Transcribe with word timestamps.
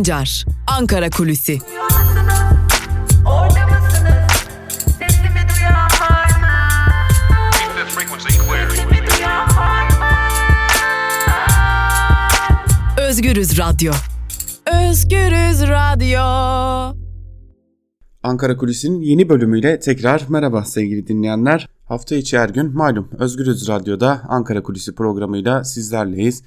Sancar, 0.00 0.44
Ankara 0.66 1.10
Kulüsi. 1.10 1.58
Özgürüz 12.98 13.58
Radyo. 13.58 13.92
Özgürüz 14.66 15.62
Radyo. 15.68 16.20
Ankara 18.22 18.56
Kulisi'nin 18.56 19.00
yeni 19.00 19.28
bölümüyle 19.28 19.80
tekrar 19.80 20.22
merhaba 20.28 20.64
sevgili 20.64 21.06
dinleyenler. 21.06 21.68
Hafta 21.84 22.14
içi 22.14 22.38
her 22.38 22.48
gün 22.48 22.74
malum 22.74 23.08
Özgürüz 23.18 23.68
Radyo'da 23.68 24.22
Ankara 24.28 24.62
Kulisi 24.62 24.94
programıyla 24.94 25.64
sizlerleyiz. 25.64 26.42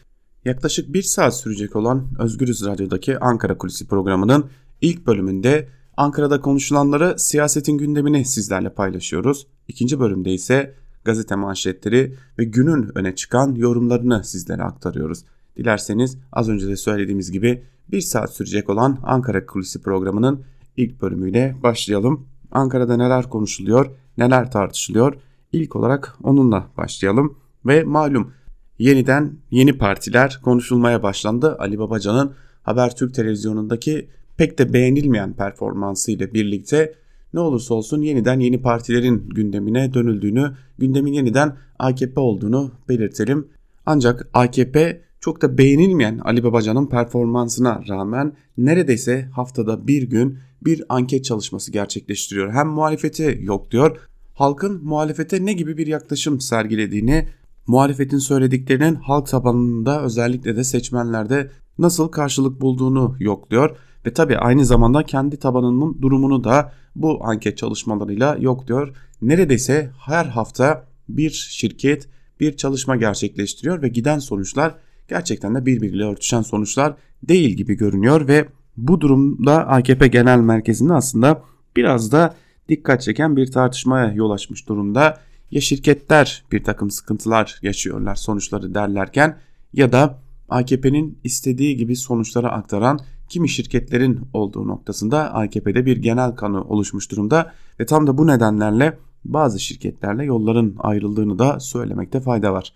Yaklaşık 0.46 0.94
bir 0.94 1.02
saat 1.02 1.38
sürecek 1.38 1.76
olan 1.76 2.08
Özgürüz 2.20 2.66
Radyo'daki 2.66 3.20
Ankara 3.20 3.58
Kulisi 3.58 3.88
programının 3.88 4.46
ilk 4.82 5.08
bölümünde 5.08 5.70
Ankara'da 5.98 6.42
konuşulanları 6.42 7.20
siyasetin 7.20 7.78
gündemini 7.78 8.26
sizlerle 8.26 8.70
paylaşıyoruz. 8.70 9.48
İkinci 9.68 10.00
bölümde 10.00 10.34
ise 10.34 10.76
gazete 11.06 11.36
manşetleri 11.36 12.16
ve 12.40 12.44
günün 12.44 12.98
öne 12.98 13.16
çıkan 13.16 13.56
yorumlarını 13.56 14.24
sizlere 14.24 14.64
aktarıyoruz. 14.64 15.26
Dilerseniz 15.58 16.18
az 16.32 16.50
önce 16.50 16.68
de 16.68 16.76
söylediğimiz 16.76 17.32
gibi 17.32 17.64
bir 17.92 18.02
saat 18.02 18.34
sürecek 18.34 18.70
olan 18.70 19.00
Ankara 19.04 19.46
Kulisi 19.46 19.82
programının 19.82 20.44
ilk 20.78 21.02
bölümüyle 21.02 21.56
başlayalım. 21.64 22.28
Ankara'da 22.52 22.98
neler 22.98 23.30
konuşuluyor, 23.30 23.92
neler 24.18 24.52
tartışılıyor? 24.52 25.14
İlk 25.52 25.76
olarak 25.76 26.18
onunla 26.23 26.68
başlayalım 26.78 27.38
ve 27.66 27.84
malum 27.84 28.32
yeniden 28.80 29.34
yeni 29.52 29.77
partiler 29.77 30.39
konuşulmaya 30.44 31.03
başlandı. 31.03 31.56
Ali 31.59 31.80
Babacan'ın 31.80 32.34
Habertürk 32.64 33.14
televizyonundaki 33.14 34.08
pek 34.38 34.59
de 34.59 34.73
beğenilmeyen 34.73 35.34
performansı 35.34 36.11
ile 36.11 36.34
birlikte 36.34 36.94
ne 37.33 37.39
olursa 37.39 37.73
olsun 37.73 38.02
yeniden 38.02 38.39
yeni 38.39 38.61
partilerin 38.61 39.30
gündemine 39.30 39.94
dönüldüğünü, 39.94 40.52
gündemin 40.78 41.14
yeniden 41.14 41.56
AKP 41.80 42.20
olduğunu 42.20 42.72
belirtelim. 42.89 43.48
Ancak 43.86 44.30
AKP 44.33 45.02
çok 45.20 45.42
da 45.42 45.58
beğenilmeyen 45.58 46.17
Ali 46.17 46.44
Babacan'ın 46.44 46.88
performansına 46.88 47.81
rağmen 47.89 48.33
neredeyse 48.58 49.22
haftada 49.22 49.88
bir 49.88 50.03
gün 50.03 50.38
bir 50.61 50.83
anket 50.89 51.26
çalışması 51.26 51.72
gerçekleştiriyor. 51.72 52.53
Hem 52.53 52.67
muhalefeti 52.67 53.39
yok 53.42 53.72
diyor, 53.72 53.98
halkın 54.33 54.83
muhalefete 54.83 55.45
ne 55.45 55.53
gibi 55.53 55.78
bir 55.78 55.88
yaklaşım 55.88 56.42
sergilediğini, 56.42 57.28
muhalefetin 57.67 58.17
söylediklerinin 58.17 58.95
halk 58.95 59.28
tabanında 59.28 60.03
özellikle 60.03 60.56
de 60.56 60.64
seçmenlerde 60.64 61.52
nasıl 61.78 62.08
karşılık 62.08 62.61
bulduğunu 62.61 63.16
yokluyor. 63.20 63.78
Ve 64.05 64.14
tabi 64.14 64.38
aynı 64.38 64.66
zamanda 64.66 65.03
kendi 65.03 65.39
tabanının 65.39 66.02
durumunu 66.02 66.44
da 66.44 66.72
bu 66.95 67.20
anket 67.23 67.58
çalışmalarıyla 67.58 68.38
yokluyor. 68.39 68.95
Neredeyse 69.22 69.92
her 70.05 70.25
hafta 70.25 70.86
bir 71.09 71.30
şirket 71.30 72.09
bir 72.39 72.58
çalışma 72.58 72.95
gerçekleştiriyor 72.95 73.81
ve 73.81 73.88
giden 73.88 74.20
sonuçlar 74.20 74.75
gerçekten 75.09 75.55
de 75.55 75.66
birbiriyle 75.66 76.03
örtüşen 76.03 76.42
sonuçlar 76.42 76.95
değil 77.23 77.50
gibi 77.50 77.75
görünüyor 77.75 78.27
ve 78.27 78.48
bu 78.77 79.02
durumda 79.02 79.67
AKP 79.67 80.08
Genel 80.08 80.39
Merkezi'nde 80.39 80.94
aslında 80.94 81.44
biraz 81.75 82.11
da 82.11 82.36
dikkat 82.70 83.02
çeken 83.02 83.38
bir 83.38 83.52
tartışmaya 83.52 84.14
yol 84.14 84.31
açmış 84.31 84.70
durumda. 84.70 85.17
Ya 85.54 85.62
şirketler 85.62 86.44
bir 86.52 86.64
takım 86.64 86.92
sıkıntılar 86.92 87.59
yaşıyorlar 87.62 88.16
sonuçları 88.16 88.76
derlerken 88.76 89.38
ya 89.73 89.92
da 89.92 90.20
AKP'nin 90.50 91.20
istediği 91.23 91.78
gibi 91.78 91.95
sonuçlara 91.95 92.52
aktaran 92.52 93.00
kimi 93.30 93.50
şirketlerin 93.50 94.22
olduğu 94.33 94.67
noktasında 94.67 95.33
AKP'de 95.33 95.86
bir 95.86 95.98
genel 95.98 96.32
kanı 96.32 96.64
oluşmuş 96.64 97.11
durumda 97.11 97.54
ve 97.80 97.86
tam 97.86 98.08
da 98.08 98.17
bu 98.17 98.27
nedenlerle 98.27 98.98
bazı 99.26 99.60
şirketlerle 99.60 100.23
yolların 100.23 100.76
ayrıldığını 100.80 101.39
da 101.39 101.60
söylemekte 101.60 102.22
fayda 102.22 102.54
var. 102.54 102.73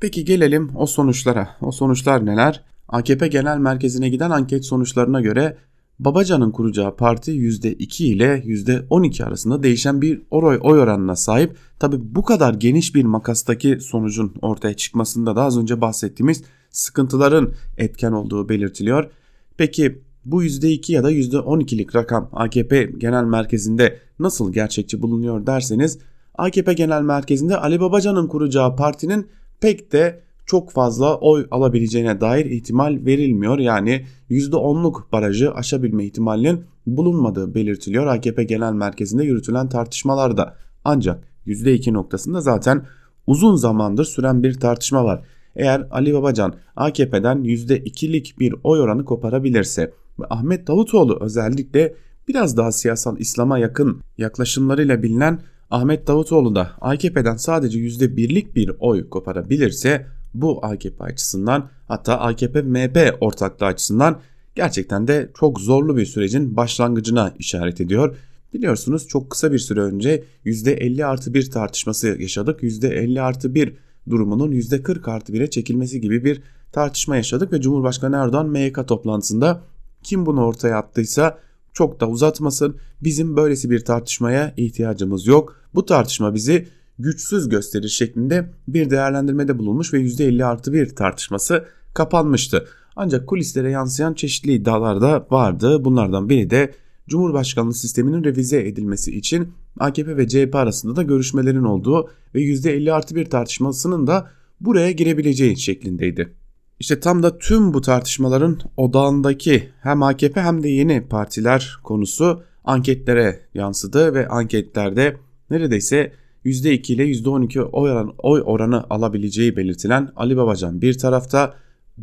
Peki 0.00 0.24
gelelim 0.24 0.70
o 0.74 0.86
sonuçlara. 0.86 1.48
O 1.60 1.72
sonuçlar 1.72 2.26
neler? 2.26 2.64
AKP 2.88 3.28
Genel 3.28 3.58
Merkezi'ne 3.58 4.08
giden 4.08 4.30
anket 4.30 4.64
sonuçlarına 4.64 5.20
göre 5.20 5.56
Babacan'ın 5.98 6.50
kuracağı 6.50 6.96
parti 6.96 7.30
%2 7.30 8.04
ile 8.04 8.42
%12 8.46 9.24
arasında 9.24 9.62
değişen 9.62 10.02
bir 10.02 10.22
oy, 10.30 10.58
oy 10.62 10.80
oranına 10.80 11.16
sahip. 11.16 11.56
Tabi 11.78 11.96
bu 12.00 12.24
kadar 12.24 12.54
geniş 12.54 12.94
bir 12.94 13.04
makastaki 13.04 13.80
sonucun 13.80 14.34
ortaya 14.42 14.74
çıkmasında 14.74 15.36
da 15.36 15.42
az 15.42 15.58
önce 15.58 15.80
bahsettiğimiz 15.80 16.42
sıkıntıların 16.70 17.52
etken 17.78 18.12
olduğu 18.12 18.48
belirtiliyor. 18.48 19.10
Peki 19.56 20.02
bu 20.24 20.44
%2 20.44 20.92
ya 20.92 21.04
da 21.04 21.12
%12'lik 21.12 21.96
rakam 21.96 22.30
AKP 22.32 22.84
Genel 22.98 23.24
Merkezi'nde 23.24 23.98
nasıl 24.18 24.52
gerçekçi 24.52 25.02
bulunuyor 25.02 25.46
derseniz 25.46 25.98
AKP 26.34 26.74
Genel 26.74 27.02
Merkezi'nde 27.02 27.56
Ali 27.56 27.80
Babacan'ın 27.80 28.26
kuracağı 28.26 28.76
partinin 28.76 29.28
pek 29.60 29.92
de 29.92 30.23
çok 30.46 30.70
fazla 30.70 31.18
oy 31.18 31.46
alabileceğine 31.50 32.20
dair 32.20 32.46
ihtimal 32.46 32.98
verilmiyor. 33.06 33.58
Yani 33.58 34.06
%10'luk 34.30 35.12
barajı 35.12 35.52
aşabilme 35.52 36.04
ihtimalinin 36.04 36.64
bulunmadığı 36.86 37.54
belirtiliyor 37.54 38.06
AKP 38.06 38.44
Genel 38.44 38.72
Merkezi'nde 38.72 39.24
yürütülen 39.24 39.68
tartışmalarda. 39.68 40.56
Ancak 40.84 41.24
%2 41.46 41.92
noktasında 41.92 42.40
zaten 42.40 42.86
uzun 43.26 43.56
zamandır 43.56 44.04
süren 44.04 44.42
bir 44.42 44.60
tartışma 44.60 45.04
var. 45.04 45.24
Eğer 45.56 45.88
Ali 45.90 46.14
Babacan 46.14 46.54
AKP'den 46.76 47.38
%2'lik 47.38 48.40
bir 48.40 48.54
oy 48.64 48.80
oranı 48.80 49.04
koparabilirse 49.04 49.92
ve 50.20 50.24
Ahmet 50.30 50.66
Davutoğlu 50.66 51.18
özellikle 51.20 51.94
biraz 52.28 52.56
daha 52.56 52.72
siyasal 52.72 53.18
İslam'a 53.18 53.58
yakın 53.58 54.00
yaklaşımlarıyla 54.18 55.02
bilinen 55.02 55.40
Ahmet 55.70 56.06
Davutoğlu 56.06 56.54
da 56.54 56.70
AKP'den 56.80 57.36
sadece 57.36 57.78
%1'lik 57.78 58.54
bir 58.56 58.72
oy 58.78 59.08
koparabilirse 59.08 60.06
bu 60.34 60.64
AKP 60.64 61.04
açısından 61.04 61.70
hatta 61.88 62.14
AKP-MHP 62.14 63.18
ortaklığı 63.20 63.66
açısından 63.66 64.20
gerçekten 64.54 65.08
de 65.08 65.30
çok 65.38 65.60
zorlu 65.60 65.96
bir 65.96 66.06
sürecin 66.06 66.56
başlangıcına 66.56 67.34
işaret 67.38 67.80
ediyor. 67.80 68.16
Biliyorsunuz 68.54 69.08
çok 69.08 69.30
kısa 69.30 69.52
bir 69.52 69.58
süre 69.58 69.80
önce 69.80 70.24
%50 70.44 71.04
artı 71.04 71.34
1 71.34 71.50
tartışması 71.50 72.08
yaşadık. 72.08 72.62
%50 72.62 73.20
artı 73.20 73.54
1 73.54 73.74
durumunun 74.10 74.52
%40 74.52 75.10
artı 75.10 75.32
1'e 75.32 75.50
çekilmesi 75.50 76.00
gibi 76.00 76.24
bir 76.24 76.42
tartışma 76.72 77.16
yaşadık 77.16 77.52
ve 77.52 77.60
Cumhurbaşkanı 77.60 78.16
Erdoğan 78.16 78.48
MYK 78.48 78.88
toplantısında 78.88 79.60
kim 80.02 80.26
bunu 80.26 80.44
ortaya 80.44 80.78
attıysa 80.78 81.38
çok 81.72 82.00
da 82.00 82.08
uzatmasın. 82.08 82.76
Bizim 83.02 83.36
böylesi 83.36 83.70
bir 83.70 83.84
tartışmaya 83.84 84.54
ihtiyacımız 84.56 85.26
yok. 85.26 85.56
Bu 85.74 85.86
tartışma 85.86 86.34
bizi 86.34 86.68
güçsüz 86.98 87.48
gösterir 87.48 87.88
şeklinde 87.88 88.50
bir 88.68 88.90
değerlendirmede 88.90 89.58
bulunmuş 89.58 89.94
ve 89.94 90.00
%50 90.00 90.44
artı 90.44 90.72
bir 90.72 90.96
tartışması 90.96 91.64
kapanmıştı. 91.94 92.66
Ancak 92.96 93.26
kulislere 93.26 93.70
yansıyan 93.70 94.14
çeşitli 94.14 94.52
iddialar 94.52 95.00
da 95.00 95.26
vardı. 95.30 95.84
Bunlardan 95.84 96.28
biri 96.28 96.50
de 96.50 96.74
Cumhurbaşkanlığı 97.08 97.74
sisteminin 97.74 98.24
revize 98.24 98.68
edilmesi 98.68 99.16
için 99.16 99.52
AKP 99.78 100.16
ve 100.16 100.28
CHP 100.28 100.54
arasında 100.54 100.96
da 100.96 101.02
görüşmelerin 101.02 101.64
olduğu 101.64 102.10
ve 102.34 102.40
%50 102.40 102.92
artı 102.92 103.14
bir 103.14 103.24
tartışmasının 103.24 104.06
da 104.06 104.30
buraya 104.60 104.90
girebileceği 104.90 105.56
şeklindeydi. 105.56 106.34
İşte 106.80 107.00
tam 107.00 107.22
da 107.22 107.38
tüm 107.38 107.74
bu 107.74 107.80
tartışmaların 107.80 108.58
odağındaki 108.76 109.68
hem 109.82 110.02
AKP 110.02 110.40
hem 110.40 110.62
de 110.62 110.68
yeni 110.68 111.08
partiler 111.08 111.76
konusu 111.84 112.42
anketlere 112.64 113.40
yansıdı 113.54 114.14
ve 114.14 114.28
anketlerde 114.28 115.16
neredeyse 115.50 116.12
%2 116.44 116.92
ile 116.92 117.04
%12 117.10 117.60
oy, 117.60 117.90
oran, 117.90 118.14
oy 118.18 118.42
oranı 118.44 118.84
alabileceği 118.90 119.56
belirtilen 119.56 120.08
Ali 120.16 120.36
Babacan 120.36 120.82
bir 120.82 120.98
tarafta, 120.98 121.54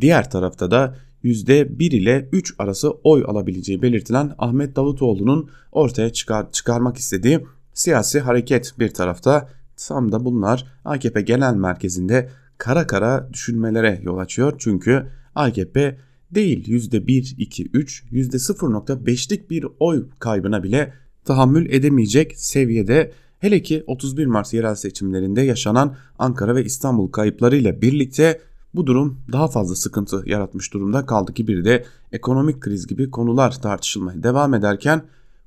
diğer 0.01 0.30
tarafta 0.30 0.71
da 0.71 0.95
%1 1.24 1.83
ile 1.83 2.30
3 2.31 2.56
arası 2.60 2.92
oy 2.92 3.24
alabileceği 3.27 3.81
belirtilen 3.81 4.36
Ahmet 4.38 4.75
Davutoğlu'nun 4.75 5.50
ortaya 5.71 6.13
çıkar, 6.13 6.51
çıkarmak 6.51 6.98
istediği 6.98 7.39
siyasi 7.74 8.19
hareket 8.19 8.74
bir 8.80 8.89
tarafta. 8.89 9.50
Tam 9.88 10.12
da 10.12 10.25
bunlar 10.25 10.65
AKP 10.86 11.21
Genel 11.21 11.54
Merkezi'nde 11.54 12.30
kara 12.57 12.88
kara 12.88 13.30
düşünmelere 13.33 14.00
yol 14.04 14.18
açıyor. 14.18 14.54
Çünkü 14.57 15.07
AKP 15.36 15.98
değil 16.31 16.68
%1, 16.68 17.36
2, 17.38 17.69
3, 17.74 18.04
%0.5'lik 18.12 19.50
bir 19.50 19.65
oy 19.80 20.10
kaybına 20.19 20.63
bile 20.63 20.94
tahammül 21.25 21.74
edemeyecek 21.74 22.33
seviyede 22.36 23.12
Hele 23.41 23.61
ki 23.61 23.83
31 23.88 24.25
Mart 24.25 24.53
yerel 24.53 24.75
seçimlerinde 24.75 25.41
yaşanan 25.41 25.95
Ankara 26.19 26.55
ve 26.55 26.65
İstanbul 26.65 27.11
kayıplarıyla 27.11 27.81
birlikte 27.81 28.41
bu 28.75 28.88
durum 28.88 29.19
daha 29.31 29.47
fazla 29.47 29.75
sıkıntı 29.75 30.23
yaratmış 30.25 30.73
durumda 30.73 31.05
kaldı 31.05 31.33
ki 31.33 31.47
bir 31.47 31.65
de 31.65 31.85
ekonomik 32.11 32.61
kriz 32.61 32.88
gibi 32.88 33.11
konular 33.11 33.61
tartışılmaya 33.61 34.23
devam 34.23 34.53
ederken 34.53 35.03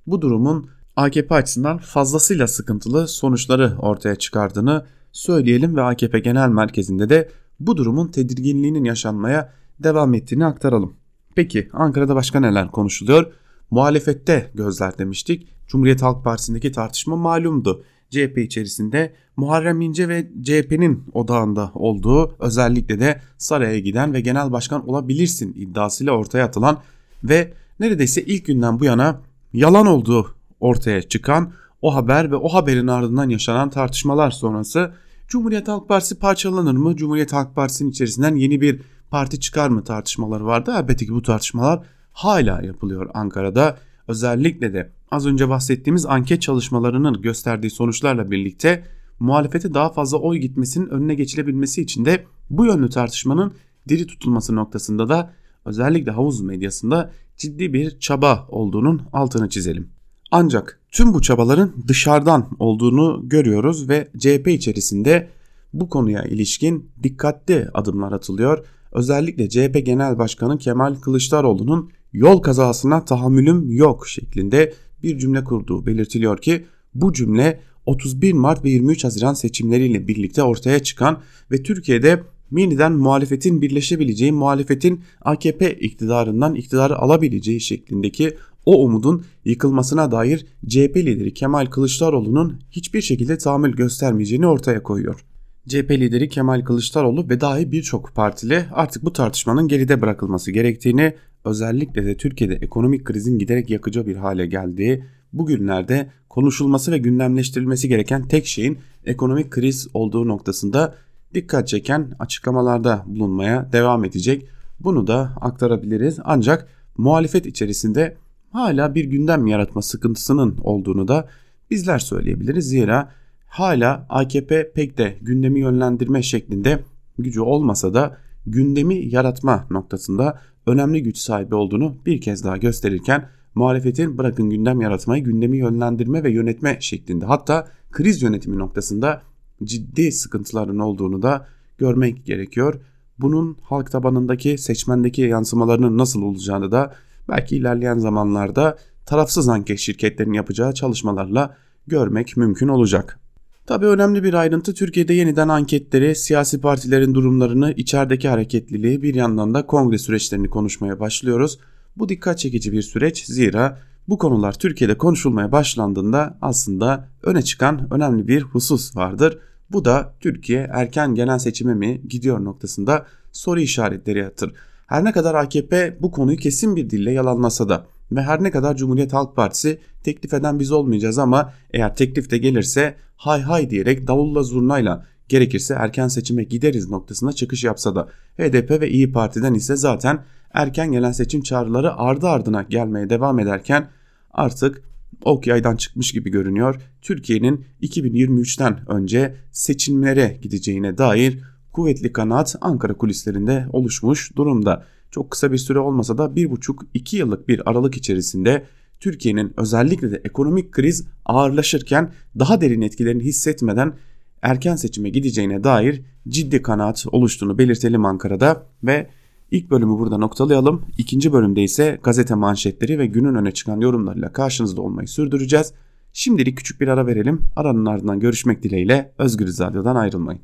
bu 0.06 0.22
durumun 0.22 0.68
AKP 0.96 1.34
açısından 1.34 1.78
fazlasıyla 1.78 2.46
sıkıntılı 2.46 3.08
sonuçları 3.08 3.76
ortaya 3.78 4.16
çıkardığını 4.16 4.84
söyleyelim 5.12 5.76
ve 5.76 5.82
AKP 5.82 6.18
Genel 6.18 6.48
Merkezi'nde 6.48 7.08
de 7.08 7.28
bu 7.60 7.76
durumun 7.76 8.08
tedirginliğinin 8.08 8.84
yaşanmaya 8.84 9.52
devam 9.80 10.14
ettiğini 10.14 10.46
aktaralım. 10.46 10.96
Peki 11.34 11.68
Ankara'da 11.72 12.14
başka 12.14 12.40
neler 12.40 12.70
konuşuluyor? 12.70 13.32
Muhalefette 13.70 14.50
gözler 14.54 14.98
demiştik. 14.98 15.48
Cumhuriyet 15.68 16.02
Halk 16.02 16.24
Partisi'ndeki 16.24 16.72
tartışma 16.72 17.16
malumdu. 17.16 17.84
CHP 18.10 18.38
içerisinde 18.38 19.14
Muharrem 19.36 19.80
İnce 19.80 20.08
ve 20.08 20.28
CHP'nin 20.42 21.04
odağında 21.12 21.70
olduğu 21.74 22.36
özellikle 22.38 23.00
de 23.00 23.20
saraya 23.38 23.78
giden 23.78 24.12
ve 24.12 24.20
genel 24.20 24.52
başkan 24.52 24.88
olabilirsin 24.88 25.54
iddiasıyla 25.56 26.12
ortaya 26.12 26.44
atılan 26.44 26.78
ve 27.24 27.52
neredeyse 27.80 28.22
ilk 28.22 28.46
günden 28.46 28.80
bu 28.80 28.84
yana 28.84 29.20
yalan 29.52 29.86
olduğu 29.86 30.34
ortaya 30.60 31.02
çıkan 31.02 31.52
o 31.82 31.94
haber 31.94 32.30
ve 32.30 32.36
o 32.36 32.48
haberin 32.48 32.86
ardından 32.86 33.28
yaşanan 33.28 33.70
tartışmalar 33.70 34.30
sonrası 34.30 34.92
Cumhuriyet 35.28 35.68
Halk 35.68 35.88
Partisi 35.88 36.18
parçalanır 36.18 36.72
mı? 36.72 36.96
Cumhuriyet 36.96 37.32
Halk 37.32 37.54
Partisi'nin 37.54 37.90
içerisinden 37.90 38.36
yeni 38.36 38.60
bir 38.60 38.80
parti 39.10 39.40
çıkar 39.40 39.68
mı 39.68 39.84
tartışmaları 39.84 40.46
vardı. 40.46 40.74
Elbette 40.78 41.06
ki 41.06 41.12
bu 41.12 41.22
tartışmalar 41.22 41.82
hala 42.14 42.62
yapılıyor 42.62 43.10
Ankara'da. 43.14 43.78
Özellikle 44.08 44.72
de 44.72 44.92
az 45.10 45.26
önce 45.26 45.48
bahsettiğimiz 45.48 46.06
anket 46.06 46.42
çalışmalarının 46.42 47.22
gösterdiği 47.22 47.70
sonuçlarla 47.70 48.30
birlikte 48.30 48.84
muhalefete 49.18 49.74
daha 49.74 49.92
fazla 49.92 50.18
oy 50.18 50.38
gitmesinin 50.38 50.88
önüne 50.88 51.14
geçilebilmesi 51.14 51.82
için 51.82 52.04
de 52.04 52.24
bu 52.50 52.66
yönlü 52.66 52.90
tartışmanın 52.90 53.52
diri 53.88 54.06
tutulması 54.06 54.56
noktasında 54.56 55.08
da 55.08 55.32
özellikle 55.64 56.10
havuz 56.10 56.40
medyasında 56.40 57.10
ciddi 57.36 57.72
bir 57.72 57.98
çaba 57.98 58.46
olduğunun 58.48 59.02
altını 59.12 59.48
çizelim. 59.48 59.88
Ancak 60.30 60.80
tüm 60.92 61.14
bu 61.14 61.22
çabaların 61.22 61.72
dışarıdan 61.88 62.48
olduğunu 62.58 63.20
görüyoruz 63.28 63.88
ve 63.88 64.08
CHP 64.18 64.48
içerisinde 64.48 65.28
bu 65.72 65.88
konuya 65.88 66.24
ilişkin 66.24 66.90
dikkatli 67.02 67.68
adımlar 67.74 68.12
atılıyor. 68.12 68.66
Özellikle 68.92 69.48
CHP 69.48 69.86
Genel 69.86 70.18
Başkanı 70.18 70.58
Kemal 70.58 70.94
Kılıçdaroğlu'nun 70.94 71.90
yol 72.14 72.38
kazasına 72.38 73.04
tahammülüm 73.04 73.70
yok 73.70 74.08
şeklinde 74.08 74.72
bir 75.02 75.18
cümle 75.18 75.44
kurduğu 75.44 75.86
belirtiliyor 75.86 76.38
ki 76.38 76.64
bu 76.94 77.12
cümle 77.12 77.60
31 77.86 78.32
Mart 78.32 78.64
ve 78.64 78.70
23 78.70 79.04
Haziran 79.04 79.34
seçimleriyle 79.34 80.08
birlikte 80.08 80.42
ortaya 80.42 80.82
çıkan 80.82 81.20
ve 81.50 81.62
Türkiye'de 81.62 82.22
yeniden 82.56 82.92
muhalefetin 82.92 83.62
birleşebileceği, 83.62 84.32
muhalefetin 84.32 85.00
AKP 85.20 85.74
iktidarından 85.74 86.54
iktidarı 86.54 86.98
alabileceği 86.98 87.60
şeklindeki 87.60 88.36
o 88.66 88.84
umudun 88.84 89.24
yıkılmasına 89.44 90.12
dair 90.12 90.46
CHP 90.68 90.96
lideri 90.96 91.34
Kemal 91.34 91.66
Kılıçdaroğlu'nun 91.66 92.60
hiçbir 92.70 93.02
şekilde 93.02 93.38
tahammül 93.38 93.72
göstermeyeceğini 93.72 94.46
ortaya 94.46 94.82
koyuyor. 94.82 95.24
CHP 95.68 95.90
lideri 95.90 96.28
Kemal 96.28 96.64
Kılıçdaroğlu 96.64 97.28
ve 97.28 97.40
dahi 97.40 97.72
birçok 97.72 98.14
partili 98.14 98.66
artık 98.72 99.04
bu 99.04 99.12
tartışmanın 99.12 99.68
geride 99.68 100.00
bırakılması 100.00 100.50
gerektiğini, 100.50 101.14
özellikle 101.44 102.06
de 102.06 102.16
Türkiye'de 102.16 102.54
ekonomik 102.54 103.04
krizin 103.04 103.38
giderek 103.38 103.70
yakıcı 103.70 104.06
bir 104.06 104.16
hale 104.16 104.46
geldiği, 104.46 105.04
bugünlerde 105.32 106.10
konuşulması 106.28 106.92
ve 106.92 106.98
gündemleştirilmesi 106.98 107.88
gereken 107.88 108.28
tek 108.28 108.46
şeyin 108.46 108.78
ekonomik 109.04 109.50
kriz 109.50 109.88
olduğu 109.94 110.28
noktasında 110.28 110.94
dikkat 111.34 111.68
çeken 111.68 112.12
açıklamalarda 112.18 113.04
bulunmaya 113.06 113.72
devam 113.72 114.04
edecek. 114.04 114.46
Bunu 114.80 115.06
da 115.06 115.32
aktarabiliriz. 115.40 116.18
Ancak 116.24 116.68
muhalefet 116.96 117.46
içerisinde 117.46 118.16
hala 118.50 118.94
bir 118.94 119.04
gündem 119.04 119.46
yaratma 119.46 119.82
sıkıntısının 119.82 120.58
olduğunu 120.62 121.08
da 121.08 121.28
bizler 121.70 121.98
söyleyebiliriz. 121.98 122.68
Zira 122.68 123.10
hala 123.46 124.06
AKP 124.08 124.72
pek 124.72 124.98
de 124.98 125.18
gündemi 125.22 125.60
yönlendirme 125.60 126.22
şeklinde 126.22 126.84
gücü 127.18 127.40
olmasa 127.40 127.94
da 127.94 128.18
gündemi 128.46 128.94
yaratma 128.94 129.66
noktasında 129.70 130.40
önemli 130.66 131.02
güç 131.02 131.18
sahibi 131.18 131.54
olduğunu 131.54 131.96
bir 132.06 132.20
kez 132.20 132.44
daha 132.44 132.56
gösterirken 132.56 133.28
muhalefetin 133.54 134.18
bırakın 134.18 134.50
gündem 134.50 134.80
yaratmayı 134.80 135.24
gündemi 135.24 135.56
yönlendirme 135.56 136.24
ve 136.24 136.30
yönetme 136.30 136.76
şeklinde 136.80 137.24
hatta 137.24 137.68
kriz 137.90 138.22
yönetimi 138.22 138.58
noktasında 138.58 139.22
ciddi 139.64 140.12
sıkıntıların 140.12 140.78
olduğunu 140.78 141.22
da 141.22 141.46
görmek 141.78 142.26
gerekiyor. 142.26 142.80
Bunun 143.18 143.56
halk 143.62 143.90
tabanındaki 143.90 144.58
seçmendeki 144.58 145.22
yansımalarının 145.22 145.98
nasıl 145.98 146.22
olacağını 146.22 146.72
da 146.72 146.94
belki 147.28 147.56
ilerleyen 147.56 147.98
zamanlarda 147.98 148.78
tarafsız 149.06 149.48
anket 149.48 149.78
şirketlerinin 149.78 150.34
yapacağı 150.34 150.74
çalışmalarla 150.74 151.56
görmek 151.86 152.36
mümkün 152.36 152.68
olacak. 152.68 153.20
Tabii 153.66 153.86
önemli 153.86 154.22
bir 154.22 154.34
ayrıntı 154.34 154.74
Türkiye'de 154.74 155.14
yeniden 155.14 155.48
anketleri, 155.48 156.16
siyasi 156.16 156.60
partilerin 156.60 157.14
durumlarını, 157.14 157.72
içerideki 157.72 158.28
hareketliliği 158.28 159.02
bir 159.02 159.14
yandan 159.14 159.54
da 159.54 159.66
kongre 159.66 159.98
süreçlerini 159.98 160.50
konuşmaya 160.50 161.00
başlıyoruz. 161.00 161.58
Bu 161.96 162.08
dikkat 162.08 162.38
çekici 162.38 162.72
bir 162.72 162.82
süreç 162.82 163.24
zira 163.24 163.78
bu 164.08 164.18
konular 164.18 164.52
Türkiye'de 164.52 164.98
konuşulmaya 164.98 165.52
başlandığında 165.52 166.38
aslında 166.42 167.08
öne 167.22 167.42
çıkan 167.42 167.94
önemli 167.94 168.28
bir 168.28 168.42
husus 168.42 168.96
vardır. 168.96 169.38
Bu 169.70 169.84
da 169.84 170.14
Türkiye 170.20 170.70
erken 170.72 171.14
genel 171.14 171.38
seçime 171.38 171.74
mi 171.74 172.02
gidiyor 172.08 172.44
noktasında 172.44 173.06
soru 173.32 173.60
işaretleri 173.60 174.18
yatır. 174.18 174.52
Her 174.86 175.04
ne 175.04 175.12
kadar 175.12 175.34
AKP 175.34 175.96
bu 176.00 176.10
konuyu 176.10 176.36
kesin 176.36 176.76
bir 176.76 176.90
dille 176.90 177.12
yalanlasa 177.12 177.68
da 177.68 177.86
ve 178.16 178.22
her 178.22 178.42
ne 178.42 178.50
kadar 178.50 178.76
Cumhuriyet 178.76 179.12
Halk 179.12 179.36
Partisi 179.36 179.80
teklif 180.02 180.34
eden 180.34 180.60
biz 180.60 180.72
olmayacağız 180.72 181.18
ama 181.18 181.52
eğer 181.70 181.96
teklif 181.96 182.30
de 182.30 182.38
gelirse 182.38 182.94
hay 183.16 183.40
hay 183.40 183.70
diyerek 183.70 184.06
davulla 184.06 184.42
zurnayla 184.42 185.06
gerekirse 185.28 185.74
erken 185.74 186.08
seçime 186.08 186.44
gideriz 186.44 186.90
noktasına 186.90 187.32
çıkış 187.32 187.64
yapsa 187.64 187.94
da 187.94 188.08
HDP 188.38 188.70
ve 188.70 188.90
İyi 188.90 189.12
Parti'den 189.12 189.54
ise 189.54 189.76
zaten 189.76 190.24
erken 190.52 190.92
gelen 190.92 191.12
seçim 191.12 191.42
çağrıları 191.42 191.96
ardı 191.96 192.28
ardına 192.28 192.62
gelmeye 192.62 193.10
devam 193.10 193.38
ederken 193.38 193.88
artık 194.30 194.82
ok 195.24 195.46
yaydan 195.46 195.76
çıkmış 195.76 196.12
gibi 196.12 196.30
görünüyor. 196.30 196.80
Türkiye'nin 197.02 197.64
2023'ten 197.82 198.90
önce 198.90 199.34
seçimlere 199.52 200.38
gideceğine 200.42 200.98
dair 200.98 201.38
kuvvetli 201.72 202.12
kanaat 202.12 202.56
Ankara 202.60 202.94
kulislerinde 202.94 203.66
oluşmuş 203.72 204.36
durumda. 204.36 204.84
Çok 205.14 205.30
kısa 205.30 205.52
bir 205.52 205.58
süre 205.58 205.78
olmasa 205.78 206.18
da 206.18 206.24
1,5-2 206.24 207.16
yıllık 207.16 207.48
bir 207.48 207.70
aralık 207.70 207.96
içerisinde 207.96 208.64
Türkiye'nin 209.00 209.52
özellikle 209.56 210.10
de 210.10 210.20
ekonomik 210.24 210.72
kriz 210.72 211.06
ağırlaşırken 211.24 212.12
daha 212.38 212.60
derin 212.60 212.82
etkilerini 212.82 213.22
hissetmeden 213.22 213.94
erken 214.42 214.76
seçime 214.76 215.10
gideceğine 215.10 215.64
dair 215.64 216.02
ciddi 216.28 216.62
kanaat 216.62 217.04
oluştuğunu 217.12 217.58
belirtelim 217.58 218.04
Ankara'da 218.04 218.66
ve 218.84 219.10
ilk 219.50 219.70
bölümü 219.70 219.98
burada 219.98 220.18
noktalayalım. 220.18 220.82
İkinci 220.98 221.32
bölümde 221.32 221.62
ise 221.62 222.00
gazete 222.02 222.34
manşetleri 222.34 222.98
ve 222.98 223.06
günün 223.06 223.34
öne 223.34 223.52
çıkan 223.52 223.80
yorumlarıyla 223.80 224.32
karşınızda 224.32 224.80
olmayı 224.82 225.08
sürdüreceğiz. 225.08 225.72
Şimdilik 226.12 226.58
küçük 226.58 226.80
bir 226.80 226.88
ara 226.88 227.06
verelim. 227.06 227.40
Aranın 227.56 227.86
ardından 227.86 228.20
görüşmek 228.20 228.62
dileğiyle 228.62 229.12
Özgür 229.18 229.46
Radyo'dan 229.46 229.96
ayrılmayın. 229.96 230.40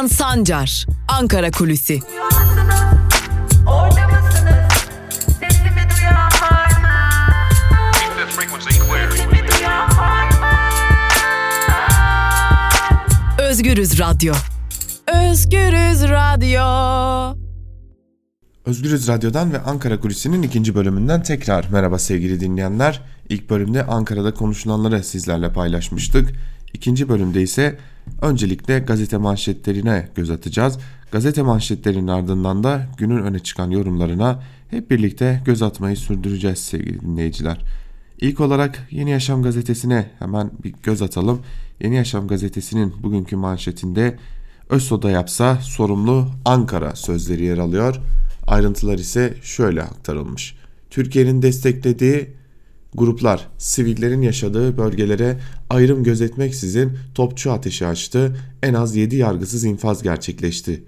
Altan 0.00 0.16
Sancar, 0.16 0.86
Ankara 1.08 1.50
Kulüsi. 1.50 2.00
Özgürüz 13.38 14.00
Radyo. 14.00 14.34
Özgürüz 15.06 16.02
Radyo. 16.02 17.36
Özgürüz 18.64 19.08
Radyo'dan 19.08 19.52
ve 19.52 19.60
Ankara 19.60 20.00
Kulisi'nin 20.00 20.42
ikinci 20.42 20.74
bölümünden 20.74 21.22
tekrar 21.22 21.68
merhaba 21.72 21.98
sevgili 21.98 22.40
dinleyenler. 22.40 23.02
İlk 23.28 23.50
bölümde 23.50 23.86
Ankara'da 23.86 24.34
konuşulanları 24.34 25.04
sizlerle 25.04 25.52
paylaşmıştık. 25.52 26.32
İkinci 26.74 27.08
bölümde 27.08 27.42
ise 27.42 27.78
öncelikle 28.22 28.78
gazete 28.78 29.16
manşetlerine 29.16 30.08
göz 30.14 30.30
atacağız. 30.30 30.78
Gazete 31.12 31.42
manşetlerinin 31.42 32.06
ardından 32.06 32.64
da 32.64 32.86
günün 32.98 33.22
öne 33.22 33.38
çıkan 33.38 33.70
yorumlarına 33.70 34.42
hep 34.70 34.90
birlikte 34.90 35.42
göz 35.44 35.62
atmayı 35.62 35.96
sürdüreceğiz 35.96 36.58
sevgili 36.58 37.00
dinleyiciler. 37.00 37.58
İlk 38.20 38.40
olarak 38.40 38.86
Yeni 38.90 39.10
Yaşam 39.10 39.42
gazetesine 39.42 40.10
hemen 40.18 40.50
bir 40.64 40.74
göz 40.82 41.02
atalım. 41.02 41.40
Yeni 41.80 41.96
Yaşam 41.96 42.28
gazetesinin 42.28 42.94
bugünkü 43.02 43.36
manşetinde 43.36 44.16
ÖSO'da 44.70 45.10
yapsa 45.10 45.56
sorumlu 45.56 46.26
Ankara 46.44 46.96
sözleri 46.96 47.44
yer 47.44 47.58
alıyor. 47.58 48.00
Ayrıntılar 48.46 48.98
ise 48.98 49.34
şöyle 49.42 49.82
aktarılmış. 49.82 50.56
Türkiye'nin 50.90 51.42
desteklediği 51.42 52.30
gruplar 52.94 53.48
sivillerin 53.58 54.22
yaşadığı 54.22 54.76
bölgelere 54.78 55.40
ayrım 55.70 56.04
gözetmeksizin 56.04 56.92
topçu 57.14 57.52
ateşi 57.52 57.86
açtı. 57.86 58.36
En 58.62 58.74
az 58.74 58.96
7 58.96 59.16
yargısız 59.16 59.64
infaz 59.64 60.02
gerçekleşti. 60.02 60.84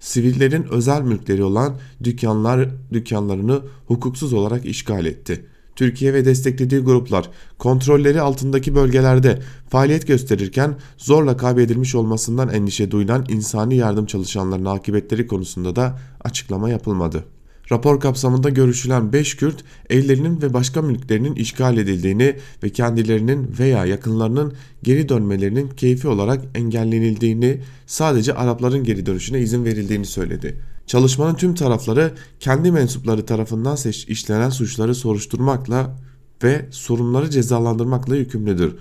Sivillerin 0.00 0.66
özel 0.70 1.02
mülkleri 1.02 1.44
olan 1.44 1.76
dükkanlar 2.04 2.68
dükkanlarını 2.92 3.60
hukuksuz 3.86 4.32
olarak 4.32 4.66
işgal 4.66 5.06
etti. 5.06 5.46
Türkiye 5.76 6.14
ve 6.14 6.24
desteklediği 6.24 6.80
gruplar 6.80 7.30
kontrolleri 7.58 8.20
altındaki 8.20 8.74
bölgelerde 8.74 9.42
faaliyet 9.68 10.06
gösterirken 10.06 10.76
zorla 10.98 11.36
kaybedilmiş 11.36 11.94
olmasından 11.94 12.48
endişe 12.48 12.90
duyulan 12.90 13.24
insani 13.28 13.76
yardım 13.76 14.06
çalışanlarının 14.06 14.76
akıbetleri 14.76 15.26
konusunda 15.26 15.76
da 15.76 15.98
açıklama 16.24 16.70
yapılmadı. 16.70 17.24
Rapor 17.70 18.00
kapsamında 18.00 18.50
görüşülen 18.50 19.12
5 19.12 19.36
Kürt 19.36 19.64
evlerinin 19.90 20.42
ve 20.42 20.54
başka 20.54 20.82
mülklerinin 20.82 21.34
işgal 21.34 21.78
edildiğini 21.78 22.36
ve 22.62 22.68
kendilerinin 22.68 23.54
veya 23.58 23.86
yakınlarının 23.86 24.54
geri 24.82 25.08
dönmelerinin 25.08 25.68
keyfi 25.68 26.08
olarak 26.08 26.44
engellenildiğini 26.54 27.60
sadece 27.86 28.34
Arapların 28.34 28.84
geri 28.84 29.06
dönüşüne 29.06 29.40
izin 29.40 29.64
verildiğini 29.64 30.06
söyledi. 30.06 30.60
Çalışmanın 30.86 31.34
tüm 31.34 31.54
tarafları 31.54 32.12
kendi 32.40 32.72
mensupları 32.72 33.26
tarafından 33.26 33.76
işlenen 34.08 34.50
suçları 34.50 34.94
soruşturmakla 34.94 35.96
ve 36.42 36.66
sorumluları 36.70 37.30
cezalandırmakla 37.30 38.16
yükümlüdür. 38.16 38.74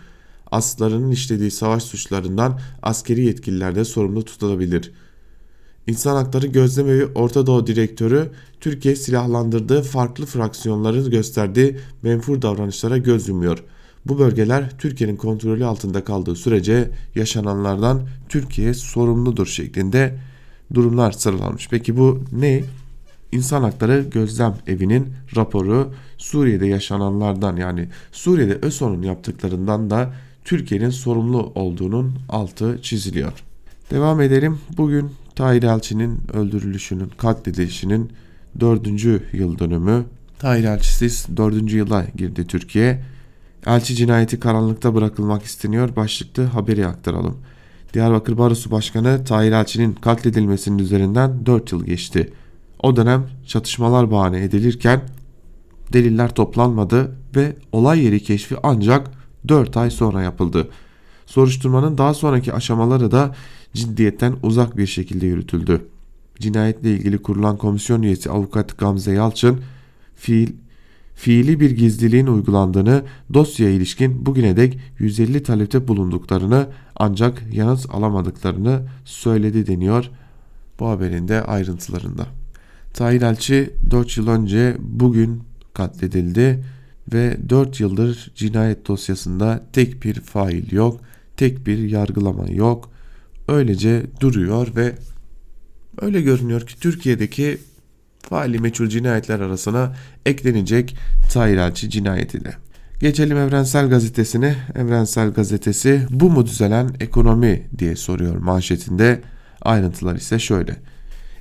Aslarının 0.52 1.12
işlediği 1.12 1.52
savaş 1.52 1.84
suçlarından 1.84 2.60
askeri 2.82 3.26
yetkililer 3.26 3.76
de 3.76 3.86
sorumlu 3.86 4.26
tutulabilir.'' 4.26 5.05
İnsan 5.88 6.16
Hakları 6.16 6.48
Gözlemevi 6.48 7.06
Orta 7.06 7.48
Doğu 7.48 7.68
Direktörü 7.68 8.32
Türkiye 8.60 8.96
silahlandırdığı 8.96 9.82
farklı 9.82 10.26
fraksiyonları 10.26 11.10
gösterdiği 11.10 11.78
menfur 12.02 12.42
davranışlara 12.42 12.98
göz 12.98 13.28
yumuyor. 13.28 13.64
Bu 14.06 14.20
bölgeler 14.20 14.78
Türkiye'nin 14.78 15.16
kontrolü 15.16 15.66
altında 15.66 16.04
kaldığı 16.04 16.36
sürece 16.36 16.90
yaşananlardan 17.16 18.02
Türkiye 18.30 18.74
sorumludur 18.74 19.46
şeklinde 19.46 20.16
durumlar 20.74 21.12
sıralanmış. 21.12 21.68
Peki 21.70 21.98
bu 21.98 22.24
ne? 22.32 22.64
İnsan 23.32 23.64
Hakları 23.64 24.06
Gözlem 24.12 24.56
Evi'nin 24.68 25.14
raporu 25.36 25.94
Suriye'de 26.18 26.68
yaşananlardan 26.68 27.56
yani 27.56 27.90
Suriye'de 28.12 28.54
ÖSO'nun 28.62 29.02
yaptıklarından 29.02 29.90
da 29.90 30.14
Türkiye'nin 30.46 30.90
sorumlu 30.90 31.52
olduğunun 31.56 32.16
altı 32.30 32.80
çiziliyor. 32.82 33.34
Devam 33.92 34.22
edelim. 34.22 34.60
Bugün 34.78 35.12
Tahir 35.36 35.64
Elçi'nin 35.64 36.22
öldürülüşünün, 36.34 37.12
katledilişinin 37.18 38.12
dördüncü 38.60 39.24
yıl 39.34 39.60
dönümü. 39.60 40.04
Tahir 40.40 40.64
Elçisiz 40.64 41.28
dördüncü 41.38 41.78
yıla 41.78 42.06
girdi 42.16 42.48
Türkiye. 42.48 43.04
Elçi 43.66 43.96
cinayeti 43.96 44.40
karanlıkta 44.40 44.96
bırakılmak 44.96 45.44
isteniyor. 45.44 45.96
Başlıklı 45.96 46.44
haberi 46.44 46.88
aktaralım. 46.88 47.38
Diyarbakır 47.94 48.38
Barosu 48.38 48.72
Başkanı 48.72 49.26
Tahir 49.26 49.52
Elçi'nin 49.52 49.94
katledilmesinin 49.94 50.78
üzerinden 50.78 51.46
4 51.46 51.72
yıl 51.72 51.86
geçti. 51.86 52.34
O 52.84 52.96
dönem 52.96 53.28
çatışmalar 53.48 54.12
bahane 54.12 54.44
edilirken 54.44 55.02
deliller 55.94 56.30
toplanmadı 56.36 57.16
ve 57.36 57.56
olay 57.72 58.04
yeri 58.04 58.24
keşfi 58.24 58.56
ancak 58.64 59.12
4 59.48 59.78
ay 59.78 59.92
sonra 59.92 60.22
yapıldı. 60.22 60.70
Soruşturmanın 61.26 61.98
daha 61.98 62.14
sonraki 62.14 62.54
aşamaları 62.54 63.12
da 63.12 63.36
ciddiyetten 63.76 64.36
uzak 64.44 64.78
bir 64.78 64.88
şekilde 64.88 65.26
yürütüldü. 65.26 65.82
Cinayetle 66.40 66.92
ilgili 66.92 67.18
kurulan 67.18 67.58
komisyon 67.58 68.02
üyesi 68.02 68.30
avukat 68.30 68.78
Gamze 68.78 69.12
Yalçın, 69.12 69.60
fiil, 70.16 70.52
fiili 71.16 71.60
bir 71.60 71.72
gizliliğin 71.72 72.28
uygulandığını, 72.28 73.04
dosyaya 73.34 73.72
ilişkin 73.72 74.26
bugüne 74.26 74.58
dek 74.58 74.80
150 75.00 75.44
talepte 75.44 75.88
bulunduklarını 75.88 76.68
ancak 76.96 77.44
yanıt 77.54 77.86
alamadıklarını 77.90 78.82
söyledi 79.06 79.68
deniyor 79.68 80.10
bu 80.80 80.88
haberin 80.88 81.28
de 81.28 81.42
ayrıntılarında. 81.42 82.28
Tahir 82.94 83.22
Elçi 83.22 83.74
4 83.92 84.18
yıl 84.18 84.28
önce 84.28 84.78
bugün 84.80 85.44
katledildi 85.74 86.64
ve 87.14 87.38
4 87.50 87.80
yıldır 87.80 88.32
cinayet 88.36 88.88
dosyasında 88.88 89.64
tek 89.74 90.04
bir 90.04 90.14
fail 90.14 90.72
yok, 90.72 91.00
tek 91.38 91.68
bir 91.68 91.78
yargılama 91.78 92.50
yok 92.50 92.95
öylece 93.48 94.04
duruyor 94.20 94.76
ve 94.76 94.96
öyle 96.02 96.22
görünüyor 96.22 96.62
ki 96.62 96.80
Türkiye'deki 96.80 97.58
faali 98.30 98.60
meçhul 98.60 98.88
cinayetler 98.88 99.40
arasına 99.40 99.96
eklenecek 100.26 100.96
Tahir 101.34 101.58
Elçi 101.58 101.90
cinayeti 101.90 102.46
de. 102.46 102.54
Geçelim 103.00 103.38
Evrensel 103.38 103.90
Gazetesi'ne. 103.90 104.56
Evrensel 104.76 105.32
Gazetesi 105.32 106.08
bu 106.10 106.30
mu 106.30 106.46
düzelen 106.46 106.90
ekonomi 107.00 107.68
diye 107.78 107.96
soruyor 107.96 108.36
manşetinde. 108.38 109.22
Ayrıntılar 109.62 110.16
ise 110.16 110.40
şöyle. 110.40 110.76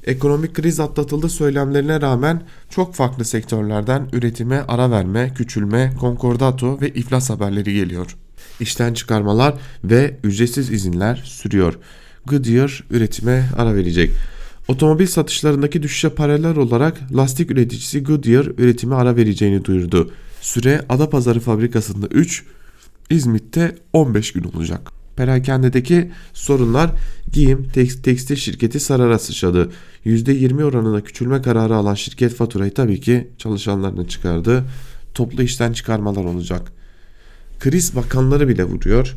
Ekonomik 0.04 0.54
kriz 0.54 0.80
atlatıldı 0.80 1.28
söylemlerine 1.28 2.00
rağmen 2.00 2.42
çok 2.70 2.94
farklı 2.94 3.24
sektörlerden 3.24 4.08
üretime 4.12 4.64
ara 4.68 4.90
verme, 4.90 5.32
küçülme, 5.34 5.92
konkordato 6.00 6.80
ve 6.80 6.88
iflas 6.88 7.30
haberleri 7.30 7.74
geliyor 7.74 8.16
işten 8.60 8.94
çıkarmalar 8.94 9.54
ve 9.84 10.16
ücretsiz 10.24 10.70
izinler 10.70 11.22
sürüyor. 11.24 11.74
Goodyear 12.26 12.84
üretime 12.90 13.44
ara 13.56 13.74
verecek. 13.74 14.10
Otomobil 14.68 15.06
satışlarındaki 15.06 15.82
düşüşe 15.82 16.08
paralel 16.08 16.56
olarak 16.56 17.00
lastik 17.16 17.50
üreticisi 17.50 18.02
Goodyear 18.02 18.46
üretime 18.58 18.94
ara 18.94 19.16
vereceğini 19.16 19.64
duyurdu. 19.64 20.10
Süre 20.40 20.84
Adapazarı 20.88 21.40
fabrikasında 21.40 22.06
3, 22.06 22.44
İzmit'te 23.10 23.76
15 23.92 24.32
gün 24.32 24.44
olacak. 24.44 24.92
Perakendedeki 25.16 26.10
sorunlar 26.32 26.90
giyim 27.32 27.68
tekstil 28.02 28.36
şirketi 28.36 28.80
Sarar'a 28.80 29.18
sıçradı. 29.18 29.70
%20 30.06 30.64
oranında 30.64 31.00
küçülme 31.04 31.42
kararı 31.42 31.74
alan 31.74 31.94
şirket 31.94 32.34
faturayı 32.34 32.74
tabii 32.74 33.00
ki 33.00 33.28
çalışanlarına 33.38 34.08
çıkardı. 34.08 34.64
Toplu 35.14 35.42
işten 35.42 35.72
çıkarmalar 35.72 36.24
olacak. 36.24 36.72
Kriz 37.64 37.96
bakanları 37.96 38.48
bile 38.48 38.64
vuruyor. 38.64 39.14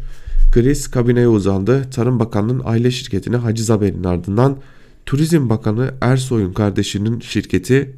Kriz 0.51 0.88
kabineye 0.88 1.27
uzandı. 1.27 1.89
Tarım 1.92 2.20
Bakanlığı'nın 2.20 2.62
aile 2.66 2.92
şirketine 2.92 3.36
haciz 3.36 3.70
haberinin 3.70 4.04
ardından 4.04 4.58
Turizm 5.06 5.50
Bakanı 5.50 5.94
Ersoy'un 6.01 6.54
kardeşinin 6.54 7.20
şirketi 7.20 7.96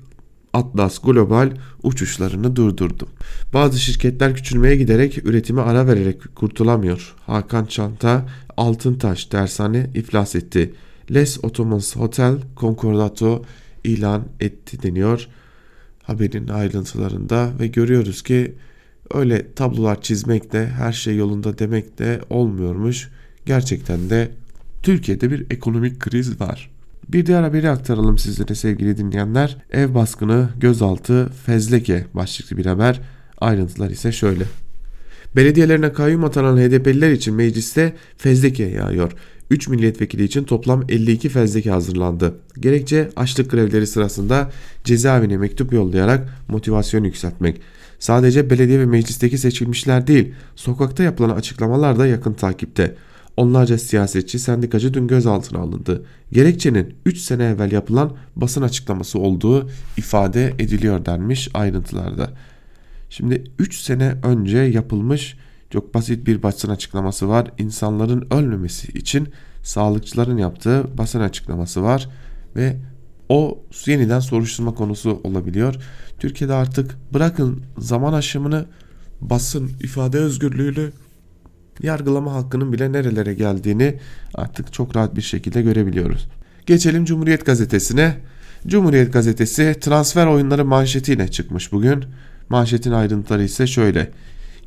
Atlas 0.54 1.00
Global 1.00 1.52
uçuşlarını 1.84 2.56
durdurdu. 2.56 3.08
Bazı 3.54 3.80
şirketler 3.80 4.36
küçülmeye 4.36 4.76
giderek 4.76 5.26
üretime 5.26 5.62
ara 5.62 5.88
vererek 5.88 6.36
kurtulamıyor. 6.36 7.16
Hakan 7.26 7.66
Çanta 7.66 8.26
Altıntaş 8.58 9.26
Tersane 9.26 9.90
iflas 9.96 10.36
etti. 10.36 10.74
Les 11.14 11.44
Ottomans 11.44 11.96
Hotel 11.96 12.36
Concordato 12.58 13.44
ilan 13.84 14.24
etti 14.40 14.84
deniyor 14.84 15.28
haberin 16.04 16.48
ayrıntılarında 16.48 17.50
ve 17.60 17.68
görüyoruz 17.68 18.22
ki 18.22 18.56
öyle 19.14 19.54
tablolar 19.54 20.02
çizmek 20.02 20.54
de 20.54 20.68
her 20.68 20.94
şey 20.94 21.16
yolunda 21.16 21.60
demek 21.60 22.00
de 22.00 22.22
olmuyormuş. 22.30 23.10
Gerçekten 23.46 24.10
de 24.10 24.32
Türkiye'de 24.84 25.32
bir 25.32 25.46
ekonomik 25.50 26.00
kriz 26.00 26.42
var. 26.42 26.70
Bir 27.10 27.26
diğer 27.26 27.44
haberi 27.44 27.70
aktaralım 27.70 28.18
sizlere 28.18 28.56
sevgili 28.56 28.98
dinleyenler. 28.98 29.58
Ev 29.72 29.94
baskını 29.94 30.50
gözaltı 30.60 31.30
fezleke 31.46 32.06
başlıklı 32.14 32.58
bir 32.58 32.66
haber. 32.66 33.02
Ayrıntılar 33.38 33.90
ise 33.90 34.12
şöyle. 34.12 34.44
Belediyelerine 35.36 35.94
kayyum 35.94 36.24
atanan 36.24 36.58
HDP'liler 36.58 37.12
için 37.12 37.36
mecliste 37.36 37.94
fezleke 38.18 38.64
yağıyor. 38.64 39.12
3 39.52 39.68
milletvekili 39.68 40.24
için 40.24 40.44
toplam 40.44 40.84
52 40.90 41.30
fezleke 41.30 41.72
hazırlandı. 41.72 42.36
Gerekçe 42.60 43.10
açlık 43.16 43.52
grevleri 43.52 43.88
sırasında 43.88 44.52
cezaevine 44.84 45.38
mektup 45.38 45.74
yollayarak 45.74 46.30
motivasyon 46.48 47.04
yükseltmek. 47.04 47.62
Sadece 48.00 48.50
belediye 48.50 48.80
ve 48.80 48.86
meclisteki 48.86 49.38
seçilmişler 49.38 50.08
değil, 50.08 50.34
sokakta 50.56 51.04
yapılan 51.04 51.30
açıklamalar 51.30 52.00
da 52.00 52.08
yakın 52.08 52.34
takipte. 52.34 52.96
Onlarca 53.38 53.78
siyasetçi, 53.78 54.40
sendikacı 54.40 54.94
dün 54.94 55.08
gözaltına 55.08 55.60
alındı. 55.60 56.06
Gerekçenin 56.32 56.96
3 57.06 57.18
sene 57.18 57.44
evvel 57.44 57.72
yapılan 57.72 58.14
basın 58.36 58.62
açıklaması 58.62 59.20
olduğu 59.20 59.70
ifade 59.98 60.54
ediliyor 60.60 61.06
denmiş 61.06 61.50
ayrıntılarda. 61.54 62.30
Şimdi 63.10 63.44
3 63.60 63.80
sene 63.80 64.16
önce 64.24 64.58
yapılmış 64.58 65.38
çok 65.70 65.94
basit 65.94 66.28
bir 66.28 66.44
basın 66.44 66.70
açıklaması 66.70 67.30
var. 67.30 67.52
İnsanların 67.58 68.28
ölmemesi 68.32 68.98
için 68.98 69.28
sağlıkçıların 69.64 70.38
yaptığı 70.38 70.98
basın 70.98 71.20
açıklaması 71.20 71.84
var 71.84 72.10
ve 72.56 72.78
o 73.30 73.60
yeniden 73.86 74.20
soruşturma 74.20 74.74
konusu 74.74 75.22
olabiliyor. 75.24 75.76
Türkiye'de 76.20 76.54
artık 76.54 76.98
bırakın 77.14 77.62
zaman 77.78 78.14
aşımını 78.14 78.66
basın 79.22 79.72
ifade 79.84 80.18
özgürlüğünü 80.18 80.92
yargılama 81.82 82.34
hakkının 82.34 82.74
bile 82.74 82.92
nerelere 82.92 83.34
geldiğini 83.34 84.00
artık 84.36 84.74
çok 84.74 84.96
rahat 84.96 85.16
bir 85.16 85.22
şekilde 85.22 85.62
görebiliyoruz. 85.62 86.28
Geçelim 86.66 87.06
Cumhuriyet 87.06 87.46
Gazetesi'ne. 87.46 88.16
Cumhuriyet 88.68 89.14
Gazetesi 89.14 89.76
transfer 89.82 90.28
oyunları 90.28 90.66
manşetiyle 90.66 91.28
çıkmış 91.28 91.72
bugün. 91.72 92.06
Manşetin 92.50 92.92
ayrıntıları 92.92 93.44
ise 93.44 93.68
şöyle. 93.68 94.12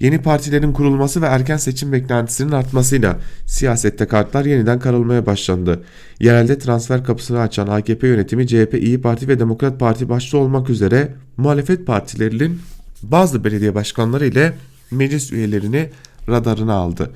Yeni 0.01 0.23
partilerin 0.23 0.73
kurulması 0.73 1.23
ve 1.23 1.27
erken 1.27 1.57
seçim 1.57 1.93
beklentisinin 1.93 2.53
artmasıyla 2.53 3.19
siyasette 3.47 4.07
kartlar 4.07 4.45
yeniden 4.45 4.79
karılmaya 4.79 5.27
başlandı. 5.27 5.83
Yerelde 6.21 6.59
transfer 6.59 7.05
kapısını 7.05 7.41
açan 7.41 7.67
AKP 7.67 8.09
yönetimi 8.09 8.47
CHP, 8.47 8.75
İyi 8.75 9.01
Parti 9.01 9.29
ve 9.29 9.39
Demokrat 9.39 9.81
Parti 9.81 10.09
başta 10.09 10.39
olmak 10.39 10.71
üzere 10.71 11.15
muhalefet 11.37 11.87
partilerinin 11.87 12.61
bazı 13.03 13.45
belediye 13.45 13.75
başkanları 13.75 14.27
ile 14.27 14.53
meclis 14.91 15.33
üyelerini 15.33 15.91
radarına 16.29 16.73
aldı. 16.73 17.11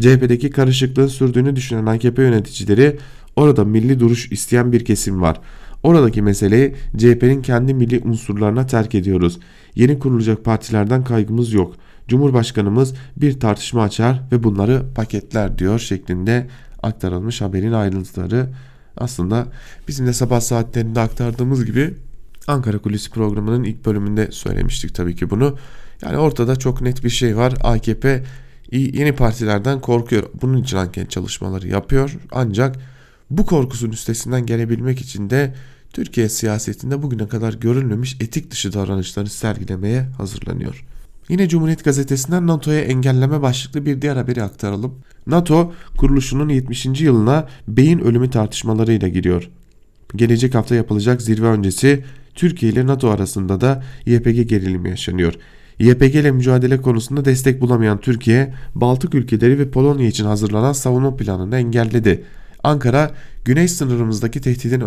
CHP'deki 0.00 0.50
karışıklığın 0.50 1.06
sürdüğünü 1.06 1.56
düşünen 1.56 1.86
AKP 1.86 2.22
yöneticileri 2.22 2.98
orada 3.36 3.64
milli 3.64 4.00
duruş 4.00 4.32
isteyen 4.32 4.72
bir 4.72 4.84
kesim 4.84 5.20
var. 5.22 5.40
Oradaki 5.82 6.22
meseleyi 6.22 6.74
CHP'nin 6.96 7.42
kendi 7.42 7.74
milli 7.74 8.00
unsurlarına 8.04 8.66
terk 8.66 8.94
ediyoruz. 8.94 9.38
Yeni 9.74 9.98
kurulacak 9.98 10.44
partilerden 10.44 11.04
kaygımız 11.04 11.52
yok. 11.52 11.74
Cumhurbaşkanımız 12.08 12.94
bir 13.16 13.40
tartışma 13.40 13.82
açar 13.82 14.22
ve 14.32 14.42
bunları 14.42 14.82
paketler 14.94 15.58
diyor 15.58 15.78
şeklinde 15.78 16.46
aktarılmış 16.82 17.40
haberin 17.40 17.72
ayrıntıları. 17.72 18.48
Aslında 18.96 19.46
bizim 19.88 20.06
de 20.06 20.12
sabah 20.12 20.40
saatlerinde 20.40 21.00
aktardığımız 21.00 21.64
gibi 21.64 21.94
Ankara 22.46 22.78
Kulisi 22.78 23.10
programının 23.10 23.64
ilk 23.64 23.86
bölümünde 23.86 24.30
söylemiştik 24.30 24.94
tabii 24.94 25.16
ki 25.16 25.30
bunu. 25.30 25.56
Yani 26.02 26.16
ortada 26.16 26.56
çok 26.56 26.80
net 26.80 27.04
bir 27.04 27.10
şey 27.10 27.36
var. 27.36 27.54
AKP 27.64 28.24
yeni 28.72 29.12
partilerden 29.12 29.80
korkuyor. 29.80 30.22
Bunun 30.42 30.62
için 30.62 30.76
anket 30.76 31.10
çalışmaları 31.10 31.68
yapıyor. 31.68 32.16
Ancak 32.32 32.76
bu 33.30 33.46
korkusun 33.46 33.90
üstesinden 33.90 34.46
gelebilmek 34.46 35.00
için 35.00 35.30
de 35.30 35.54
Türkiye 35.92 36.28
siyasetinde 36.28 37.02
bugüne 37.02 37.28
kadar 37.28 37.54
görülmemiş 37.54 38.16
etik 38.20 38.50
dışı 38.50 38.72
davranışları 38.72 39.30
sergilemeye 39.30 40.02
hazırlanıyor. 40.02 40.84
Yine 41.28 41.48
Cumhuriyet 41.48 41.84
Gazetesi'nden 41.84 42.46
NATO'ya 42.46 42.80
engelleme 42.80 43.42
başlıklı 43.42 43.86
bir 43.86 44.02
diğer 44.02 44.16
haberi 44.16 44.42
aktaralım. 44.42 44.94
NATO 45.26 45.72
kuruluşunun 45.96 46.48
70. 46.48 46.86
yılına 47.00 47.48
beyin 47.68 47.98
ölümü 47.98 48.30
tartışmalarıyla 48.30 49.08
giriyor. 49.08 49.50
Gelecek 50.16 50.54
hafta 50.54 50.74
yapılacak 50.74 51.22
zirve 51.22 51.46
öncesi 51.46 52.04
Türkiye 52.34 52.72
ile 52.72 52.86
NATO 52.86 53.10
arasında 53.10 53.60
da 53.60 53.82
YPG 54.06 54.48
gerilimi 54.48 54.88
yaşanıyor. 54.88 55.34
YPG 55.78 56.14
ile 56.14 56.30
mücadele 56.30 56.80
konusunda 56.80 57.24
destek 57.24 57.60
bulamayan 57.60 58.00
Türkiye, 58.00 58.54
Baltık 58.74 59.14
ülkeleri 59.14 59.58
ve 59.58 59.70
Polonya 59.70 60.06
için 60.06 60.24
hazırlanan 60.24 60.72
savunma 60.72 61.16
planını 61.16 61.56
engelledi. 61.56 62.24
Ankara, 62.66 63.10
güney 63.44 63.68
sınırımızdaki 63.68 64.40
tehdidin 64.40 64.80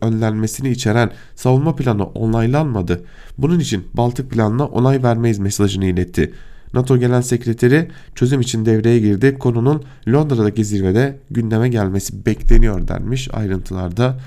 önlenmesini 0.00 0.70
içeren 0.70 1.10
savunma 1.34 1.76
planı 1.76 2.04
onaylanmadı. 2.04 3.04
Bunun 3.38 3.60
için 3.60 3.84
Baltık 3.94 4.30
planına 4.30 4.66
onay 4.66 5.02
vermeyiz 5.02 5.38
mesajını 5.38 5.84
iletti. 5.84 6.32
NATO 6.74 6.98
Genel 6.98 7.22
Sekreteri 7.22 7.90
çözüm 8.14 8.40
için 8.40 8.66
devreye 8.66 8.98
girdi. 8.98 9.38
Konunun 9.38 9.82
Londra'daki 10.08 10.64
zirvede 10.64 11.18
gündeme 11.30 11.68
gelmesi 11.68 12.26
bekleniyor 12.26 12.88
denmiş 12.88 13.28
ayrıntılarda. 13.34 14.20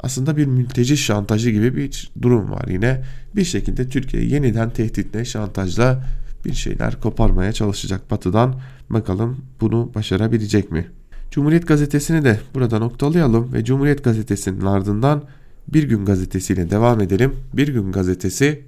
Aslında 0.00 0.36
bir 0.36 0.46
mülteci 0.46 0.96
şantajı 0.96 1.50
gibi 1.50 1.76
bir 1.76 2.10
durum 2.22 2.50
var 2.50 2.64
yine. 2.68 3.02
Bir 3.36 3.44
şekilde 3.44 3.88
Türkiye 3.88 4.24
yeniden 4.24 4.70
tehditle, 4.70 5.24
şantajla 5.24 6.04
bir 6.44 6.54
şeyler 6.54 7.00
koparmaya 7.00 7.52
çalışacak 7.52 8.10
batıdan. 8.10 8.60
Bakalım 8.90 9.36
bunu 9.60 9.90
başarabilecek 9.94 10.72
mi? 10.72 10.86
Cumhuriyet 11.30 11.68
Gazetesi'ni 11.68 12.24
de 12.24 12.40
burada 12.54 12.78
noktalayalım 12.78 13.52
ve 13.52 13.64
Cumhuriyet 13.64 14.04
Gazetesi'nin 14.04 14.66
ardından 14.66 15.24
Bir 15.68 15.82
Gün 15.82 16.04
Gazetesi'yle 16.04 16.70
devam 16.70 17.00
edelim. 17.00 17.36
Bir 17.52 17.68
Gün 17.68 17.92
Gazetesi 17.92 18.64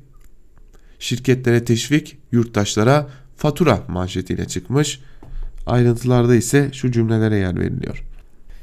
şirketlere 0.99 1.64
teşvik, 1.64 2.19
yurttaşlara 2.33 3.09
fatura 3.37 3.81
manşetiyle 3.88 4.45
çıkmış. 4.45 5.00
Ayrıntılarda 5.66 6.35
ise 6.35 6.71
şu 6.73 6.92
cümlelere 6.92 7.37
yer 7.37 7.61
veriliyor. 7.61 8.04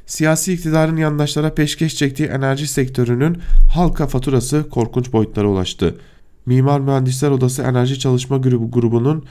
Siyasi 0.05 0.53
iktidarın 0.53 0.97
yandaşlara 0.97 1.53
peşkeş 1.53 1.95
çektiği 1.95 2.27
enerji 2.27 2.67
sektörünün 2.67 3.37
halka 3.73 4.07
faturası 4.07 4.69
korkunç 4.69 5.13
boyutlara 5.13 5.47
ulaştı. 5.47 5.95
Mimar 6.45 6.79
Mühendisler 6.79 7.31
Odası 7.31 7.61
Enerji 7.61 7.99
Çalışma 7.99 8.37
Grubu 8.37 8.71
grubunun 8.71 9.25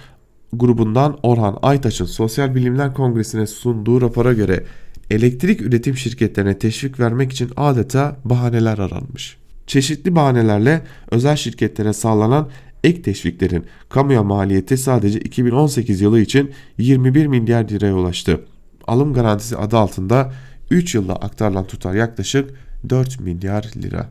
grubundan 0.53 1.19
Orhan 1.23 1.59
Aytaç'ın 1.63 2.05
Sosyal 2.05 2.55
Bilimler 2.55 2.95
Kongresi'ne 2.95 3.47
sunduğu 3.47 4.01
rapora 4.01 4.33
göre 4.33 4.65
elektrik 5.11 5.63
üretim 5.63 5.97
şirketlerine 5.97 6.59
teşvik 6.59 7.01
vermek 7.01 7.33
için 7.33 7.51
adeta 7.57 8.17
bahaneler 8.25 8.79
aranmış. 8.79 9.37
Çeşitli 9.67 10.15
bahanelerle 10.15 10.83
özel 11.11 11.37
şirketlere 11.37 11.93
sağlanan 11.93 12.49
ek 12.85 13.03
teşviklerin 13.03 13.65
kamuya 13.89 14.23
maliyeti 14.23 14.77
sadece 14.77 15.21
2018 15.21 16.01
yılı 16.01 16.21
için 16.21 16.51
21 16.79 17.27
milyar 17.27 17.69
liraya 17.69 17.95
ulaştı. 17.95 18.41
Alım 18.87 19.15
garantisi 19.15 19.57
adı 19.57 19.77
altında 19.77 20.33
3 20.71 20.95
yılda 20.95 21.17
aktarılan 21.17 21.67
tutar 21.67 21.95
yaklaşık 21.95 22.51
4 22.89 23.21
milyar 23.21 23.71
lira. 23.77 24.11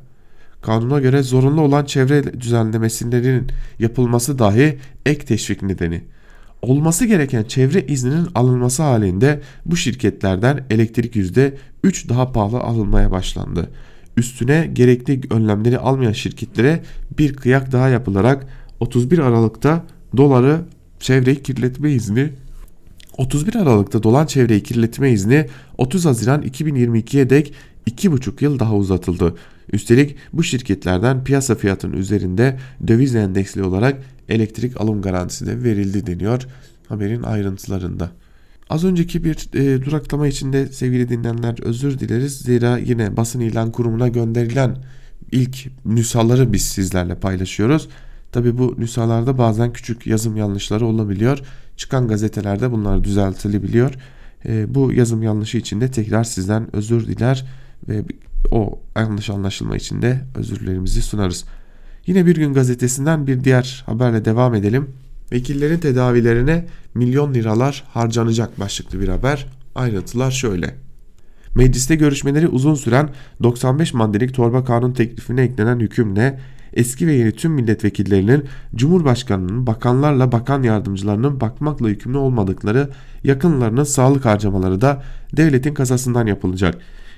Kanuna 0.61 0.99
göre 0.99 1.23
zorunlu 1.23 1.61
olan 1.61 1.85
çevre 1.85 2.41
düzenlemesinin 2.41 3.47
yapılması 3.79 4.39
dahi 4.39 4.77
ek 5.05 5.25
teşvik 5.25 5.61
nedeni. 5.61 6.03
Olması 6.67 7.05
gereken 7.05 7.43
çevre 7.43 7.85
izninin 7.85 8.27
alınması 8.35 8.83
halinde 8.83 9.41
bu 9.65 9.75
şirketlerden 9.75 10.65
elektrik 10.69 11.15
%3 11.15 12.09
daha 12.09 12.31
pahalı 12.31 12.59
alınmaya 12.59 13.11
başlandı. 13.11 13.69
Üstüne 14.17 14.69
gerekli 14.73 15.21
önlemleri 15.33 15.77
almayan 15.79 16.11
şirketlere 16.11 16.83
bir 17.17 17.33
kıyak 17.33 17.71
daha 17.71 17.89
yapılarak 17.89 18.47
31 18.79 19.19
Aralık'ta 19.19 19.85
doları 20.17 20.61
çevreyi 20.99 21.43
kirletme 21.43 21.91
izni 21.91 22.29
31 23.17 23.55
Aralık'ta 23.55 24.03
dolan 24.03 24.25
çevreyi 24.25 24.63
kirletme 24.63 25.11
izni 25.11 25.47
30 25.77 26.05
Haziran 26.05 26.41
2022'ye 26.41 27.29
dek 27.29 27.53
2,5 27.89 28.43
yıl 28.43 28.59
daha 28.59 28.75
uzatıldı. 28.75 29.35
Üstelik 29.73 30.15
bu 30.33 30.43
şirketlerden 30.43 31.23
piyasa 31.23 31.55
fiyatının 31.55 31.97
üzerinde 31.97 32.59
döviz 32.87 33.15
endeksli 33.15 33.63
olarak 33.63 34.01
elektrik 34.29 34.81
alım 34.81 35.01
garantisi 35.01 35.47
de 35.47 35.63
verildi 35.63 36.07
deniyor 36.07 36.47
haberin 36.89 37.23
ayrıntılarında. 37.23 38.11
Az 38.69 38.83
önceki 38.83 39.23
bir 39.23 39.49
e, 39.53 39.85
duraklama 39.85 40.27
içinde 40.27 40.67
sevgili 40.67 41.09
dinleyenler 41.09 41.55
özür 41.61 41.99
dileriz. 41.99 42.37
Zira 42.37 42.77
yine 42.77 43.17
basın 43.17 43.39
ilan 43.39 43.71
kurumuna 43.71 44.07
gönderilen 44.07 44.77
ilk 45.31 45.85
nüshaları 45.85 46.53
biz 46.53 46.61
sizlerle 46.61 47.15
paylaşıyoruz. 47.15 47.89
Tabi 48.31 48.57
bu 48.57 48.75
nüshalarda 48.77 49.37
bazen 49.37 49.73
küçük 49.73 50.07
yazım 50.07 50.37
yanlışları 50.37 50.85
olabiliyor. 50.85 51.39
Çıkan 51.77 52.07
gazetelerde 52.07 52.71
bunlar 52.71 53.03
düzeltilebiliyor. 53.03 53.93
E, 54.45 54.75
bu 54.75 54.93
yazım 54.93 55.23
yanlışı 55.23 55.57
için 55.57 55.81
de 55.81 55.91
tekrar 55.91 56.23
sizden 56.23 56.75
özür 56.75 57.07
diler 57.07 57.45
ve 57.87 58.03
o 58.51 58.79
yanlış 58.95 59.29
anlaşılma 59.29 59.75
için 59.75 60.01
de 60.01 60.21
özürlerimizi 60.35 61.01
sunarız. 61.01 61.45
Yine 62.07 62.25
bir 62.25 62.35
gün 62.35 62.53
gazetesinden 62.53 63.27
bir 63.27 63.43
diğer 63.43 63.83
haberle 63.85 64.25
devam 64.25 64.55
edelim. 64.55 64.89
Vekillerin 65.31 65.79
tedavilerine 65.79 66.65
milyon 66.93 67.33
liralar 67.33 67.83
harcanacak 67.87 68.59
başlıklı 68.59 68.99
bir 68.99 69.07
haber. 69.07 69.47
Ayrıntılar 69.75 70.31
şöyle. 70.31 70.75
Mecliste 71.55 71.95
görüşmeleri 71.95 72.47
uzun 72.47 72.75
süren 72.75 73.09
95 73.43 73.93
maddelik 73.93 74.33
torba 74.33 74.63
kanun 74.63 74.93
teklifine 74.93 75.41
eklenen 75.41 75.79
hükümle 75.79 76.39
eski 76.73 77.07
ve 77.07 77.13
yeni 77.13 77.31
tüm 77.31 77.51
milletvekillerinin 77.51 78.45
Cumhurbaşkanının 78.75 79.67
bakanlarla 79.67 80.31
bakan 80.31 80.63
yardımcılarının 80.63 81.41
bakmakla 81.41 81.89
yükümlü 81.89 82.17
olmadıkları 82.17 82.89
yakınlarının 83.23 83.83
sağlık 83.83 84.25
harcamaları 84.25 84.81
da 84.81 85.03
devletin 85.37 85.73
kasasından 85.73 86.27
yapılacak. 86.27 86.77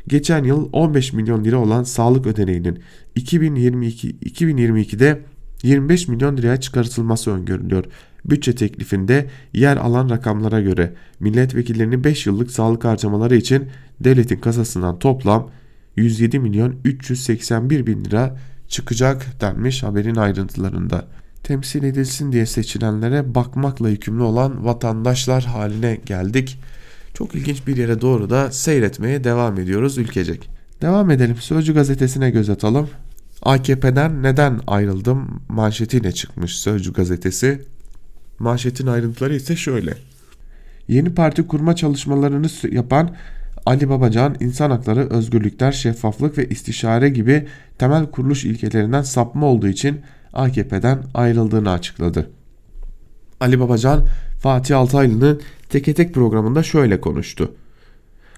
Geçen 0.10 0.44
yıl 0.44 0.70
15 0.74 1.14
milyon 1.14 1.44
lira 1.44 1.58
olan 1.58 1.84
sağlık 1.84 2.28
ödeneğinin 2.28 2.80
2022 3.16 4.16
2022'de 4.16 5.22
25 5.64 6.08
milyon 6.08 6.38
liraya 6.38 6.58
çıkartılması 6.58 7.32
öngörülüyor. 7.32 7.86
Bütçe 8.26 8.56
teklifinde 8.56 9.30
yer 9.54 9.78
alan 9.78 10.10
rakamlara 10.10 10.62
göre 10.62 10.94
milletvekillerinin 11.20 12.04
5 12.04 12.26
yıllık 12.26 12.52
sağlık 12.52 12.86
harcamaları 12.86 13.36
için 13.36 13.68
devletin 14.00 14.40
kasasından 14.40 15.00
toplam 15.00 15.50
107 15.96 16.40
milyon 16.40 16.76
381 16.84 17.88
bin 17.88 18.06
lira 18.06 18.38
çıkacak 18.68 19.42
denmiş 19.42 19.84
haberin 19.84 20.16
ayrıntılarında. 20.16 21.08
Temsil 21.44 21.84
edilsin 21.84 22.32
diye 22.32 22.46
seçilenlere 22.46 23.36
bakmakla 23.36 23.90
yükümlü 23.90 24.24
olan 24.24 24.66
vatandaşlar 24.66 25.44
haline 25.44 26.00
geldik. 26.06 26.60
Çok 27.14 27.36
ilginç 27.36 27.68
bir 27.68 27.78
yere 27.78 28.02
doğru 28.02 28.30
da 28.30 28.52
seyretmeye 28.52 29.24
devam 29.24 29.60
ediyoruz 29.60 29.98
ülkecek. 29.98 30.50
Devam 30.82 31.12
edelim. 31.12 31.36
Sözcü 31.36 31.74
gazetesine 31.74 32.30
göz 32.30 32.50
atalım. 32.50 32.90
AKP'den 33.42 34.24
neden 34.24 34.60
ayrıldım 34.68 35.42
manşetiyle 35.50 36.12
çıkmış 36.12 36.60
Sözcü 36.60 36.94
gazetesi. 36.94 37.62
Manşetin 38.40 38.88
ayrıntıları 38.88 39.36
ise 39.36 39.56
şöyle. 39.56 39.94
Yeni 40.88 41.16
parti 41.16 41.48
kurma 41.48 41.76
çalışmalarını 41.76 42.48
yapan 42.72 43.16
Ali 43.66 43.90
Babacan 43.90 44.36
insan 44.40 44.72
hakları, 44.72 45.10
özgürlükler, 45.10 45.72
şeffaflık 45.72 46.38
ve 46.38 46.50
istişare 46.50 47.10
gibi 47.10 47.48
temel 47.78 48.06
kuruluş 48.06 48.46
ilkelerinden 48.46 49.02
sapma 49.02 49.46
olduğu 49.46 49.68
için 49.68 50.02
AKP'den 50.34 51.04
ayrıldığını 51.14 51.72
açıkladı. 51.72 52.30
Ali 53.40 53.60
Babacan 53.60 54.06
Fatih 54.40 54.78
Altaylı'nın 54.78 55.42
Teke 55.70 55.94
Tek 55.94 56.14
programında 56.14 56.64
şöyle 56.64 57.02
konuştu. 57.02 57.56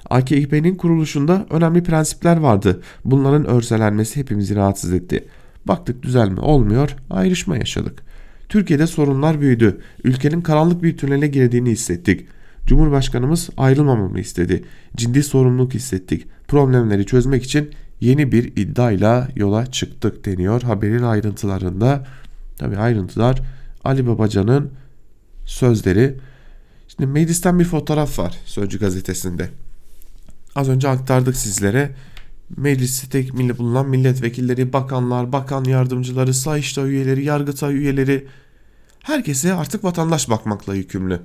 AKP'nin 0.09 0.75
kuruluşunda 0.75 1.45
önemli 1.49 1.83
prensipler 1.83 2.37
vardı. 2.37 2.81
Bunların 3.05 3.45
örselenmesi 3.45 4.19
hepimizi 4.19 4.55
rahatsız 4.55 4.93
etti. 4.93 5.27
Baktık 5.65 6.03
düzelme 6.03 6.41
olmuyor, 6.41 6.95
ayrışma 7.09 7.57
yaşadık. 7.57 8.03
Türkiye'de 8.49 8.87
sorunlar 8.87 9.41
büyüdü. 9.41 9.81
Ülkenin 10.03 10.41
karanlık 10.41 10.83
bir 10.83 10.97
tünele 10.97 11.27
girdiğini 11.27 11.69
hissettik. 11.69 12.27
Cumhurbaşkanımız 12.65 13.49
ayrılmamamı 13.57 14.19
istedi. 14.19 14.63
Ciddi 14.95 15.23
sorumluluk 15.23 15.73
hissettik. 15.73 16.27
Problemleri 16.47 17.05
çözmek 17.05 17.43
için 17.43 17.69
yeni 18.01 18.31
bir 18.31 18.43
iddiayla 18.43 19.27
yola 19.35 19.65
çıktık 19.65 20.25
deniyor 20.25 20.61
haberin 20.61 21.03
ayrıntılarında. 21.03 22.07
Tabi 22.57 22.77
ayrıntılar 22.77 23.41
Ali 23.83 24.07
Babacan'ın 24.07 24.71
sözleri. 25.45 26.17
Şimdi 27.01 27.13
meclisten 27.13 27.59
bir 27.59 27.65
fotoğraf 27.65 28.19
var 28.19 28.37
Sözcü 28.45 28.79
gazetesinde. 28.79 29.49
Az 30.55 30.69
önce 30.69 30.89
aktardık 30.89 31.35
sizlere. 31.35 31.95
Mecliste 32.57 33.27
bulunan 33.57 33.89
milletvekilleri, 33.89 34.73
bakanlar, 34.73 35.31
bakan 35.31 35.63
yardımcıları, 35.63 36.33
Sayıştay 36.33 36.89
üyeleri, 36.89 37.23
Yargıtay 37.25 37.75
üyeleri 37.75 38.27
herkese 39.03 39.53
artık 39.53 39.83
vatandaş 39.83 40.29
bakmakla 40.29 40.75
yükümlü. 40.75 41.19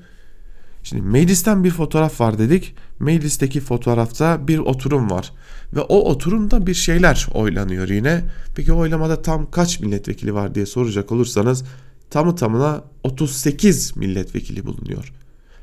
Şimdi 0.83 1.03
meclisten 1.03 1.65
bir 1.65 1.71
fotoğraf 1.71 2.21
var 2.21 2.39
dedik. 2.39 2.75
Meclisteki 2.99 3.61
fotoğrafta 3.61 4.49
bir 4.49 4.59
oturum 4.59 5.11
var. 5.11 5.33
Ve 5.75 5.81
o 5.81 6.11
oturumda 6.11 6.67
bir 6.67 6.75
şeyler 6.75 7.27
oylanıyor 7.35 7.89
yine. 7.89 8.25
Peki 8.55 8.73
oylamada 8.73 9.23
tam 9.23 9.51
kaç 9.51 9.81
milletvekili 9.81 10.35
var 10.35 10.55
diye 10.55 10.67
soracak 10.67 11.13
olursanız 11.13 11.65
tamı 12.11 12.37
tamına 12.37 12.85
38 13.05 13.97
milletvekili 13.97 14.67
bulunuyor. 14.67 15.13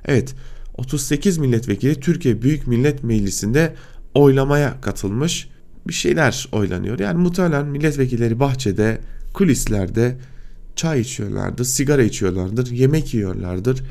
Evet 0.05 0.35
38 0.77 1.37
milletvekili 1.37 1.99
Türkiye 1.99 2.41
Büyük 2.41 2.67
Millet 2.67 3.03
Meclisi'nde 3.03 3.75
oylamaya 4.13 4.81
katılmış 4.81 5.49
bir 5.87 5.93
şeyler 5.93 6.47
oylanıyor. 6.51 6.99
Yani 6.99 7.21
muhtemelen 7.21 7.65
milletvekilleri 7.65 8.39
bahçede, 8.39 9.01
kulislerde 9.33 10.17
çay 10.75 11.01
içiyorlardır, 11.01 11.65
sigara 11.65 12.03
içiyorlardır, 12.03 12.71
yemek 12.71 13.13
yiyorlardır, 13.13 13.83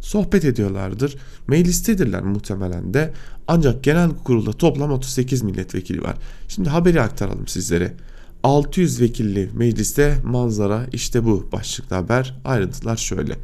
sohbet 0.00 0.44
ediyorlardır. 0.44 1.16
Meclistedirler 1.46 2.22
muhtemelen 2.22 2.94
de. 2.94 3.12
Ancak 3.48 3.84
genel 3.84 4.10
kurulda 4.10 4.52
toplam 4.52 4.90
38 4.90 5.42
milletvekili 5.42 6.02
var. 6.02 6.14
Şimdi 6.48 6.68
haberi 6.68 7.00
aktaralım 7.00 7.46
sizlere. 7.46 7.94
600 8.42 9.00
vekilli 9.00 9.50
mecliste 9.54 10.18
manzara 10.24 10.86
işte 10.92 11.24
bu 11.24 11.48
başlıklı 11.52 11.96
haber. 11.96 12.40
Ayrıntılar 12.44 12.96
şöyle. 12.96 13.36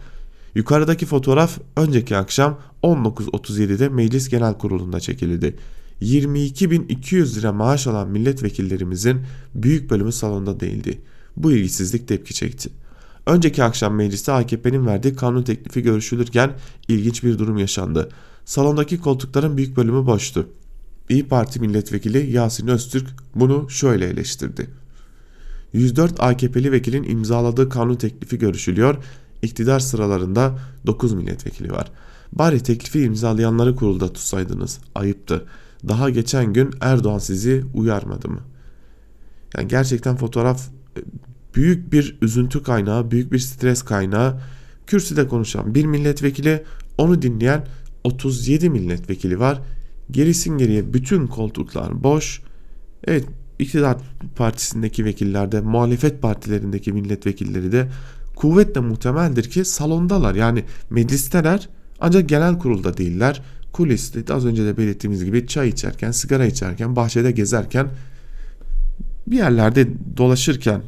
Yukarıdaki 0.54 1.06
fotoğraf 1.06 1.58
önceki 1.76 2.16
akşam 2.16 2.58
19.37'de 2.82 3.88
Meclis 3.88 4.28
Genel 4.28 4.54
Kurulu'nda 4.58 5.00
çekildi. 5.00 5.56
22.200 6.02 7.38
lira 7.38 7.52
maaş 7.52 7.86
alan 7.86 8.08
milletvekillerimizin 8.08 9.20
büyük 9.54 9.90
bölümü 9.90 10.12
salonda 10.12 10.60
değildi. 10.60 11.00
Bu 11.36 11.52
ilgisizlik 11.52 12.08
tepki 12.08 12.34
çekti. 12.34 12.70
Önceki 13.26 13.64
akşam 13.64 13.94
mecliste 13.94 14.32
AKP'nin 14.32 14.86
verdiği 14.86 15.14
kanun 15.14 15.42
teklifi 15.42 15.82
görüşülürken 15.82 16.52
ilginç 16.88 17.24
bir 17.24 17.38
durum 17.38 17.58
yaşandı. 17.58 18.08
Salondaki 18.44 19.00
koltukların 19.00 19.56
büyük 19.56 19.76
bölümü 19.76 20.06
boştu. 20.06 20.48
İyi 21.08 21.28
Parti 21.28 21.60
milletvekili 21.60 22.30
Yasin 22.30 22.68
Öztürk 22.68 23.06
bunu 23.34 23.70
şöyle 23.70 24.06
eleştirdi. 24.06 24.70
104 25.72 26.20
AKP'li 26.20 26.72
vekilin 26.72 27.02
imzaladığı 27.02 27.68
kanun 27.68 27.94
teklifi 27.94 28.38
görüşülüyor. 28.38 28.96
İktidar 29.44 29.80
sıralarında 29.80 30.58
9 30.86 31.12
milletvekili 31.12 31.72
var. 31.72 31.90
Bari 32.32 32.62
teklifi 32.62 33.02
imzalayanları 33.02 33.76
kurulda 33.76 34.12
tutsaydınız. 34.12 34.78
Ayıptı. 34.94 35.44
Daha 35.88 36.10
geçen 36.10 36.52
gün 36.52 36.70
Erdoğan 36.80 37.18
sizi 37.18 37.64
uyarmadı 37.74 38.28
mı? 38.28 38.40
Yani 39.56 39.68
gerçekten 39.68 40.16
fotoğraf 40.16 40.68
e, 40.68 41.00
büyük 41.54 41.92
bir 41.92 42.18
üzüntü 42.22 42.62
kaynağı, 42.62 43.10
büyük 43.10 43.32
bir 43.32 43.38
stres 43.38 43.82
kaynağı. 43.82 44.40
Kürsüde 44.86 45.28
konuşan 45.28 45.74
bir 45.74 45.84
milletvekili, 45.84 46.64
onu 46.98 47.22
dinleyen 47.22 47.66
37 48.04 48.70
milletvekili 48.70 49.40
var. 49.40 49.60
Gerisin 50.10 50.58
geriye 50.58 50.94
bütün 50.94 51.26
koltuklar 51.26 52.04
boş. 52.04 52.42
Evet 53.04 53.24
iktidar 53.58 53.96
partisindeki 54.36 55.04
vekillerde, 55.04 55.60
muhalefet 55.60 56.22
partilerindeki 56.22 56.92
milletvekilleri 56.92 57.72
de 57.72 57.88
kuvvetle 58.36 58.80
muhtemeldir 58.80 59.50
ki 59.50 59.64
salondalar. 59.64 60.34
Yani 60.34 60.64
meclisteler 60.90 61.68
ancak 62.00 62.28
genel 62.28 62.58
kurulda 62.58 62.96
değiller. 62.96 63.42
Kuliste 63.72 64.34
az 64.34 64.46
önce 64.46 64.64
de 64.64 64.76
belirttiğimiz 64.76 65.24
gibi 65.24 65.46
çay 65.46 65.68
içerken, 65.68 66.10
sigara 66.10 66.46
içerken, 66.46 66.96
bahçede 66.96 67.30
gezerken 67.30 67.88
bir 69.26 69.36
yerlerde 69.36 69.88
dolaşırken 70.16 70.82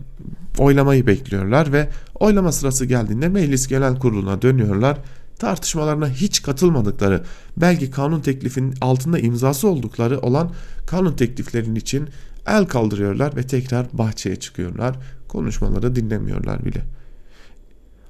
oylamayı 0.59 1.07
bekliyorlar 1.07 1.73
ve 1.73 1.89
oylama 2.15 2.53
sırası 2.53 2.85
geldiğinde 2.85 3.29
meclis 3.29 3.67
genel 3.67 3.99
kuruluna 3.99 4.43
dönüyorlar. 4.43 4.99
Tartışmalarına 5.39 6.09
hiç 6.09 6.43
katılmadıkları, 6.43 7.23
belki 7.57 7.91
kanun 7.91 8.21
teklifinin 8.21 8.75
altında 8.81 9.19
imzası 9.19 9.69
oldukları 9.69 10.19
olan 10.19 10.51
kanun 10.87 11.13
tekliflerinin 11.13 11.75
için 11.75 12.09
el 12.47 12.65
kaldırıyorlar 12.65 13.37
ve 13.37 13.43
tekrar 13.43 13.87
bahçeye 13.93 14.37
çıkıyorlar. 14.37 14.97
Konuşmaları 15.29 15.97
dinlemiyorlar 15.97 16.65
bile. 16.65 16.83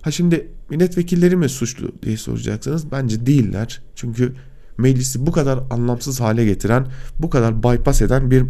Ha 0.07 0.11
şimdi 0.11 0.49
milletvekilleri 0.71 1.37
mi 1.37 1.49
suçlu 1.49 1.93
diye 2.03 2.17
soracaksınız. 2.17 2.93
Bence 2.93 3.27
değiller. 3.27 3.83
Çünkü 3.95 4.33
meclisi 4.79 5.27
bu 5.27 5.33
kadar 5.33 5.59
anlamsız 5.71 6.21
hale 6.21 6.45
getiren, 6.45 6.87
bu 7.19 7.31
kadar 7.31 7.63
bypass 7.63 8.03
eden 8.03 8.31
bir 8.31 8.45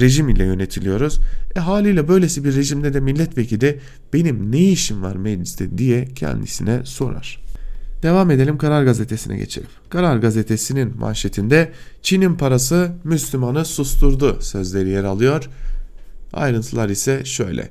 rejim 0.00 0.28
ile 0.28 0.44
yönetiliyoruz. 0.44 1.20
E 1.56 1.60
haliyle 1.60 2.08
böylesi 2.08 2.44
bir 2.44 2.56
rejimde 2.56 2.94
de 2.94 3.00
milletvekili 3.00 3.80
benim 4.12 4.52
ne 4.52 4.70
işim 4.70 5.02
var 5.02 5.16
mecliste 5.16 5.78
diye 5.78 6.04
kendisine 6.04 6.80
sorar. 6.84 7.42
Devam 8.02 8.30
edelim 8.30 8.58
Karar 8.58 8.84
Gazetesi'ne 8.84 9.36
geçelim. 9.36 9.70
Karar 9.90 10.16
Gazetesi'nin 10.16 10.98
manşetinde 10.98 11.72
Çin'in 12.02 12.34
parası 12.34 12.92
Müslümanı 13.04 13.64
susturdu 13.64 14.38
sözleri 14.40 14.88
yer 14.88 15.04
alıyor. 15.04 15.48
Ayrıntılar 16.32 16.88
ise 16.88 17.24
şöyle. 17.24 17.70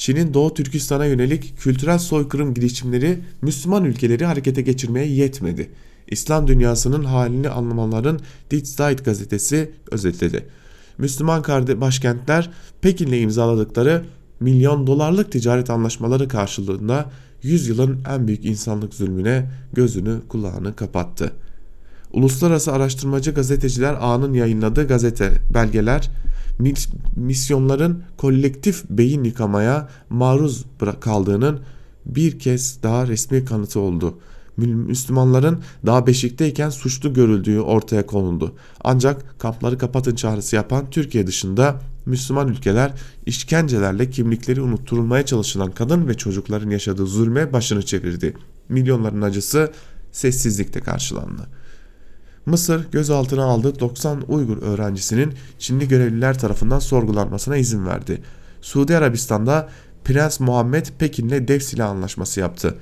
Çin'in 0.00 0.34
Doğu 0.34 0.54
Türkistan'a 0.54 1.06
yönelik 1.06 1.58
kültürel 1.58 1.98
soykırım 1.98 2.54
girişimleri 2.54 3.18
Müslüman 3.42 3.84
ülkeleri 3.84 4.24
harekete 4.24 4.62
geçirmeye 4.62 5.06
yetmedi. 5.06 5.70
İslam 6.08 6.46
dünyasının 6.46 7.04
halini 7.04 7.48
anlamaların 7.48 8.20
Die 8.50 8.64
Zeit 8.64 9.04
gazetesi 9.04 9.70
özetledi. 9.90 10.46
Müslüman 10.98 11.42
başkentler 11.80 12.50
Pekin'le 12.80 13.22
imzaladıkları 13.22 14.04
milyon 14.40 14.86
dolarlık 14.86 15.32
ticaret 15.32 15.70
anlaşmaları 15.70 16.28
karşılığında 16.28 17.10
100 17.42 17.68
yılın 17.68 18.00
en 18.08 18.26
büyük 18.28 18.44
insanlık 18.44 18.94
zulmüne 18.94 19.50
gözünü 19.72 20.20
kulağını 20.28 20.76
kapattı. 20.76 21.32
Uluslararası 22.12 22.72
Araştırmacı 22.72 23.34
Gazeteciler 23.34 23.96
Ağı'nın 24.00 24.34
yayınladığı 24.34 24.88
gazete 24.88 25.32
belgeler 25.54 26.10
misyonların 27.16 28.02
kolektif 28.16 28.84
beyin 28.90 29.24
yıkamaya 29.24 29.88
maruz 30.10 30.64
kaldığının 31.00 31.60
bir 32.06 32.38
kez 32.38 32.82
daha 32.82 33.06
resmi 33.06 33.44
kanıtı 33.44 33.80
oldu. 33.80 34.18
Müslümanların 34.66 35.62
daha 35.86 36.06
beşikteyken 36.06 36.70
suçlu 36.70 37.12
görüldüğü 37.14 37.60
ortaya 37.60 38.06
konuldu. 38.06 38.54
Ancak 38.84 39.40
kampları 39.40 39.78
kapatın 39.78 40.14
çağrısı 40.14 40.56
yapan 40.56 40.90
Türkiye 40.90 41.26
dışında 41.26 41.80
Müslüman 42.06 42.48
ülkeler 42.48 42.92
işkencelerle 43.26 44.10
kimlikleri 44.10 44.60
unutturulmaya 44.60 45.26
çalışılan 45.26 45.70
kadın 45.70 46.08
ve 46.08 46.14
çocukların 46.14 46.70
yaşadığı 46.70 47.06
zulme 47.06 47.52
başını 47.52 47.82
çevirdi. 47.82 48.34
Milyonların 48.68 49.22
acısı 49.22 49.72
sessizlikte 50.12 50.80
karşılandı. 50.80 51.59
Mısır 52.46 52.90
gözaltına 52.90 53.44
aldığı 53.44 53.80
90 53.80 54.22
Uygur 54.28 54.62
öğrencisinin 54.62 55.34
Çinli 55.58 55.88
görevliler 55.88 56.38
tarafından 56.38 56.78
sorgulanmasına 56.78 57.56
izin 57.56 57.86
verdi. 57.86 58.22
Suudi 58.60 58.96
Arabistan'da 58.96 59.68
Prens 60.04 60.40
Muhammed 60.40 60.86
Pekin'le 60.98 61.48
dev 61.48 61.60
silah 61.60 61.90
anlaşması 61.90 62.40
yaptı. 62.40 62.74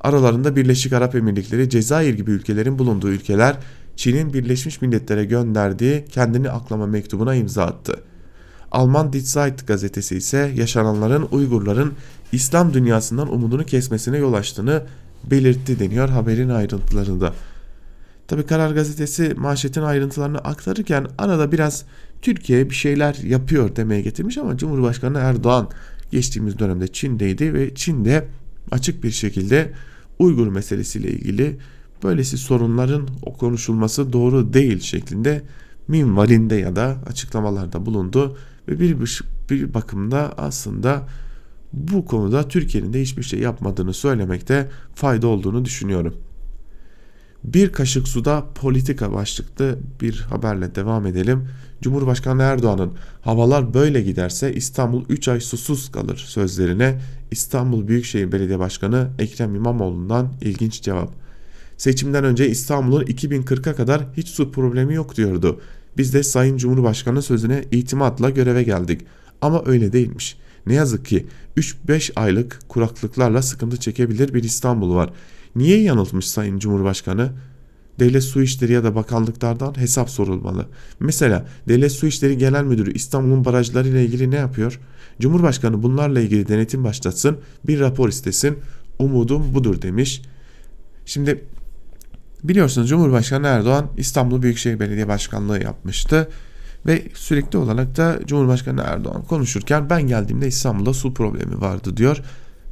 Aralarında 0.00 0.56
Birleşik 0.56 0.92
Arap 0.92 1.14
Emirlikleri, 1.14 1.70
Cezayir 1.70 2.14
gibi 2.14 2.30
ülkelerin 2.30 2.78
bulunduğu 2.78 3.08
ülkeler 3.08 3.56
Çin'in 3.96 4.32
Birleşmiş 4.32 4.82
Milletler'e 4.82 5.24
gönderdiği 5.24 6.04
kendini 6.04 6.50
aklama 6.50 6.86
mektubuna 6.86 7.34
imza 7.34 7.64
attı. 7.64 8.00
Alman 8.72 9.12
Die 9.12 9.20
Zeit 9.20 9.66
gazetesi 9.66 10.16
ise 10.16 10.52
yaşananların 10.56 11.28
Uygurların 11.30 11.92
İslam 12.32 12.74
dünyasından 12.74 13.32
umudunu 13.32 13.64
kesmesine 13.64 14.18
yol 14.18 14.32
açtığını 14.32 14.82
belirtti 15.30 15.78
deniyor 15.78 16.08
haberin 16.08 16.48
ayrıntılarında. 16.48 17.32
Tabi 18.32 18.42
Karar 18.42 18.70
Gazetesi 18.70 19.34
manşetin 19.36 19.82
ayrıntılarını 19.82 20.38
aktarırken 20.38 21.06
arada 21.18 21.52
biraz 21.52 21.84
Türkiye 22.22 22.70
bir 22.70 22.74
şeyler 22.74 23.14
yapıyor 23.14 23.76
demeye 23.76 24.00
getirmiş 24.00 24.38
ama 24.38 24.56
Cumhurbaşkanı 24.56 25.18
Erdoğan 25.18 25.70
geçtiğimiz 26.10 26.58
dönemde 26.58 26.88
Çin'deydi 26.88 27.54
ve 27.54 27.74
Çin'de 27.74 28.28
açık 28.70 29.04
bir 29.04 29.10
şekilde 29.10 29.72
Uygur 30.18 30.46
meselesiyle 30.46 31.10
ilgili 31.10 31.58
böylesi 32.02 32.38
sorunların 32.38 33.08
o 33.22 33.36
konuşulması 33.36 34.12
doğru 34.12 34.52
değil 34.52 34.80
şeklinde 34.80 35.42
minvalinde 35.88 36.54
ya 36.54 36.76
da 36.76 36.96
açıklamalarda 37.06 37.86
bulundu 37.86 38.38
ve 38.68 38.80
bir, 38.80 38.96
bir 39.50 39.74
bakımda 39.74 40.34
aslında 40.36 41.08
bu 41.72 42.04
konuda 42.04 42.48
Türkiye'nin 42.48 42.92
de 42.92 43.00
hiçbir 43.00 43.22
şey 43.22 43.40
yapmadığını 43.40 43.94
söylemekte 43.94 44.70
fayda 44.94 45.26
olduğunu 45.26 45.64
düşünüyorum. 45.64 46.14
Bir 47.44 47.72
kaşık 47.72 48.08
suda 48.08 48.44
politika 48.54 49.12
başlıklı 49.12 49.78
bir 50.00 50.20
haberle 50.20 50.74
devam 50.74 51.06
edelim. 51.06 51.48
Cumhurbaşkanı 51.80 52.42
Erdoğan'ın 52.42 52.92
havalar 53.20 53.74
böyle 53.74 54.02
giderse 54.02 54.54
İstanbul 54.54 55.04
3 55.08 55.28
ay 55.28 55.40
susuz 55.40 55.90
kalır 55.90 56.24
sözlerine 56.28 57.00
İstanbul 57.30 57.88
Büyükşehir 57.88 58.32
Belediye 58.32 58.58
Başkanı 58.58 59.10
Ekrem 59.18 59.54
İmamoğlu'ndan 59.54 60.32
ilginç 60.40 60.82
cevap. 60.82 61.12
Seçimden 61.76 62.24
önce 62.24 62.48
İstanbul'un 62.48 63.04
2040'a 63.04 63.74
kadar 63.74 64.06
hiç 64.16 64.28
su 64.28 64.52
problemi 64.52 64.94
yok 64.94 65.16
diyordu. 65.16 65.60
Biz 65.96 66.14
de 66.14 66.22
Sayın 66.22 66.56
Cumhurbaşkanı 66.56 67.22
sözüne 67.22 67.64
itimatla 67.70 68.30
göreve 68.30 68.62
geldik. 68.62 69.00
Ama 69.40 69.62
öyle 69.66 69.92
değilmiş. 69.92 70.36
Ne 70.66 70.74
yazık 70.74 71.06
ki 71.06 71.26
3-5 71.56 72.12
aylık 72.16 72.60
kuraklıklarla 72.68 73.42
sıkıntı 73.42 73.76
çekebilir 73.76 74.34
bir 74.34 74.42
İstanbul 74.42 74.94
var. 74.94 75.10
Niye 75.56 75.82
yanıltmış 75.82 76.28
Sayın 76.28 76.58
Cumhurbaşkanı? 76.58 77.32
Devlet 77.98 78.22
Su 78.22 78.42
İşleri 78.42 78.72
ya 78.72 78.84
da 78.84 78.94
bakanlıklardan 78.94 79.78
hesap 79.78 80.10
sorulmalı. 80.10 80.66
Mesela 81.00 81.46
Devlet 81.68 81.92
Su 81.92 82.06
İşleri 82.06 82.38
Genel 82.38 82.64
Müdürü 82.64 82.92
İstanbul'un 82.92 83.44
barajları 83.44 83.88
ile 83.88 84.04
ilgili 84.04 84.30
ne 84.30 84.36
yapıyor? 84.36 84.80
Cumhurbaşkanı 85.20 85.82
bunlarla 85.82 86.20
ilgili 86.20 86.48
denetim 86.48 86.84
başlatsın, 86.84 87.38
bir 87.66 87.80
rapor 87.80 88.08
istesin. 88.08 88.58
Umudum 88.98 89.54
budur 89.54 89.82
demiş. 89.82 90.22
Şimdi 91.06 91.44
biliyorsunuz 92.44 92.88
Cumhurbaşkanı 92.88 93.46
Erdoğan 93.46 93.90
İstanbul 93.96 94.42
Büyükşehir 94.42 94.80
Belediye 94.80 95.08
Başkanlığı 95.08 95.62
yapmıştı. 95.62 96.28
Ve 96.86 97.02
sürekli 97.14 97.58
olarak 97.58 97.96
da 97.96 98.20
Cumhurbaşkanı 98.26 98.82
Erdoğan 98.82 99.22
konuşurken 99.24 99.90
ben 99.90 100.02
geldiğimde 100.02 100.46
İstanbul'da 100.46 100.94
su 100.94 101.14
problemi 101.14 101.60
vardı 101.60 101.96
diyor. 101.96 102.22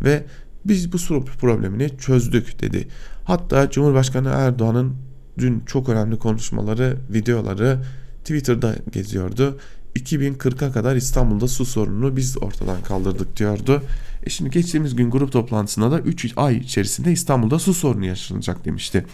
Ve 0.04 0.24
biz 0.64 0.92
bu 0.92 1.24
problemini 1.24 1.98
çözdük 1.98 2.62
dedi. 2.62 2.88
Hatta 3.24 3.70
Cumhurbaşkanı 3.70 4.28
Erdoğan'ın 4.28 4.94
dün 5.38 5.62
çok 5.66 5.88
önemli 5.88 6.18
konuşmaları, 6.18 6.96
videoları 7.10 7.78
Twitter'da 8.24 8.76
geziyordu. 8.92 9.58
2040'a 9.96 10.72
kadar 10.72 10.96
İstanbul'da 10.96 11.48
su 11.48 11.64
sorununu 11.64 12.16
biz 12.16 12.42
ortadan 12.42 12.82
kaldırdık 12.82 13.36
diyordu. 13.36 13.82
E 14.26 14.30
şimdi 14.30 14.50
geçtiğimiz 14.50 14.96
gün 14.96 15.10
grup 15.10 15.32
toplantısında 15.32 15.90
da 15.90 16.00
3 16.00 16.32
ay 16.36 16.56
içerisinde 16.56 17.12
İstanbul'da 17.12 17.58
su 17.58 17.74
sorunu 17.74 18.06
yaşanacak 18.06 18.64
demişti. 18.64 19.06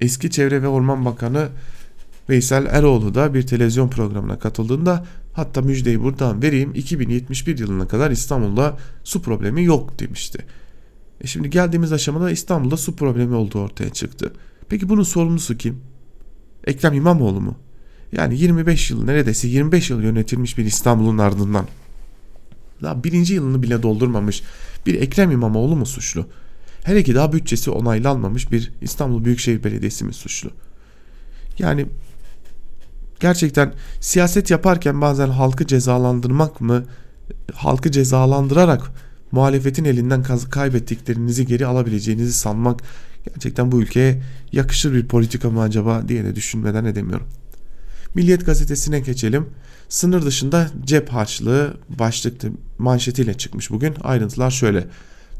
Eski 0.00 0.30
Çevre 0.30 0.62
ve 0.62 0.68
Orman 0.68 1.04
Bakanı 1.04 1.48
Veysel 2.28 2.66
Eroğlu 2.66 3.14
da 3.14 3.34
bir 3.34 3.46
televizyon 3.46 3.88
programına 3.88 4.38
katıldığında 4.38 5.06
hatta 5.32 5.62
müjdeyi 5.62 6.02
buradan 6.02 6.42
vereyim 6.42 6.74
2071 6.74 7.58
yılına 7.58 7.88
kadar 7.88 8.10
İstanbul'da 8.10 8.78
su 9.04 9.22
problemi 9.22 9.64
yok 9.64 9.98
demişti. 9.98 10.46
E 11.20 11.26
şimdi 11.26 11.50
geldiğimiz 11.50 11.92
aşamada 11.92 12.30
İstanbul'da 12.30 12.76
su 12.76 12.96
problemi 12.96 13.34
olduğu 13.34 13.60
ortaya 13.60 13.90
çıktı. 13.90 14.32
Peki 14.68 14.88
bunun 14.88 15.02
sorumlusu 15.02 15.56
kim? 15.56 15.80
Ekrem 16.66 16.94
İmamoğlu 16.94 17.40
mu? 17.40 17.56
Yani 18.12 18.38
25 18.38 18.90
yıl 18.90 19.04
neredeyse 19.04 19.48
25 19.48 19.90
yıl 19.90 20.02
yönetilmiş 20.02 20.58
bir 20.58 20.64
İstanbul'un 20.64 21.18
ardından 21.18 21.66
daha 22.82 23.04
birinci 23.04 23.34
yılını 23.34 23.62
bile 23.62 23.82
doldurmamış 23.82 24.42
bir 24.86 24.94
Ekrem 24.94 25.30
İmamoğlu 25.30 25.76
mu 25.76 25.86
suçlu? 25.86 26.26
Hele 26.84 27.02
ki 27.02 27.14
daha 27.14 27.32
bütçesi 27.32 27.70
onaylanmamış 27.70 28.52
bir 28.52 28.72
İstanbul 28.80 29.24
Büyükşehir 29.24 29.64
Belediyesi 29.64 30.04
mi 30.04 30.12
suçlu? 30.12 30.50
Yani 31.58 31.86
gerçekten 33.20 33.72
siyaset 34.00 34.50
yaparken 34.50 35.00
bazen 35.00 35.28
halkı 35.28 35.66
cezalandırmak 35.66 36.60
mı, 36.60 36.84
halkı 37.54 37.90
cezalandırarak 37.90 38.90
muhalefetin 39.32 39.84
elinden 39.84 40.22
kaybettiklerinizi 40.50 41.46
geri 41.46 41.66
alabileceğinizi 41.66 42.32
sanmak 42.32 42.80
gerçekten 43.28 43.72
bu 43.72 43.82
ülkeye 43.82 44.22
yakışır 44.52 44.92
bir 44.94 45.08
politika 45.08 45.50
mı 45.50 45.60
acaba 45.60 46.08
diye 46.08 46.24
de 46.24 46.36
düşünmeden 46.36 46.84
edemiyorum. 46.84 47.26
Milliyet 48.14 48.46
gazetesine 48.46 49.00
geçelim. 49.00 49.46
Sınır 49.88 50.26
dışında 50.26 50.70
cep 50.84 51.08
harçlığı 51.08 51.76
başlıklı 51.88 52.50
manşetiyle 52.78 53.34
çıkmış 53.34 53.70
bugün. 53.70 53.94
Ayrıntılar 54.02 54.50
şöyle. 54.50 54.86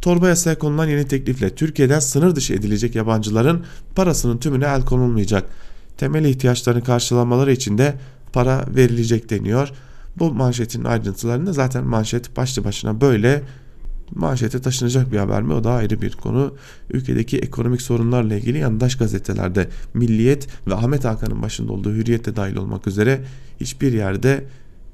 Torba 0.02 0.28
yasaya 0.28 0.58
konulan 0.58 0.88
yeni 0.88 1.08
teklifle 1.08 1.54
Türkiye'den 1.54 2.00
sınır 2.00 2.36
dışı 2.36 2.54
edilecek 2.54 2.94
yabancıların 2.94 3.64
parasının 3.94 4.38
tümüne 4.38 4.64
el 4.64 4.82
konulmayacak. 4.82 5.44
Temel 6.00 6.24
ihtiyaçlarını 6.24 6.84
karşılamaları 6.84 7.52
için 7.52 7.78
de 7.78 7.94
para 8.32 8.64
verilecek 8.76 9.30
deniyor. 9.30 9.72
Bu 10.18 10.34
manşetin 10.34 10.84
ayrıntılarında 10.84 11.52
zaten 11.52 11.84
manşet 11.84 12.36
başlı 12.36 12.64
başına 12.64 13.00
böyle 13.00 13.42
manşete 14.14 14.60
taşınacak 14.60 15.12
bir 15.12 15.18
haber 15.18 15.42
mi 15.42 15.52
o 15.52 15.64
da 15.64 15.72
ayrı 15.72 16.02
bir 16.02 16.12
konu. 16.12 16.54
Ülkedeki 16.90 17.38
ekonomik 17.38 17.82
sorunlarla 17.82 18.34
ilgili 18.34 18.58
yandaş 18.58 18.96
gazetelerde 18.96 19.68
Milliyet 19.94 20.48
ve 20.66 20.74
Ahmet 20.74 21.04
Hakan'ın 21.04 21.42
başında 21.42 21.72
olduğu 21.72 21.94
Hürriyet'te 21.94 22.36
dahil 22.36 22.56
olmak 22.56 22.86
üzere 22.86 23.24
hiçbir 23.60 23.92
yerde 23.92 24.44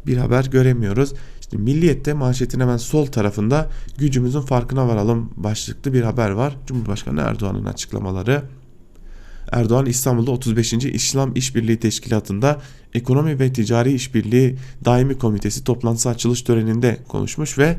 bir 0.07 0.17
haber 0.17 0.45
göremiyoruz. 0.45 1.15
İşte 1.41 1.57
Milliyet'te 1.57 2.13
manşetin 2.13 2.61
hemen 2.61 2.77
sol 2.77 3.07
tarafında 3.07 3.71
gücümüzün 3.99 4.41
farkına 4.41 4.89
varalım 4.89 5.31
başlıklı 5.37 5.93
bir 5.93 6.03
haber 6.03 6.31
var. 6.31 6.57
Cumhurbaşkanı 6.67 7.21
Erdoğan'ın 7.21 7.65
açıklamaları. 7.65 8.43
Erdoğan 9.53 9.87
İstanbul'da 9.87 10.31
35. 10.31 10.73
İslam 10.73 11.37
İşbirliği 11.37 11.81
Teşkilatı'nda 11.81 12.61
Ekonomi 12.95 13.41
ve 13.41 13.53
Ticari 13.53 13.93
İşbirliği 13.93 14.57
Daimi 14.85 15.19
Komitesi 15.19 15.65
toplantısı 15.65 16.09
açılış 16.09 16.43
töreninde 16.43 16.99
konuşmuş 17.09 17.59
ve 17.59 17.77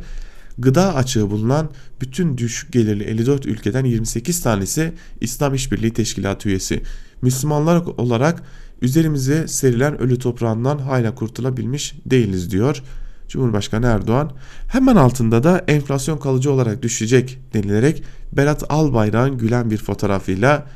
gıda 0.58 0.95
açığı 0.95 1.30
bulunan 1.30 1.69
bütün 2.01 2.38
düşük 2.38 2.73
gelirli 2.73 3.03
54 3.03 3.45
ülkeden 3.45 3.86
28 3.86 4.41
tanesi 4.41 4.93
İslam 5.21 5.53
İşbirliği 5.53 5.93
Teşkilatı 5.93 6.49
üyesi. 6.49 6.84
Müslümanlar 7.21 7.77
olarak 7.97 8.43
üzerimize 8.82 9.47
serilen 9.47 10.01
ölü 10.01 10.19
toprağından 10.19 10.77
hala 10.77 11.15
kurtulabilmiş 11.15 11.95
değiliz 12.06 12.51
diyor. 12.51 12.84
Cumhurbaşkanı 13.27 13.86
Erdoğan 13.86 14.32
hemen 14.67 14.95
altında 14.95 15.43
da 15.43 15.63
enflasyon 15.67 16.17
kalıcı 16.17 16.51
olarak 16.51 16.82
düşecek 16.82 17.39
denilerek 17.53 18.03
Berat 18.34 18.63
Albayrak'ın 18.69 19.38
gülen 19.38 19.71
bir 19.71 19.77
fotoğrafıyla 19.77 20.67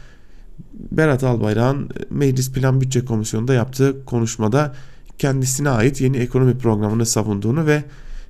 Berat 0.91 1.23
Albayrak'ın 1.23 1.89
Meclis 2.09 2.51
Plan 2.51 2.81
Bütçe 2.81 3.05
Komisyonu'nda 3.05 3.53
yaptığı 3.53 4.05
konuşmada 4.05 4.75
kendisine 5.17 5.69
ait 5.69 6.01
yeni 6.01 6.17
ekonomi 6.17 6.57
programını 6.57 7.05
savunduğunu 7.05 7.65
ve 7.65 7.83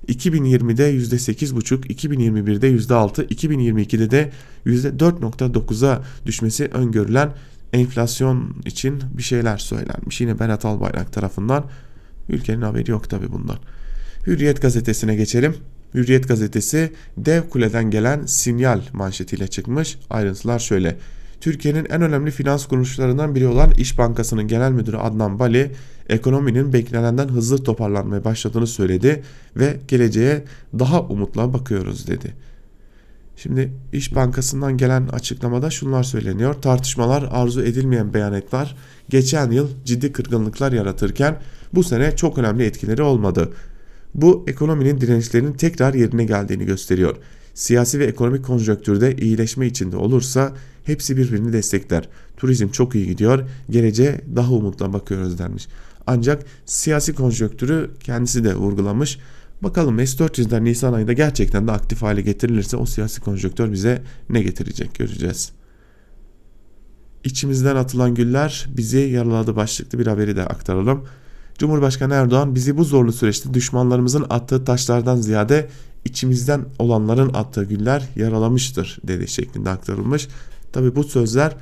2020'de 0.08 0.96
%8,5, 0.96 1.88
2021'de 1.88 2.72
%6, 2.72 3.28
2022'de 3.28 4.12
de 4.12 4.32
%4,9'a 4.66 6.02
düşmesi 6.26 6.66
öngörülen 6.66 7.34
enflasyon 7.74 8.56
için 8.66 9.02
bir 9.18 9.24
şeyler 9.24 9.58
söylenmiş. 9.58 10.22
Yine 10.22 10.40
Berat 10.40 10.66
Albayrak 10.66 11.14
tarafından 11.14 11.66
ülkenin 12.30 12.62
haberi 12.62 12.92
yok 12.92 13.10
tabi 13.10 13.32
bundan. 13.32 13.58
Hürriyet 14.28 14.62
gazetesine 14.62 15.16
geçelim. 15.16 15.56
Hürriyet 15.94 16.28
gazetesi 16.28 16.94
dev 17.18 17.50
kuleden 17.50 17.92
gelen 17.92 18.26
sinyal 18.26 18.82
manşetiyle 18.94 19.48
çıkmış. 19.48 19.98
Ayrıntılar 20.10 20.60
şöyle. 20.60 20.98
Türkiye'nin 21.42 21.86
en 21.86 22.02
önemli 22.02 22.32
finans 22.32 22.66
kuruluşlarından 22.66 23.36
biri 23.36 23.48
olan 23.48 23.72
İş 23.72 23.98
Bankası'nın 23.98 24.48
genel 24.48 24.72
müdürü 24.72 24.98
Adnan 24.98 25.40
Bali 25.40 25.72
ekonominin 26.10 26.74
beklenenden 26.74 27.28
hızlı 27.28 27.64
toparlanmaya 27.64 28.24
başladığını 28.24 28.68
söyledi 28.68 29.24
ve 29.56 29.80
geleceğe 29.88 30.44
daha 30.80 31.02
umutla 31.02 31.54
bakıyoruz 31.54 32.08
dedi. 32.08 32.34
Şimdi 33.36 33.72
İş 33.94 34.16
Bankası'ndan 34.16 34.78
gelen 34.78 35.08
açıklamada 35.08 35.70
şunlar 35.70 36.04
söyleniyor. 36.04 36.54
Tartışmalar, 36.54 37.30
arzu 37.32 37.64
edilmeyen 37.64 38.14
beyanatlar 38.14 38.76
geçen 39.10 39.52
yıl 39.52 39.70
ciddi 39.86 40.12
kırgınlıklar 40.12 40.72
yaratırken 40.72 41.38
bu 41.74 41.84
sene 41.84 42.16
çok 42.16 42.38
önemli 42.38 42.64
etkileri 42.64 43.02
olmadı. 43.02 43.50
Bu 44.14 44.46
ekonominin 44.48 45.02
dirençlerinin 45.02 45.54
tekrar 45.54 45.94
yerine 45.94 46.26
geldiğini 46.26 46.66
gösteriyor. 46.66 47.16
Siyasi 47.62 48.00
ve 48.00 48.06
ekonomik 48.06 48.46
konjonktürde 48.46 49.16
iyileşme 49.16 49.68
içinde 49.68 49.98
olursa 49.98 50.54
hepsi 50.84 51.18
birbirini 51.18 51.54
destekler. 51.54 52.10
Turizm 52.38 52.70
çok 52.70 52.96
iyi 52.96 53.08
gidiyor, 53.08 53.50
geleceğe 53.70 54.22
daha 54.36 54.52
umutla 54.52 54.94
bakıyoruz 54.94 55.40
denmiş. 55.40 55.68
Ancak 56.08 56.44
siyasi 56.66 57.14
konjonktürü 57.14 57.92
kendisi 58.04 58.44
de 58.44 58.56
vurgulamış. 58.56 59.20
Bakalım 59.62 60.08
S-400'ler 60.08 60.64
Nisan 60.64 60.94
ayında 60.94 61.14
gerçekten 61.14 61.68
de 61.68 61.72
aktif 61.72 62.02
hale 62.02 62.22
getirilirse 62.22 62.78
o 62.78 62.86
siyasi 62.86 63.22
konjonktür 63.22 63.72
bize 63.72 64.02
ne 64.30 64.42
getirecek 64.42 64.96
göreceğiz. 64.96 65.52
İçimizden 67.24 67.76
atılan 67.76 68.16
güller 68.16 68.70
bizi 68.78 69.00
yaraladı 69.00 69.56
başlıklı 69.56 70.00
bir 70.00 70.08
haberi 70.08 70.36
de 70.36 70.46
aktaralım. 70.46 71.06
Cumhurbaşkanı 71.62 72.14
Erdoğan 72.14 72.56
bizi 72.56 72.78
bu 72.78 72.84
zorlu 72.84 73.14
süreçte 73.14 73.54
düşmanlarımızın 73.54 74.26
attığı 74.30 74.66
taşlardan 74.66 75.16
ziyade 75.16 75.70
içimizden 76.06 76.66
olanların 76.80 77.34
attığı 77.34 77.64
güller 77.64 78.10
yaralamıştır 78.16 78.98
dedi 79.08 79.28
şeklinde 79.28 79.70
aktarılmış. 79.70 80.28
Tabi 80.72 80.96
bu 80.96 81.04
sözler 81.04 81.56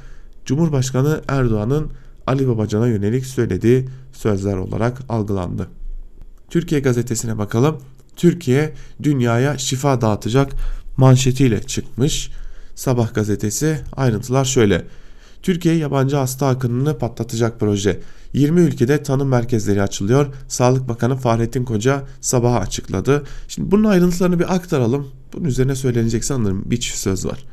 Cumhurbaşkanı 0.46 1.22
Erdoğan'ın 1.28 1.92
Ali 2.28 2.48
Babacan'a 2.48 2.88
yönelik 2.88 3.26
söylediği 3.26 3.90
sözler 4.14 4.58
olarak 4.58 5.02
algılandı. 5.10 5.68
Türkiye 6.50 6.82
gazetesine 6.82 7.38
bakalım. 7.38 7.78
Türkiye 8.16 8.74
dünyaya 9.04 9.58
şifa 9.58 10.02
dağıtacak 10.02 10.52
manşetiyle 10.98 11.64
çıkmış. 11.64 12.32
Sabah 12.76 13.14
gazetesi 13.14 13.80
ayrıntılar 13.96 14.46
şöyle. 14.46 14.86
Türkiye 15.44 15.76
yabancı 15.76 16.16
hasta 16.16 16.48
akınını 16.48 16.98
patlatacak 16.98 17.60
proje. 17.60 18.00
20 18.34 18.62
ülkede 18.62 19.04
tanım 19.04 19.28
merkezleri 19.28 19.82
açılıyor. 19.82 20.28
Sağlık 20.48 20.88
Bakanı 20.88 21.16
Fahrettin 21.16 21.66
Koca 21.66 22.04
sabaha 22.22 22.60
açıkladı. 22.60 23.24
Şimdi 23.48 23.72
bunun 23.72 23.84
ayrıntılarını 23.84 24.40
bir 24.40 24.56
aktaralım. 24.56 25.08
Bunun 25.34 25.46
üzerine 25.46 25.76
söylenecek 25.76 26.26
sanırım 26.26 26.64
bir 26.66 26.80
çift 26.80 26.98
söz 26.98 27.26
var. 27.26 27.46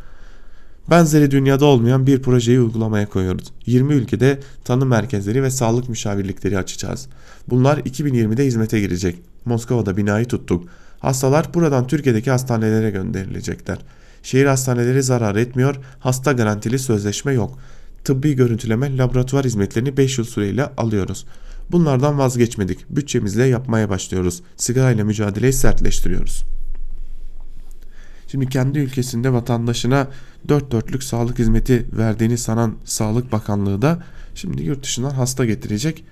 Benzeri 0.91 1.31
dünyada 1.31 1.65
olmayan 1.65 2.07
bir 2.07 2.23
projeyi 2.23 2.61
uygulamaya 2.61 3.09
koyuyoruz. 3.09 3.53
20 3.67 3.95
ülkede 3.95 4.41
tanı 4.65 4.87
merkezleri 4.87 5.43
ve 5.43 5.51
sağlık 5.51 5.89
müşavirlikleri 5.89 6.59
açacağız. 6.59 7.09
Bunlar 7.49 7.79
2020'de 7.79 8.47
hizmete 8.47 8.81
girecek. 8.81 9.19
Moskova'da 9.45 9.97
binayı 9.97 10.27
tuttuk. 10.27 10.69
Hastalar 11.01 11.55
buradan 11.55 11.87
Türkiye'deki 11.87 12.31
hastanelere 12.31 12.91
gönderilecekler. 12.91 13.79
Şehir 14.23 14.47
hastaneleri 14.47 15.03
zarar 15.03 15.37
etmiyor, 15.37 15.77
hasta 15.99 16.33
garantili 16.33 16.79
sözleşme 16.79 17.33
yok. 17.33 17.59
Tıbbi 18.07 18.37
görüntüleme, 18.37 18.97
laboratuvar 18.97 19.45
hizmetlerini 19.45 19.97
5 19.97 20.19
yıl 20.19 20.25
süreyle 20.25 20.67
alıyoruz. 20.77 21.27
Bunlardan 21.71 22.19
vazgeçmedik. 22.19 22.91
Bütçemizle 22.91 23.45
yapmaya 23.45 23.91
başlıyoruz. 23.91 24.43
Sigarayla 24.57 25.05
mücadeleyi 25.05 25.53
sertleştiriyoruz.'' 25.53 26.57
Şimdi 28.29 28.49
kendi 28.49 28.79
ülkesinde 28.79 29.33
vatandaşına 29.33 30.09
dört 30.49 30.73
dörtlük 30.73 31.03
sağlık 31.03 31.39
hizmeti 31.39 31.87
verdiğini 31.93 32.39
sanan 32.39 32.75
Sağlık 32.85 33.33
Bakanlığı 33.33 33.83
da 33.83 34.03
şimdi 34.35 34.63
yurt 34.63 34.83
dışından 34.83 35.11
hasta 35.11 35.45
getirecek. 35.45 36.05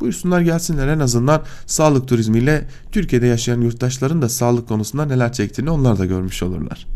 Buyursunlar 0.00 0.40
gelsinler 0.40 0.88
en 0.88 0.98
azından 0.98 1.42
sağlık 1.66 2.08
turizmiyle 2.08 2.68
Türkiye'de 2.92 3.26
yaşayan 3.26 3.60
yurttaşların 3.60 4.22
da 4.22 4.28
sağlık 4.28 4.68
konusunda 4.68 5.04
neler 5.04 5.32
çektiğini 5.32 5.70
onlar 5.70 5.98
da 5.98 6.06
görmüş 6.06 6.42
olurlar. 6.42 6.86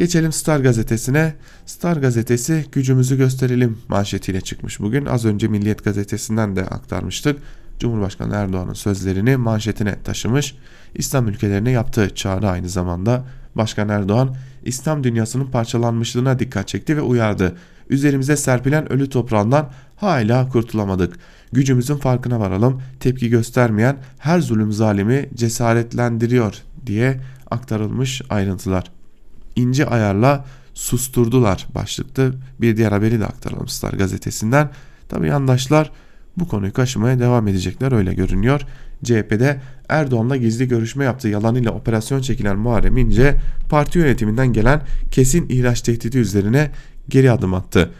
Geçelim 0.00 0.32
Star 0.32 0.60
gazetesine. 0.60 1.34
Star 1.66 1.96
gazetesi 1.96 2.64
gücümüzü 2.72 3.16
gösterelim 3.16 3.78
manşetiyle 3.88 4.40
çıkmış 4.40 4.80
bugün. 4.80 5.06
Az 5.06 5.24
önce 5.24 5.48
Milliyet 5.48 5.84
gazetesinden 5.84 6.56
de 6.56 6.64
aktarmıştık. 6.64 7.38
Cumhurbaşkanı 7.78 8.34
Erdoğan'ın 8.34 8.72
sözlerini 8.72 9.36
manşetine 9.36 10.02
taşımış. 10.02 10.56
İslam 10.94 11.28
ülkelerine 11.28 11.70
yaptığı 11.70 12.14
çağrı 12.14 12.48
aynı 12.48 12.68
zamanda 12.68 13.24
Başkan 13.54 13.88
Erdoğan 13.88 14.36
İslam 14.64 15.04
dünyasının 15.04 15.46
parçalanmışlığına 15.46 16.38
dikkat 16.38 16.68
çekti 16.68 16.96
ve 16.96 17.00
uyardı. 17.00 17.56
Üzerimize 17.90 18.36
serpilen 18.36 18.92
ölü 18.92 19.08
toprağından 19.08 19.70
hala 19.96 20.48
kurtulamadık. 20.48 21.16
Gücümüzün 21.52 21.96
farkına 21.96 22.40
varalım. 22.40 22.82
Tepki 23.00 23.28
göstermeyen 23.28 23.96
her 24.18 24.40
zulüm 24.40 24.72
zalimi 24.72 25.28
cesaretlendiriyor 25.34 26.54
diye 26.86 27.20
aktarılmış 27.50 28.22
ayrıntılar. 28.30 28.99
İnce 29.60 29.86
ayarla 29.86 30.44
susturdular 30.74 31.66
başlıklı 31.74 32.34
bir 32.60 32.76
diğer 32.76 32.92
haberi 32.92 33.20
de 33.20 33.26
aktaralım 33.26 33.68
Star 33.68 33.92
gazetesinden. 33.92 34.70
Tabi 35.08 35.28
yandaşlar 35.28 35.90
bu 36.36 36.48
konuyu 36.48 36.72
kaşımaya 36.72 37.18
devam 37.18 37.48
edecekler 37.48 37.92
öyle 37.92 38.14
görünüyor. 38.14 38.60
CHP'de 39.04 39.60
Erdoğan'la 39.88 40.36
gizli 40.36 40.68
görüşme 40.68 41.04
yaptığı 41.04 41.28
yalanıyla 41.28 41.70
operasyon 41.70 42.20
çekilen 42.20 42.58
Muharrem 42.58 42.96
İnce 42.96 43.36
parti 43.68 43.98
yönetiminden 43.98 44.52
gelen 44.52 44.82
kesin 45.10 45.48
ihraç 45.48 45.80
tehdidi 45.80 46.18
üzerine 46.18 46.70
geri 47.08 47.30
adım 47.30 47.54
attı. 47.54 47.90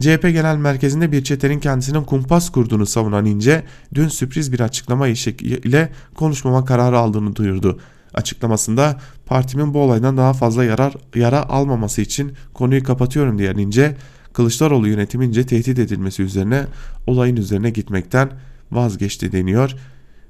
CHP 0.00 0.22
Genel 0.22 0.56
Merkezi'nde 0.56 1.12
bir 1.12 1.24
çetenin 1.24 1.60
kendisinin 1.60 2.02
kumpas 2.04 2.50
kurduğunu 2.50 2.86
savunan 2.86 3.26
İnce 3.26 3.64
dün 3.94 4.08
sürpriz 4.08 4.52
bir 4.52 4.60
açıklama 4.60 5.08
ile 5.08 5.92
konuşmama 6.14 6.64
kararı 6.64 6.98
aldığını 6.98 7.36
duyurdu. 7.36 7.80
Açıklamasında 8.14 9.00
partimin 9.32 9.74
bu 9.74 9.78
olaydan 9.78 10.16
daha 10.16 10.32
fazla 10.32 10.64
yarar, 10.64 10.94
yara 11.14 11.48
almaması 11.48 12.02
için 12.02 12.32
konuyu 12.54 12.84
kapatıyorum 12.84 13.38
diyen 13.38 13.56
İnce 13.56 13.96
Kılıçdaroğlu 14.32 14.88
yönetimince 14.88 15.46
tehdit 15.46 15.78
edilmesi 15.78 16.22
üzerine 16.22 16.66
olayın 17.06 17.36
üzerine 17.36 17.70
gitmekten 17.70 18.30
vazgeçti 18.72 19.32
deniyor 19.32 19.74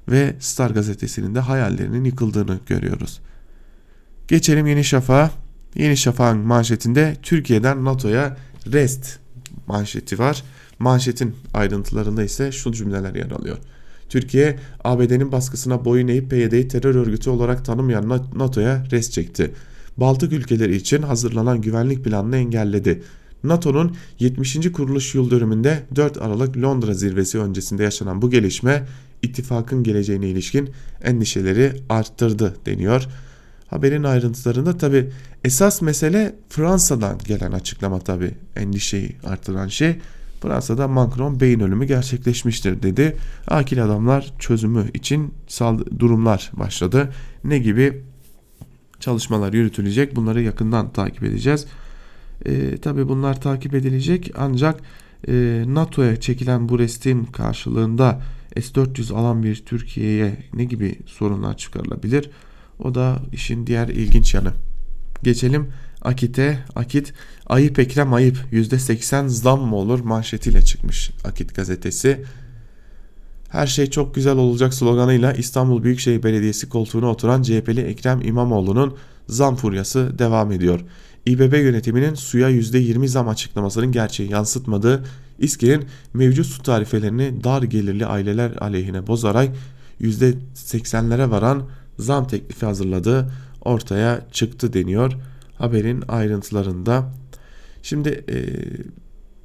ve 0.08 0.34
Star 0.38 0.70
gazetesinin 0.70 1.34
de 1.34 1.40
hayallerinin 1.40 2.04
yıkıldığını 2.04 2.58
görüyoruz. 2.66 3.20
Geçelim 4.28 4.66
Yeni 4.66 4.84
Şafak'a. 4.84 5.30
Yeni 5.74 5.96
Şafak'ın 5.96 6.38
manşetinde 6.38 7.16
Türkiye'den 7.22 7.84
NATO'ya 7.84 8.36
rest 8.72 9.18
manşeti 9.66 10.18
var. 10.18 10.42
Manşetin 10.78 11.36
ayrıntılarında 11.54 12.24
ise 12.24 12.52
şu 12.52 12.72
cümleler 12.72 13.14
yer 13.14 13.30
alıyor. 13.30 13.58
Türkiye, 14.12 14.58
ABD'nin 14.84 15.32
baskısına 15.32 15.84
boyun 15.84 16.08
eğip 16.08 16.30
PYD'yi 16.30 16.68
terör 16.68 16.94
örgütü 16.94 17.30
olarak 17.30 17.64
tanımayan 17.64 18.08
NATO'ya 18.34 18.84
rest 18.90 19.12
çekti. 19.12 19.50
Baltık 19.96 20.32
ülkeleri 20.32 20.76
için 20.76 21.02
hazırlanan 21.02 21.60
güvenlik 21.60 22.04
planını 22.04 22.36
engelledi. 22.36 23.02
NATO'nun 23.44 23.96
70. 24.18 24.72
kuruluş 24.72 25.14
yıl 25.14 25.30
dönümünde 25.30 25.82
4 25.96 26.22
Aralık 26.22 26.56
Londra 26.56 26.94
zirvesi 26.94 27.38
öncesinde 27.38 27.82
yaşanan 27.82 28.22
bu 28.22 28.30
gelişme 28.30 28.86
ittifakın 29.22 29.82
geleceğine 29.82 30.28
ilişkin 30.28 30.70
endişeleri 31.02 31.72
arttırdı 31.88 32.56
deniyor. 32.66 33.08
Haberin 33.66 34.02
ayrıntılarında 34.02 34.78
tabi 34.78 35.10
esas 35.44 35.82
mesele 35.82 36.34
Fransa'dan 36.48 37.18
gelen 37.26 37.52
açıklama 37.52 37.98
tabi 37.98 38.30
endişeyi 38.56 39.16
artıran 39.24 39.68
şey. 39.68 39.98
Fransa'da 40.42 40.88
Macron 40.88 41.40
beyin 41.40 41.60
ölümü 41.60 41.84
gerçekleşmiştir 41.84 42.82
dedi. 42.82 43.16
Akil 43.48 43.84
adamlar 43.84 44.32
çözümü 44.38 44.90
için 44.94 45.34
durumlar 45.98 46.50
başladı. 46.52 47.12
Ne 47.44 47.58
gibi 47.58 48.02
çalışmalar 49.00 49.52
yürütülecek 49.52 50.16
bunları 50.16 50.42
yakından 50.42 50.92
takip 50.92 51.24
edeceğiz. 51.24 51.66
E, 52.46 52.76
tabii 52.76 53.08
bunlar 53.08 53.40
takip 53.40 53.74
edilecek 53.74 54.32
ancak 54.36 54.80
e, 55.28 55.64
NATO'ya 55.66 56.20
çekilen 56.20 56.68
bu 56.68 56.78
restin 56.78 57.24
karşılığında 57.24 58.20
S-400 58.56 59.14
alan 59.14 59.42
bir 59.42 59.56
Türkiye'ye 59.66 60.36
ne 60.54 60.64
gibi 60.64 60.98
sorunlar 61.06 61.56
çıkarılabilir? 61.56 62.30
O 62.78 62.94
da 62.94 63.22
işin 63.32 63.66
diğer 63.66 63.88
ilginç 63.88 64.34
yanı. 64.34 64.52
Geçelim 65.22 65.68
Akit'e. 66.04 66.58
Akit 66.74 67.12
ayıp 67.46 67.78
Ekrem 67.78 68.14
ayıp 68.14 68.36
%80 68.52 69.28
zam 69.28 69.60
mı 69.60 69.76
olur 69.76 70.00
manşetiyle 70.00 70.62
çıkmış 70.62 71.10
Akit 71.24 71.54
gazetesi. 71.54 72.24
Her 73.48 73.66
şey 73.66 73.86
çok 73.86 74.14
güzel 74.14 74.36
olacak 74.36 74.74
sloganıyla 74.74 75.32
İstanbul 75.32 75.82
Büyükşehir 75.82 76.22
Belediyesi 76.22 76.68
koltuğuna 76.68 77.10
oturan 77.10 77.42
CHP'li 77.42 77.80
Ekrem 77.80 78.20
İmamoğlu'nun 78.22 78.96
zam 79.28 79.56
furyası 79.56 80.18
devam 80.18 80.52
ediyor. 80.52 80.80
İBB 81.26 81.54
yönetiminin 81.54 82.14
suya 82.14 82.50
%20 82.50 83.08
zam 83.08 83.28
açıklamasının 83.28 83.92
gerçeği 83.92 84.30
yansıtmadığı 84.30 85.04
İSKİ'nin 85.38 85.84
mevcut 86.14 86.46
su 86.46 86.62
tarifelerini 86.62 87.44
dar 87.44 87.62
gelirli 87.62 88.06
aileler 88.06 88.52
aleyhine 88.60 89.06
bozarak 89.06 89.48
%80'lere 90.00 91.30
varan 91.30 91.62
zam 91.98 92.26
teklifi 92.26 92.66
hazırladığı 92.66 93.32
ortaya 93.60 94.26
çıktı 94.32 94.72
deniyor 94.72 95.12
haberin 95.62 96.04
ayrıntılarında. 96.08 97.12
Şimdi 97.82 98.08
e, 98.08 98.36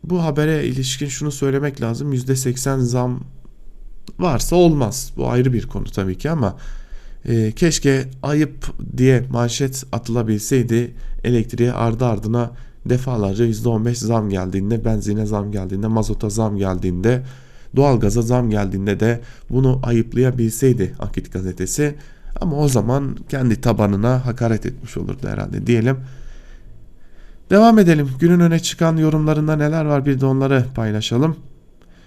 bu 0.04 0.24
habere 0.24 0.66
ilişkin 0.66 1.08
şunu 1.08 1.32
söylemek 1.32 1.82
lazım 1.82 2.14
%80 2.14 2.80
zam 2.80 3.24
varsa 4.20 4.56
olmaz 4.56 5.12
bu 5.18 5.30
ayrı 5.30 5.54
bir 5.54 5.68
konu 5.68 5.84
tabii 5.84 6.18
ki 6.18 6.30
ama 6.30 6.58
e, 7.26 7.52
keşke 7.52 8.06
ayıp 8.24 8.66
diye 8.98 9.24
manşet 9.30 9.84
atılabilseydi 9.92 10.94
elektriğe 11.24 11.74
ardı 11.74 12.06
ardına 12.06 12.52
defalarca 12.86 13.46
%15 13.46 13.94
zam 13.96 14.30
geldiğinde, 14.30 14.86
benzine 14.86 15.26
zam 15.26 15.52
geldiğinde, 15.52 15.88
mazota 15.88 16.30
zam 16.30 16.58
geldiğinde, 16.58 17.24
doğalgaza 17.76 18.22
zam 18.22 18.50
geldiğinde 18.50 19.00
de 19.00 19.22
bunu 19.50 19.80
ayıplayabilseydi 19.84 20.96
Akit 21.00 21.34
gazetesi. 21.34 21.96
Ama 22.42 22.58
o 22.58 22.68
zaman 22.68 23.18
kendi 23.30 23.62
tabanına 23.62 24.26
hakaret 24.26 24.66
etmiş 24.66 24.98
olurdu 24.98 25.28
herhalde 25.28 25.68
diyelim. 25.68 25.98
Devam 27.50 27.80
edelim. 27.80 28.10
Günün 28.20 28.40
öne 28.40 28.60
çıkan 28.60 28.98
yorumlarında 28.98 29.56
neler 29.56 29.86
var 29.86 30.06
bir 30.06 30.22
de 30.22 30.26
onları 30.26 30.66
paylaşalım. 30.76 31.36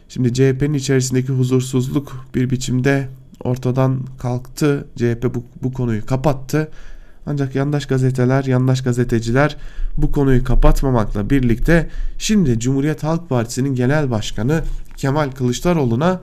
Şimdi 0.09 0.35
CHP'nin 0.35 0.75
içerisindeki 0.75 1.33
huzursuzluk 1.33 2.27
bir 2.35 2.51
biçimde 2.51 3.09
ortadan 3.45 4.01
kalktı. 4.19 4.87
CHP 4.97 5.35
bu, 5.35 5.45
bu 5.63 5.73
konuyu 5.73 6.07
kapattı. 6.07 6.69
Ancak 7.27 7.55
yandaş 7.55 7.87
gazeteler, 7.87 8.45
yandaş 8.45 8.83
gazeteciler 8.83 9.57
bu 9.97 10.13
konuyu 10.13 10.45
kapatmamakla 10.45 11.31
birlikte 11.31 11.89
şimdi 12.19 12.61
Cumhuriyet 12.61 13.03
Halk 13.03 13.29
Partisi'nin 13.29 13.75
genel 13.75 14.11
başkanı 14.11 14.63
Kemal 14.97 15.31
Kılıçdaroğlu'na 15.31 16.21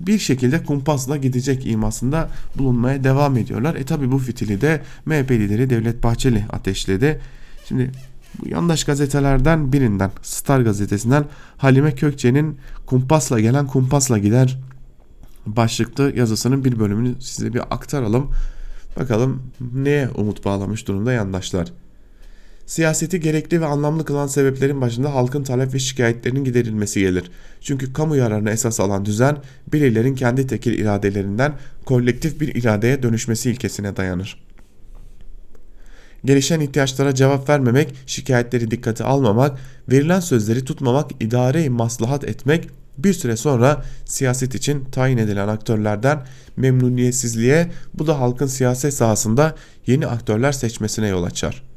bir 0.00 0.18
şekilde 0.18 0.64
kumpasla 0.64 1.16
gidecek 1.16 1.66
imasında 1.66 2.28
bulunmaya 2.58 3.04
devam 3.04 3.36
ediyorlar. 3.36 3.74
E 3.74 3.84
tabi 3.84 4.12
bu 4.12 4.18
fitili 4.18 4.60
de 4.60 4.82
MHP 5.06 5.30
lideri 5.30 5.70
Devlet 5.70 6.02
Bahçeli 6.02 6.44
ateşledi. 6.52 7.20
Şimdi 7.68 7.90
bu 8.38 8.48
yandaş 8.48 8.84
gazetelerden 8.84 9.72
birinden 9.72 10.10
Star 10.22 10.60
gazetesinden 10.60 11.24
Halime 11.56 11.94
Kökçe'nin 11.94 12.58
kumpasla 12.86 13.40
gelen 13.40 13.66
kumpasla 13.66 14.18
gider 14.18 14.58
başlıklı 15.46 16.16
yazısının 16.16 16.64
bir 16.64 16.78
bölümünü 16.78 17.14
size 17.20 17.54
bir 17.54 17.60
aktaralım. 17.74 18.30
Bakalım 18.98 19.42
neye 19.74 20.08
umut 20.08 20.44
bağlamış 20.44 20.88
durumda 20.88 21.12
yandaşlar. 21.12 21.72
Siyaseti 22.70 23.20
gerekli 23.20 23.60
ve 23.60 23.66
anlamlı 23.66 24.04
kılan 24.04 24.26
sebeplerin 24.26 24.80
başında 24.80 25.14
halkın 25.14 25.42
talep 25.42 25.74
ve 25.74 25.78
şikayetlerinin 25.78 26.44
giderilmesi 26.44 27.00
gelir. 27.00 27.30
Çünkü 27.60 27.92
kamu 27.92 28.16
yararını 28.16 28.50
esas 28.50 28.80
alan 28.80 29.04
düzen 29.04 29.36
bireylerin 29.72 30.14
kendi 30.14 30.46
tekil 30.46 30.78
iradelerinden 30.78 31.54
kolektif 31.84 32.40
bir 32.40 32.54
iradeye 32.54 33.02
dönüşmesi 33.02 33.50
ilkesine 33.50 33.96
dayanır. 33.96 34.42
Gelişen 36.24 36.60
ihtiyaçlara 36.60 37.14
cevap 37.14 37.48
vermemek, 37.48 37.94
şikayetleri 38.06 38.70
dikkate 38.70 39.04
almamak, 39.04 39.58
verilen 39.88 40.20
sözleri 40.20 40.64
tutmamak, 40.64 41.10
idare-i 41.20 41.70
maslahat 41.70 42.24
etmek 42.24 42.68
bir 42.98 43.12
süre 43.12 43.36
sonra 43.36 43.84
siyaset 44.04 44.54
için 44.54 44.84
tayin 44.84 45.18
edilen 45.18 45.48
aktörlerden 45.48 46.26
memnuniyetsizliğe 46.56 47.70
bu 47.94 48.06
da 48.06 48.20
halkın 48.20 48.46
siyaset 48.46 48.94
sahasında 48.94 49.54
yeni 49.86 50.06
aktörler 50.06 50.52
seçmesine 50.52 51.08
yol 51.08 51.24
açar. 51.24 51.69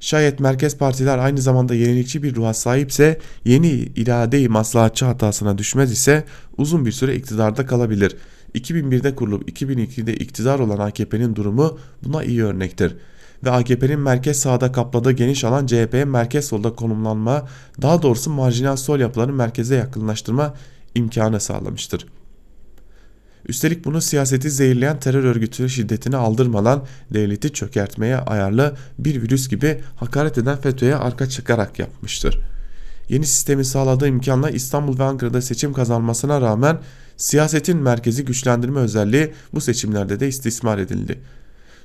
Şayet 0.00 0.40
merkez 0.40 0.78
partiler 0.78 1.18
aynı 1.18 1.40
zamanda 1.40 1.74
yenilikçi 1.74 2.22
bir 2.22 2.34
ruha 2.34 2.54
sahipse 2.54 3.18
yeni 3.44 3.68
irade-i 3.70 4.48
maslahatçı 4.48 5.04
hatasına 5.04 5.58
düşmez 5.58 5.92
ise 5.92 6.24
uzun 6.56 6.86
bir 6.86 6.92
süre 6.92 7.16
iktidarda 7.16 7.66
kalabilir. 7.66 8.16
2001'de 8.54 9.14
kurulup 9.14 9.50
2002'de 9.50 10.16
iktidar 10.16 10.58
olan 10.58 10.78
AKP'nin 10.78 11.36
durumu 11.36 11.78
buna 12.04 12.24
iyi 12.24 12.44
örnektir 12.44 12.96
ve 13.44 13.50
AKP'nin 13.50 14.00
merkez 14.00 14.40
sağda 14.40 14.72
kapladığı 14.72 15.12
geniş 15.12 15.44
alan 15.44 15.66
CHP'ye 15.66 16.04
merkez 16.04 16.44
solda 16.44 16.74
konumlanma, 16.74 17.48
daha 17.82 18.02
doğrusu 18.02 18.30
marjinal 18.30 18.76
sol 18.76 19.00
yapıların 19.00 19.34
merkeze 19.34 19.74
yakınlaştırma 19.74 20.54
imkanı 20.94 21.40
sağlamıştır. 21.40 22.06
Üstelik 23.48 23.84
bunu 23.84 24.00
siyaseti 24.00 24.50
zehirleyen 24.50 25.00
terör 25.00 25.24
örgütü 25.24 25.68
şiddetini 25.68 26.16
aldırmadan 26.16 26.84
devleti 27.14 27.52
çökertmeye 27.52 28.16
ayarlı 28.16 28.76
bir 28.98 29.22
virüs 29.22 29.48
gibi 29.48 29.80
hakaret 29.96 30.38
eden 30.38 30.56
FETÖ'ye 30.56 30.96
arka 30.96 31.28
çıkarak 31.28 31.78
yapmıştır. 31.78 32.40
Yeni 33.08 33.26
sistemi 33.26 33.64
sağladığı 33.64 34.08
imkanla 34.08 34.50
İstanbul 34.50 34.98
ve 34.98 35.04
Ankara'da 35.04 35.42
seçim 35.42 35.72
kazanmasına 35.72 36.40
rağmen 36.40 36.78
siyasetin 37.16 37.76
merkezi 37.76 38.24
güçlendirme 38.24 38.80
özelliği 38.80 39.32
bu 39.54 39.60
seçimlerde 39.60 40.20
de 40.20 40.28
istismar 40.28 40.78
edildi. 40.78 41.18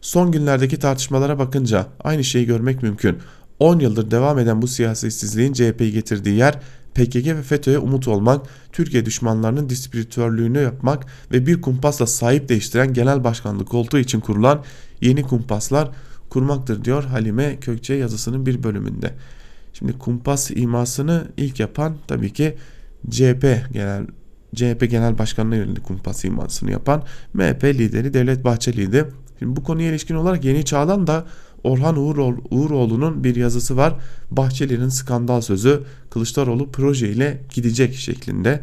Son 0.01 0.31
günlerdeki 0.31 0.79
tartışmalara 0.79 1.39
bakınca 1.39 1.87
aynı 2.03 2.23
şeyi 2.23 2.45
görmek 2.45 2.83
mümkün. 2.83 3.17
10 3.59 3.79
yıldır 3.79 4.11
devam 4.11 4.39
eden 4.39 4.61
bu 4.61 4.67
siyasetsizliğin 4.67 5.53
CHP'yi 5.53 5.91
getirdiği 5.91 6.35
yer 6.35 6.59
PKK 6.95 7.27
ve 7.27 7.41
FETÖ'ye 7.41 7.77
umut 7.77 8.07
olmak, 8.07 8.45
Türkiye 8.71 9.05
düşmanlarının 9.05 9.69
distribütörlüğünü 9.69 10.59
yapmak 10.59 11.05
ve 11.31 11.45
bir 11.47 11.61
kumpasla 11.61 12.07
sahip 12.07 12.49
değiştiren 12.49 12.93
genel 12.93 13.23
başkanlık 13.23 13.67
koltuğu 13.67 13.99
için 13.99 14.19
kurulan 14.19 14.63
yeni 15.01 15.23
kumpaslar 15.23 15.89
kurmaktır 16.29 16.83
diyor 16.83 17.03
Halime 17.03 17.59
Kökçe 17.59 17.93
yazısının 17.93 18.45
bir 18.45 18.63
bölümünde. 18.63 19.13
Şimdi 19.73 19.93
kumpas 19.93 20.51
imasını 20.51 21.27
ilk 21.37 21.59
yapan 21.59 21.95
tabii 22.07 22.33
ki 22.33 22.55
CHP 23.09 23.43
genel 23.73 24.05
CHP 24.55 24.89
Genel 24.89 25.17
Başkanı'na 25.17 25.55
yönelik 25.55 25.83
kumpas 25.83 26.25
imasını 26.25 26.71
yapan 26.71 27.03
MHP 27.33 27.63
lideri 27.63 28.13
Devlet 28.13 28.43
Bahçeli'ydi. 28.43 29.05
Şimdi 29.39 29.55
bu 29.55 29.63
konuya 29.63 29.89
ilişkin 29.89 30.15
olarak 30.15 30.45
Yeni 30.45 30.65
Çağ'dan 30.65 31.07
da 31.07 31.25
Orhan 31.63 31.97
Uğuroğlu'nun 32.51 33.23
bir 33.23 33.35
yazısı 33.35 33.77
var. 33.77 33.95
Bahçeli'nin 34.31 34.89
skandal 34.89 35.41
sözü 35.41 35.83
Kılıçdaroğlu 36.09 36.71
proje 36.71 37.09
ile 37.09 37.41
gidecek 37.53 37.95
şeklinde 37.95 38.61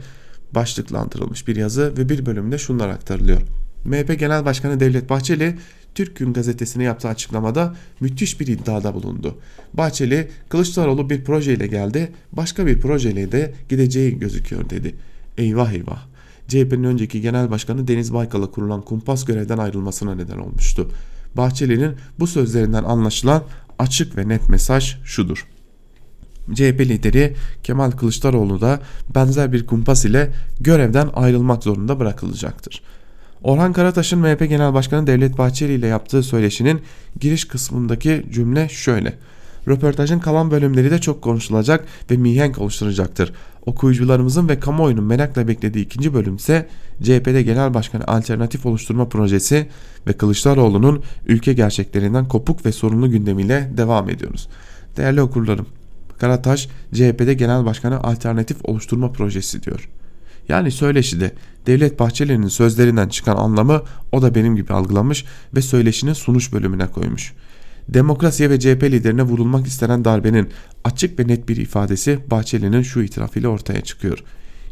başlıklandırılmış 0.55 1.49
bir 1.49 1.57
yazı 1.57 1.93
ve 1.99 2.09
bir 2.09 2.27
bölümde 2.27 2.59
şunlar 2.59 2.89
aktarılıyor. 2.89 3.41
MHP 3.85 4.19
Genel 4.19 4.45
Başkanı 4.45 4.81
Devlet 4.81 5.11
Bahçeli 5.11 5.57
Türk 5.95 6.17
Gün 6.17 6.33
gazetesine 6.33 6.85
yaptığı 6.85 7.09
açıklamada 7.09 7.75
müthiş 8.01 8.41
bir 8.41 8.47
iddiada 8.47 8.95
bulundu. 8.95 9.39
Bahçeli 9.75 10.29
Kılıçdaroğlu 10.49 11.11
bir 11.11 11.25
projeyle 11.25 11.67
geldi 11.67 12.13
başka 12.33 12.67
bir 12.67 12.81
projeyle 12.81 13.33
de 13.33 13.55
gideceği 13.69 14.19
gözüküyor 14.19 14.71
dedi. 14.71 14.95
Eyvah 15.39 15.73
eyvah 15.73 16.07
CHP'nin 16.49 16.85
önceki 16.85 17.21
genel 17.21 17.51
başkanı 17.51 17.89
Deniz 17.89 18.15
Baykal'a 18.15 18.51
kurulan 18.51 18.83
kumpas 18.83 19.25
görevden 19.25 19.59
ayrılmasına 19.59 20.15
neden 20.15 20.39
olmuştu. 20.39 20.91
Bahçeli'nin 21.37 21.97
bu 22.19 22.27
sözlerinden 22.27 22.85
anlaşılan 22.85 23.43
açık 23.79 24.17
ve 24.17 24.29
net 24.29 24.49
mesaj 24.49 24.97
şudur. 25.05 25.47
CHP 26.55 26.81
lideri 26.81 27.37
Kemal 27.63 27.91
Kılıçdaroğlu 27.91 28.61
da 28.61 28.81
benzer 29.15 29.53
bir 29.53 29.67
kumpas 29.67 30.05
ile 30.05 30.33
görevden 30.61 31.11
ayrılmak 31.15 31.63
zorunda 31.63 31.99
bırakılacaktır. 31.99 32.83
Orhan 33.43 33.73
Karataş'ın 33.73 34.19
MHP 34.19 34.49
Genel 34.49 34.75
Başkanı 34.75 35.07
Devlet 35.07 35.39
Bahçeli 35.39 35.73
ile 35.73 35.87
yaptığı 35.87 36.23
söyleşinin 36.23 36.83
giriş 37.21 37.45
kısmındaki 37.45 38.27
cümle 38.33 38.69
şöyle. 38.69 39.19
Röportajın 39.69 40.19
kalan 40.19 40.51
bölümleri 40.51 40.91
de 40.91 40.99
çok 40.99 41.23
konuşulacak 41.23 41.85
ve 42.11 42.17
mihenk 42.17 42.59
oluşturacaktır. 42.59 43.33
Okuyucularımızın 43.67 44.49
ve 44.49 44.61
kamuoyunun 44.61 45.05
merakla 45.05 45.49
beklediği 45.49 45.85
ikinci 45.85 46.15
bölüm 46.15 46.37
ise 46.37 46.69
CHP'de 47.03 47.43
Genel 47.43 47.75
Başkanı 47.75 48.05
Alternatif 48.07 48.67
Oluşturma 48.67 49.09
Projesi 49.09 49.69
ve 50.07 50.13
Kılıçdaroğlu'nun 50.13 51.03
ülke 51.27 51.53
gerçeklerinden 51.53 52.29
kopuk 52.29 52.67
ve 52.67 52.73
sorunlu 52.73 53.11
gündemiyle 53.11 53.71
devam 53.77 54.11
ediyoruz. 54.11 54.49
Değerli 54.97 55.23
okurlarım, 55.23 55.67
Karataş 56.19 56.69
CHP'de 56.95 57.35
Genel 57.35 57.65
Başkanı 57.65 58.01
Alternatif 58.01 58.57
Oluşturma 58.65 59.13
Projesi 59.13 59.63
diyor. 59.63 59.89
Yani 60.49 60.71
söyleşide 60.71 61.33
Devlet 61.67 62.01
Bahçeli'nin 62.01 62.49
sözlerinden 62.49 63.09
çıkan 63.09 63.37
anlamı 63.37 63.83
o 64.13 64.23
da 64.23 64.35
benim 64.35 64.57
gibi 64.57 64.73
algılamış 64.73 65.25
ve 65.55 65.63
söyleşinin 65.63 66.13
sunuş 66.13 66.53
bölümüne 66.53 66.87
koymuş.'' 66.87 67.40
Demokrasiye 67.89 68.51
ve 68.51 68.61
CHP 68.61 68.83
liderine 68.83 69.23
vurulmak 69.23 69.67
istenen 69.67 70.05
darbenin 70.05 70.49
açık 70.85 71.19
ve 71.19 71.29
net 71.29 71.49
bir 71.49 71.57
ifadesi 71.57 72.19
Bahçeli'nin 72.31 72.83
şu 72.83 73.03
itirafıyla 73.03 73.49
ortaya 73.49 73.81
çıkıyor. 73.81 74.25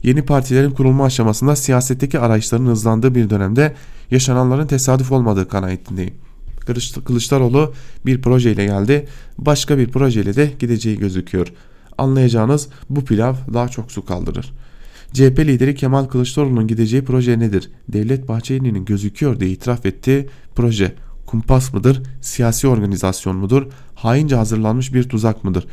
Yeni 0.03 0.23
partilerin 0.23 0.71
kurulma 0.71 1.05
aşamasında 1.05 1.57
siyasetteki 1.57 2.19
arayışların 2.19 2.67
hızlandığı 2.67 3.15
bir 3.15 3.31
dönemde 3.31 3.75
yaşananların 4.11 4.67
tesadüf 4.67 5.13
olmadığı 5.13 5.49
kanaatindeyim. 5.49 6.15
Kılıçdaroğlu 7.05 7.75
bir 8.07 8.23
projeyle 8.23 8.65
geldi, 8.65 9.09
başka 9.39 9.79
bir 9.79 9.89
projeyle 9.89 10.37
de 10.37 10.53
gideceği 10.59 10.99
gözüküyor. 10.99 11.53
Anlayacağınız 11.99 12.69
bu 12.91 13.05
pilav 13.05 13.35
daha 13.55 13.69
çok 13.69 13.93
su 13.93 14.05
kaldırır. 14.05 14.53
CHP 15.13 15.39
lideri 15.39 15.75
Kemal 15.75 16.05
Kılıçdaroğlu'nun 16.05 16.67
gideceği 16.67 17.05
proje 17.05 17.39
nedir? 17.39 17.71
Devlet 17.89 18.29
Bahçeli'nin 18.29 18.85
gözüküyor 18.85 19.41
diye 19.41 19.51
itiraf 19.51 19.87
ettiği 19.87 20.29
proje 20.55 20.95
kumpas 21.29 21.73
mıdır, 21.73 22.03
siyasi 22.21 22.69
organizasyon 22.69 23.37
mudur, 23.37 23.67
haince 23.95 24.37
hazırlanmış 24.37 24.95
bir 24.95 25.09
tuzak 25.09 25.45
mıdır? 25.45 25.67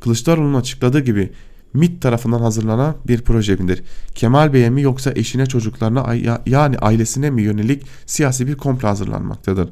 Kılıçdaroğlu'nun 0.00 0.60
açıkladığı 0.60 1.00
gibi 1.00 1.32
MIT 1.74 2.02
tarafından 2.02 2.40
hazırlanan 2.40 2.96
bir 3.06 3.22
proje 3.22 3.56
midir? 3.56 3.82
Kemal 4.14 4.52
Bey'e 4.52 4.70
mi 4.70 4.82
yoksa 4.82 5.12
eşine 5.16 5.46
çocuklarına 5.46 6.14
yani 6.46 6.78
ailesine 6.78 7.30
mi 7.30 7.42
yönelik 7.42 7.86
siyasi 8.06 8.46
bir 8.46 8.54
komplo 8.54 8.88
hazırlanmaktadır? 8.88 9.68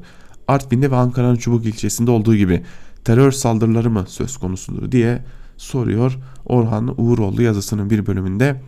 Artvin'de 0.47 0.91
ve 0.91 0.95
Ankara'nın 0.95 1.35
Çubuk 1.35 1.65
ilçesinde 1.65 2.11
olduğu 2.11 2.35
gibi 2.35 2.63
terör 3.03 3.31
saldırıları 3.31 3.89
mı 3.89 4.05
söz 4.07 4.37
konusudur 4.37 4.91
diye 4.91 5.23
soruyor 5.57 6.17
Orhan 6.45 7.01
Uğuroğlu 7.01 7.41
yazısının 7.41 7.89
bir 7.89 8.05
bölümünde. 8.05 8.61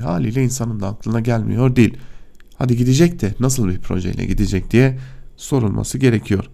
Haliyle 0.00 0.44
insanın 0.44 0.80
da 0.80 0.86
aklına 0.86 1.20
gelmiyor 1.20 1.76
değil. 1.76 1.96
Hadi 2.58 2.76
gidecek 2.76 3.20
de 3.20 3.34
nasıl 3.40 3.68
bir 3.68 3.78
projeyle 3.78 4.24
gidecek 4.24 4.70
diye 4.70 4.98
sorulması 5.38 5.98
gerekiyor. 5.98 6.50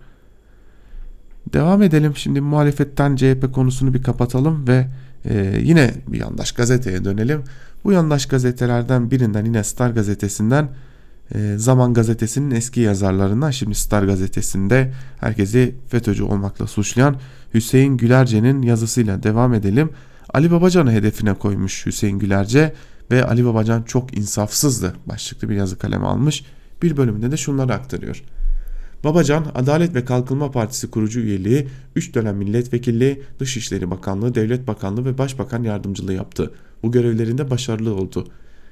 Devam 1.52 1.82
edelim 1.82 2.16
şimdi 2.16 2.40
muhalefetten 2.40 3.16
CHP 3.16 3.54
konusunu 3.54 3.94
bir 3.94 4.02
kapatalım 4.02 4.68
ve 4.68 4.86
e, 5.24 5.58
yine 5.62 5.94
bir 6.08 6.20
yandaş 6.20 6.52
gazeteye 6.52 7.04
dönelim. 7.04 7.42
Bu 7.84 7.92
yandaş 7.92 8.26
gazetelerden 8.26 9.10
birinden 9.10 9.44
yine 9.44 9.64
Star 9.64 9.90
gazetesinden 9.90 10.68
e, 11.34 11.54
Zaman 11.58 11.94
gazetesinin 11.94 12.50
eski 12.50 12.80
yazarlarından 12.80 13.50
şimdi 13.50 13.74
Star 13.74 14.02
gazetesinde 14.02 14.92
herkesi 15.20 15.74
FETÖ'cü 15.88 16.22
olmakla 16.22 16.66
suçlayan 16.66 17.16
Hüseyin 17.54 17.96
Gülerce'nin 17.96 18.62
yazısıyla 18.62 19.22
devam 19.22 19.54
edelim. 19.54 19.90
Ali 20.34 20.50
Babacan'ı 20.50 20.92
hedefine 20.92 21.34
koymuş 21.34 21.86
Hüseyin 21.86 22.18
Gülerce 22.18 22.74
ve 23.10 23.24
Ali 23.24 23.44
Babacan 23.44 23.82
çok 23.82 24.18
insafsızdı 24.18 24.94
başlıklı 25.06 25.48
bir 25.48 25.56
yazı 25.56 25.78
kaleme 25.78 26.06
almış. 26.06 26.44
Bir 26.82 26.96
bölümünde 26.96 27.30
de 27.30 27.36
şunları 27.36 27.74
aktarıyor. 27.74 28.22
Babacan, 29.04 29.46
Adalet 29.54 29.94
ve 29.94 30.04
Kalkınma 30.04 30.50
Partisi 30.50 30.90
kurucu 30.90 31.20
üyeliği, 31.20 31.68
3 31.96 32.14
dönem 32.14 32.36
milletvekilliği, 32.36 33.22
Dışişleri 33.38 33.90
Bakanlığı, 33.90 34.34
Devlet 34.34 34.66
Bakanlığı 34.66 35.04
ve 35.04 35.18
Başbakan 35.18 35.62
yardımcılığı 35.62 36.12
yaptı. 36.12 36.52
Bu 36.82 36.92
görevlerinde 36.92 37.50
başarılı 37.50 37.94
oldu. 37.94 38.28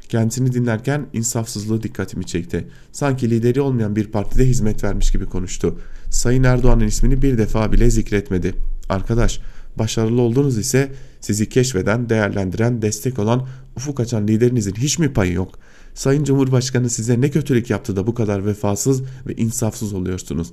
Kendisini 0.09 0.53
dinlerken 0.53 1.07
insafsızlığı 1.13 1.83
dikkatimi 1.83 2.27
çekti. 2.27 2.69
Sanki 2.93 3.31
lideri 3.31 3.61
olmayan 3.61 3.97
bir 3.97 4.07
partide 4.07 4.45
hizmet 4.45 4.85
vermiş 4.85 5.13
gibi 5.13 5.27
konuştu. 5.27 5.79
Sayın 6.11 6.45
Erdoğan'ın 6.45 6.87
ismini 6.87 7.23
bir 7.23 7.39
defa 7.39 7.73
bile 7.73 7.91
zikretmedi. 7.91 8.55
Arkadaş, 8.89 9.41
başarılı 9.79 10.21
oldunuz 10.21 10.59
ise 10.59 10.93
sizi 11.21 11.49
keşfeden, 11.49 12.09
değerlendiren, 12.09 12.83
destek 12.83 13.19
olan, 13.19 13.47
ufuk 13.77 14.01
açan 14.01 14.29
liderinizin 14.29 14.75
hiç 14.75 14.99
mi 14.99 15.13
payı 15.13 15.33
yok?'' 15.33 15.59
Sayın 15.95 16.25
Cumhurbaşkanı 16.25 16.91
size 16.91 17.21
ne 17.21 17.31
kötülük 17.31 17.71
yaptı 17.71 17.97
da 17.97 18.07
bu 18.07 18.15
kadar 18.15 18.47
vefasız 18.47 19.03
ve 19.27 19.35
insafsız 19.35 19.93
oluyorsunuz? 19.93 20.53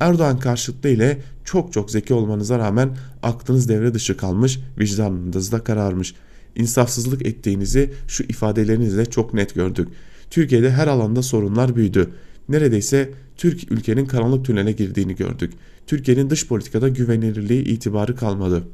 Erdoğan 0.00 0.38
karşıtlığı 0.38 0.88
ile 0.88 1.22
çok 1.44 1.72
çok 1.72 1.90
zeki 1.90 2.14
olmanıza 2.14 2.58
rağmen 2.58 2.96
aklınız 3.22 3.68
devre 3.68 3.94
dışı 3.94 4.16
kalmış, 4.16 4.58
vicdanınız 4.78 5.52
da 5.52 5.64
kararmış. 5.64 6.14
İnsafsızlık 6.56 7.26
ettiğinizi 7.26 7.92
şu 8.08 8.22
ifadelerinizle 8.22 9.06
çok 9.06 9.34
net 9.34 9.54
gördük. 9.54 9.88
Türkiye'de 10.30 10.70
her 10.70 10.86
alanda 10.86 11.22
sorunlar 11.22 11.76
büyüdü. 11.76 12.10
Neredeyse 12.48 13.10
Türk 13.36 13.72
ülkenin 13.72 14.06
karanlık 14.06 14.44
tünele 14.44 14.72
girdiğini 14.72 15.16
gördük. 15.16 15.52
Türkiye'nin 15.86 16.30
dış 16.30 16.46
politikada 16.46 16.88
güvenilirliği 16.88 17.64
itibarı 17.64 18.16
kalmadı. 18.16 18.64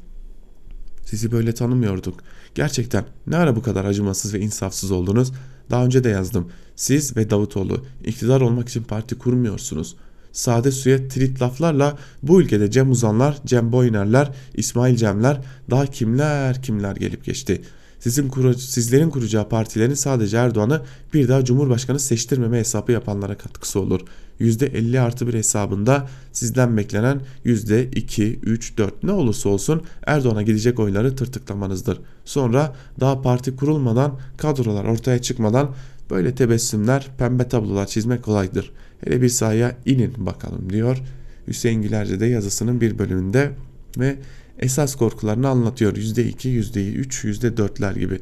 Sizi 1.05 1.33
böyle 1.33 1.55
tanımıyorduk. 1.55 2.21
Gerçekten 2.55 3.05
ne 3.27 3.37
ara 3.37 3.57
bu 3.57 3.62
kadar 3.62 3.85
acımasız 3.85 4.35
ve 4.35 4.41
insafsız 4.41 4.91
oldunuz? 4.91 5.33
Daha 5.71 5.85
önce 5.85 6.05
de 6.05 6.09
yazdım. 6.09 6.49
Siz 6.77 7.17
ve 7.17 7.31
Davutoğlu 7.31 7.85
iktidar 8.05 8.41
olmak 8.41 8.69
için 8.69 8.83
parti 8.83 9.19
kurmuyorsunuz. 9.19 9.97
Sade 10.33 10.71
suya 10.71 11.09
trit 11.09 11.43
laflarla 11.43 11.99
bu 12.23 12.41
ülkede 12.43 12.71
Cem 12.71 12.91
Uzanlar, 12.91 13.39
Cem 13.47 13.73
Boynerler, 13.73 14.31
İsmail 14.55 14.97
Cemler 14.97 15.41
daha 15.71 15.87
kimler 15.87 16.62
kimler 16.62 16.97
gelip 16.97 17.25
geçti. 17.25 17.62
Sizin 18.01 18.29
kuru, 18.29 18.55
sizlerin 18.55 19.11
kuracağı 19.11 19.49
partilerin 19.49 19.95
sadece 19.95 20.37
Erdoğan'ı 20.37 20.83
bir 21.15 21.29
daha 21.29 21.45
Cumhurbaşkanı 21.45 22.01
seçtirmeme 22.01 22.59
hesabı 22.59 22.93
yapanlara 22.93 23.39
katkısı 23.39 23.81
olur. 23.81 24.01
%50 24.41 25.01
artı 25.01 25.26
bir 25.28 25.35
hesabında 25.35 26.09
sizden 26.32 26.76
beklenen 26.76 27.20
%2, 27.45 28.39
3, 28.43 28.78
4 28.78 29.03
ne 29.03 29.12
olursa 29.12 29.49
olsun 29.49 29.82
Erdoğan'a 30.07 30.43
gidecek 30.43 30.80
oyları 30.80 31.16
tırtıklamanızdır. 31.16 32.01
Sonra 32.24 32.76
daha 33.01 33.22
parti 33.22 33.57
kurulmadan 33.57 34.18
kadrolar 34.37 34.85
ortaya 34.85 35.22
çıkmadan 35.22 35.70
böyle 36.11 36.35
tebessümler 36.35 37.09
pembe 37.18 37.49
tablolar 37.49 37.87
çizmek 37.87 38.22
kolaydır. 38.22 38.72
Hele 39.05 39.22
bir 39.22 39.28
sahaya 39.28 39.76
inin 39.87 40.26
bakalım 40.26 40.70
diyor 40.70 41.03
Hüseyin 41.49 41.82
Gülerce 41.82 42.20
de 42.20 42.26
yazısının 42.26 42.80
bir 42.80 42.99
bölümünde 42.99 43.51
ve 43.99 44.16
esas 44.59 44.95
korkularını 44.95 45.49
anlatıyor. 45.49 45.97
%2, 45.97 46.49
%3, 46.49 47.24
%4'ler 47.24 47.99
gibi. 47.99 48.20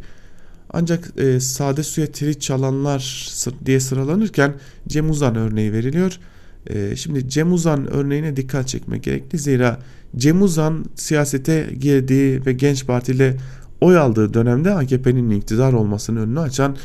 Ancak 0.72 1.12
e, 1.16 1.40
sade 1.40 1.82
suya 1.82 2.06
trit 2.06 2.40
çalanlar 2.40 3.28
diye 3.66 3.80
sıralanırken 3.80 4.54
Cem 4.88 5.10
Uzan 5.10 5.36
örneği 5.36 5.72
veriliyor. 5.72 6.18
E, 6.66 6.96
şimdi 6.96 7.28
Cem 7.28 7.52
Uzan 7.52 7.92
örneğine 7.92 8.36
dikkat 8.36 8.68
çekmek 8.68 9.02
gerekli. 9.02 9.38
Zira 9.38 9.78
Cem 10.16 10.42
Uzan 10.42 10.84
siyasete 10.94 11.70
girdiği 11.80 12.46
ve 12.46 12.52
Genç 12.52 12.86
Parti 12.86 13.12
ile 13.12 13.36
oy 13.80 13.98
aldığı 13.98 14.34
dönemde 14.34 14.74
AKP'nin 14.74 15.30
iktidar 15.30 15.72
olmasının 15.72 16.20
önünü 16.20 16.40
açan 16.40 16.76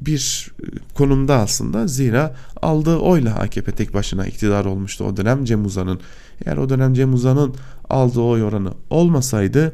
bir 0.00 0.52
e, 0.62 0.66
konumda 0.94 1.34
aslında 1.34 1.86
zira 1.86 2.34
aldığı 2.62 2.96
oyla 2.96 3.34
AKP 3.34 3.72
tek 3.72 3.94
başına 3.94 4.26
iktidar 4.26 4.64
olmuştu 4.64 5.04
o 5.04 5.16
dönem 5.16 5.44
Cem 5.44 5.64
Uzan'ın. 5.64 6.00
Eğer 6.46 6.56
o 6.56 6.68
dönem 6.68 6.94
Cem 6.94 7.14
Uzan'ın 7.14 7.54
aldığı 7.90 8.20
oy 8.20 8.42
oranı 8.42 8.72
olmasaydı 8.90 9.72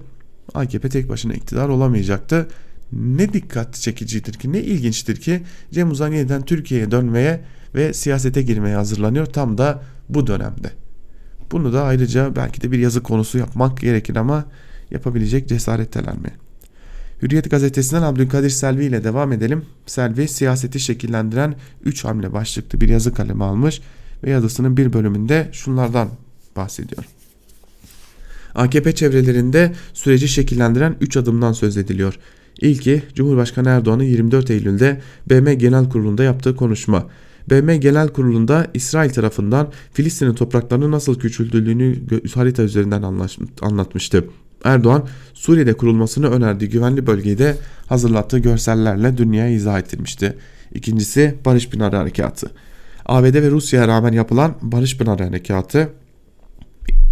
AKP 0.54 0.88
tek 0.88 1.08
başına 1.08 1.34
iktidar 1.34 1.68
olamayacaktı. 1.68 2.48
Ne 2.92 3.32
dikkat 3.32 3.74
çekicidir 3.74 4.32
ki 4.32 4.52
ne 4.52 4.60
ilginçtir 4.60 5.16
ki 5.16 5.42
Cem 5.70 5.90
Uzan 5.90 6.12
yeniden 6.12 6.42
Türkiye'ye 6.42 6.90
dönmeye 6.90 7.40
ve 7.74 7.92
siyasete 7.92 8.42
girmeye 8.42 8.76
hazırlanıyor 8.76 9.26
tam 9.26 9.58
da 9.58 9.82
bu 10.08 10.26
dönemde. 10.26 10.70
Bunu 11.52 11.72
da 11.72 11.84
ayrıca 11.84 12.36
belki 12.36 12.60
de 12.60 12.72
bir 12.72 12.78
yazı 12.78 13.02
konusu 13.02 13.38
yapmak 13.38 13.80
gerekir 13.80 14.16
ama 14.16 14.44
yapabilecek 14.90 15.48
cesaretteler 15.48 16.14
mi? 16.14 16.30
Hürriyet 17.22 17.50
gazetesinden 17.50 18.02
Abdülkadir 18.02 18.50
Selvi 18.50 18.84
ile 18.84 19.04
devam 19.04 19.32
edelim. 19.32 19.64
Selvi 19.86 20.28
siyaseti 20.28 20.80
şekillendiren 20.80 21.54
3 21.84 22.04
hamle 22.04 22.32
başlıklı 22.32 22.80
bir 22.80 22.88
yazı 22.88 23.14
kalemi 23.14 23.44
almış 23.44 23.80
ve 24.24 24.30
yazısının 24.30 24.76
bir 24.76 24.92
bölümünde 24.92 25.48
şunlardan 25.52 26.08
bahsediyor. 26.56 27.04
AKP 28.54 28.94
çevrelerinde 28.94 29.72
süreci 29.92 30.28
şekillendiren 30.28 30.96
3 31.00 31.16
adımdan 31.16 31.52
söz 31.52 31.76
ediliyor. 31.76 32.18
İlki 32.60 33.02
Cumhurbaşkanı 33.14 33.68
Erdoğan'ın 33.68 34.02
24 34.02 34.50
Eylül'de 34.50 35.00
BM 35.30 35.54
Genel 35.54 35.88
Kurulu'nda 35.88 36.22
yaptığı 36.22 36.56
konuşma. 36.56 37.06
BM 37.50 37.76
Genel 37.76 38.08
Kurulu'nda 38.08 38.66
İsrail 38.74 39.10
tarafından 39.10 39.68
Filistin'in 39.92 40.34
topraklarını 40.34 40.90
nasıl 40.90 41.18
küçültüldüğünü 41.18 41.96
harita 42.34 42.62
üzerinden 42.62 43.02
anlatmıştı. 43.62 44.24
Erdoğan 44.64 45.08
Suriye'de 45.34 45.72
kurulmasını 45.72 46.30
önerdiği 46.30 46.70
güvenli 46.70 47.06
bölgeyi 47.06 47.38
de 47.38 47.56
hazırlattığı 47.86 48.38
görsellerle 48.38 49.16
dünyaya 49.16 49.50
izah 49.50 49.78
ettirmişti. 49.78 50.36
İkincisi 50.74 51.34
Barış 51.44 51.68
Pınarı 51.68 51.96
Harekatı. 51.96 52.50
ABD 53.06 53.34
ve 53.34 53.50
Rusya'ya 53.50 53.88
rağmen 53.88 54.12
yapılan 54.12 54.54
Barış 54.62 54.98
Pınarı 54.98 55.24
Harekatı 55.24 55.88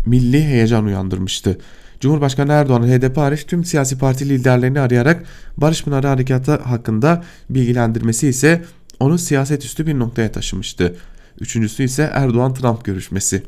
milli 0.07 0.45
heyecan 0.45 0.84
uyandırmıştı. 0.84 1.59
Cumhurbaşkanı 2.01 2.53
Erdoğan'ın 2.53 2.88
HDP 2.88 3.16
hariç 3.16 3.44
tüm 3.46 3.64
siyasi 3.64 3.98
parti 3.98 4.28
liderlerini 4.28 4.80
arayarak 4.80 5.24
Barış 5.57 5.84
Pınarı 5.84 6.07
Harekatı 6.07 6.57
hakkında 6.57 7.24
bilgilendirmesi 7.51 8.28
ise 8.28 8.64
onu 9.01 9.18
siyaset 9.18 9.64
üstü 9.64 9.86
bir 9.86 9.98
noktaya 9.98 10.32
taşımıştı. 10.32 10.96
Üçüncüsü 11.40 11.82
ise 11.82 12.11
Erdoğan-Trump 12.12 12.84
görüşmesi. 12.84 13.42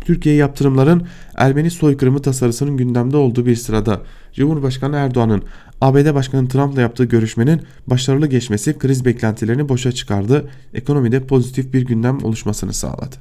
Türkiye 0.00 0.34
yaptırımların 0.34 1.06
Ermeni 1.34 1.70
soykırımı 1.70 2.22
tasarısının 2.22 2.76
gündemde 2.76 3.16
olduğu 3.16 3.46
bir 3.46 3.56
sırada 3.56 4.00
Cumhurbaşkanı 4.32 4.96
Erdoğan'ın 4.96 5.42
ABD 5.80 6.14
Başkanı 6.14 6.48
Trump'la 6.48 6.80
yaptığı 6.80 7.04
görüşmenin 7.04 7.62
başarılı 7.86 8.26
geçmesi 8.26 8.78
kriz 8.78 9.04
beklentilerini 9.04 9.68
boşa 9.68 9.92
çıkardı, 9.92 10.50
ekonomide 10.74 11.26
pozitif 11.26 11.72
bir 11.72 11.86
gündem 11.86 12.24
oluşmasını 12.24 12.72
sağladı. 12.72 13.16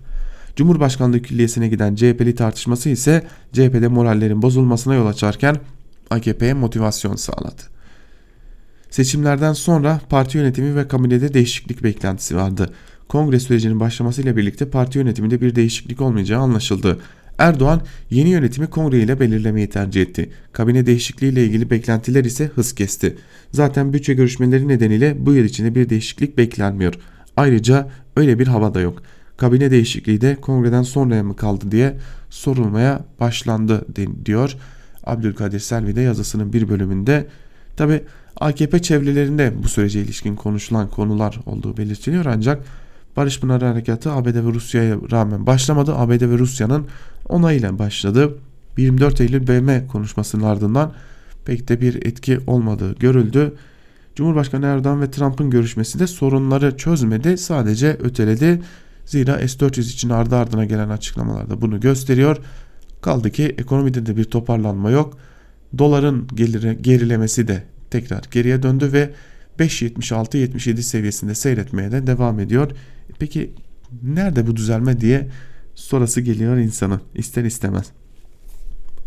Cumhurbaşkanlığı 0.56 1.22
külliyesine 1.22 1.68
giden 1.68 1.96
CHP'li 1.96 2.36
tartışması 2.36 2.90
ise 2.90 3.28
CHP'de 3.54 3.88
morallerin 3.88 4.42
bozulmasına 4.42 4.96
yol 4.96 5.08
açarken 5.08 5.56
AKP'ye 6.10 6.54
motivasyon 6.54 7.16
sağladı. 7.16 7.62
Seçimlerden 8.90 9.54
sonra 9.54 10.02
parti 10.10 10.38
yönetimi 10.38 10.76
ve 10.76 10.88
kabinede 10.88 11.34
değişiklik 11.34 11.84
beklentisi 11.84 12.36
vardı. 12.36 12.74
Kongre 13.08 13.40
sürecinin 13.40 13.80
başlamasıyla 13.80 14.38
birlikte 14.38 14.70
parti 14.70 14.98
yönetiminde 14.98 15.42
bir 15.42 15.56
değişiklik 15.56 16.02
olmayacağı 16.02 16.42
anlaşıldı. 16.42 17.00
Erdoğan 17.38 17.82
yeni 18.10 18.30
yönetimi 18.30 18.68
kongre 18.68 19.00
ile 19.00 19.20
belirlemeyi 19.20 19.70
tercih 19.70 20.02
etti. 20.02 20.30
Kabine 20.52 20.86
değişikliği 20.86 21.32
ile 21.32 21.44
ilgili 21.44 21.70
beklentiler 21.70 22.26
ise 22.26 22.46
hız 22.56 22.76
kesti. 22.76 23.18
Zaten 23.52 23.94
bütçe 23.94 24.14
görüşmeleri 24.14 24.68
nedeniyle 24.68 25.26
bu 25.26 25.34
yıl 25.34 25.46
içinde 25.46 25.76
bir 25.76 25.90
değişiklik 25.90 26.38
beklenmiyor. 26.38 26.94
Ayrıca 27.38 27.90
öyle 28.16 28.40
bir 28.40 28.48
hava 28.48 28.74
da 28.74 28.82
yok. 28.82 29.04
Kabine 29.38 29.72
değişikliği 29.72 30.22
de 30.22 30.36
kongreden 30.36 30.84
sonraya 30.84 31.24
mı 31.24 31.36
kaldı 31.36 31.72
diye 31.72 31.98
sorulmaya 32.30 33.06
başlandı 33.20 33.86
diyor 34.26 34.56
Abdülkadir 35.04 35.60
Selvi 35.60 35.96
de 35.96 36.02
yazısının 36.02 36.54
bir 36.54 36.70
bölümünde. 36.70 37.28
Tabi 37.78 38.02
AKP 38.40 38.82
çevrelerinde 38.82 39.54
bu 39.64 39.68
sürece 39.68 40.02
ilişkin 40.02 40.36
konuşulan 40.36 40.90
konular 40.90 41.40
olduğu 41.46 41.78
belirtiliyor 41.78 42.26
ancak 42.26 42.64
Barış 43.18 43.40
Pınarı 43.40 43.66
Harekatı 43.66 44.12
ABD 44.12 44.36
ve 44.36 44.54
Rusya'ya 44.54 44.98
rağmen 45.12 45.48
başlamadı. 45.48 45.96
ABD 45.96 46.22
ve 46.22 46.38
Rusya'nın 46.38 46.88
onayıyla 47.30 47.80
başladı. 47.80 48.38
24 48.78 49.22
Eylül 49.22 49.48
BM 49.48 49.88
konuşmasının 49.88 50.44
ardından 50.44 50.94
pek 51.46 51.68
de 51.68 51.82
bir 51.82 52.06
etki 52.06 52.40
olmadığı 52.48 52.96
görüldü. 52.96 53.54
Cumhurbaşkanı 54.16 54.66
Erdoğan 54.66 55.02
ve 55.02 55.12
Trump'ın 55.12 55.50
görüşmesi 55.50 56.00
de 56.00 56.08
sorunları 56.08 56.78
çözmedi 56.78 57.38
sadece 57.38 57.88
öteledi. 57.88 58.62
Zira 59.06 59.48
S-400 59.48 59.82
için 59.82 60.10
ardı 60.10 60.36
ardına 60.36 60.66
gelen 60.66 60.90
açıklamalarda 60.90 61.62
bunu 61.62 61.80
gösteriyor. 61.80 62.38
Kaldı 63.02 63.32
ki 63.32 63.56
ekonomide 63.58 64.06
de 64.06 64.18
bir 64.18 64.24
toparlanma 64.24 64.92
yok. 64.92 65.18
Doların 65.78 66.28
gerilemesi 66.82 67.48
de 67.48 67.64
tekrar 67.90 68.24
geriye 68.32 68.64
döndü 68.64 68.94
ve 68.94 69.12
5.76-77 69.60 70.82
seviyesinde 70.82 71.36
seyretmeye 71.36 71.92
de 71.92 72.08
devam 72.08 72.40
ediyor. 72.40 72.72
Peki 73.20 73.54
nerede 74.04 74.48
bu 74.48 74.56
düzelme 74.56 75.02
diye 75.02 75.28
sorası 75.76 76.22
geliyor 76.22 76.58
insanın 76.58 77.02
ister 77.16 77.44
istemez. 77.44 77.86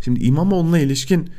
Şimdi 0.04 0.24
İmamoğlu'na 0.24 0.78
ilişkin 0.78 1.30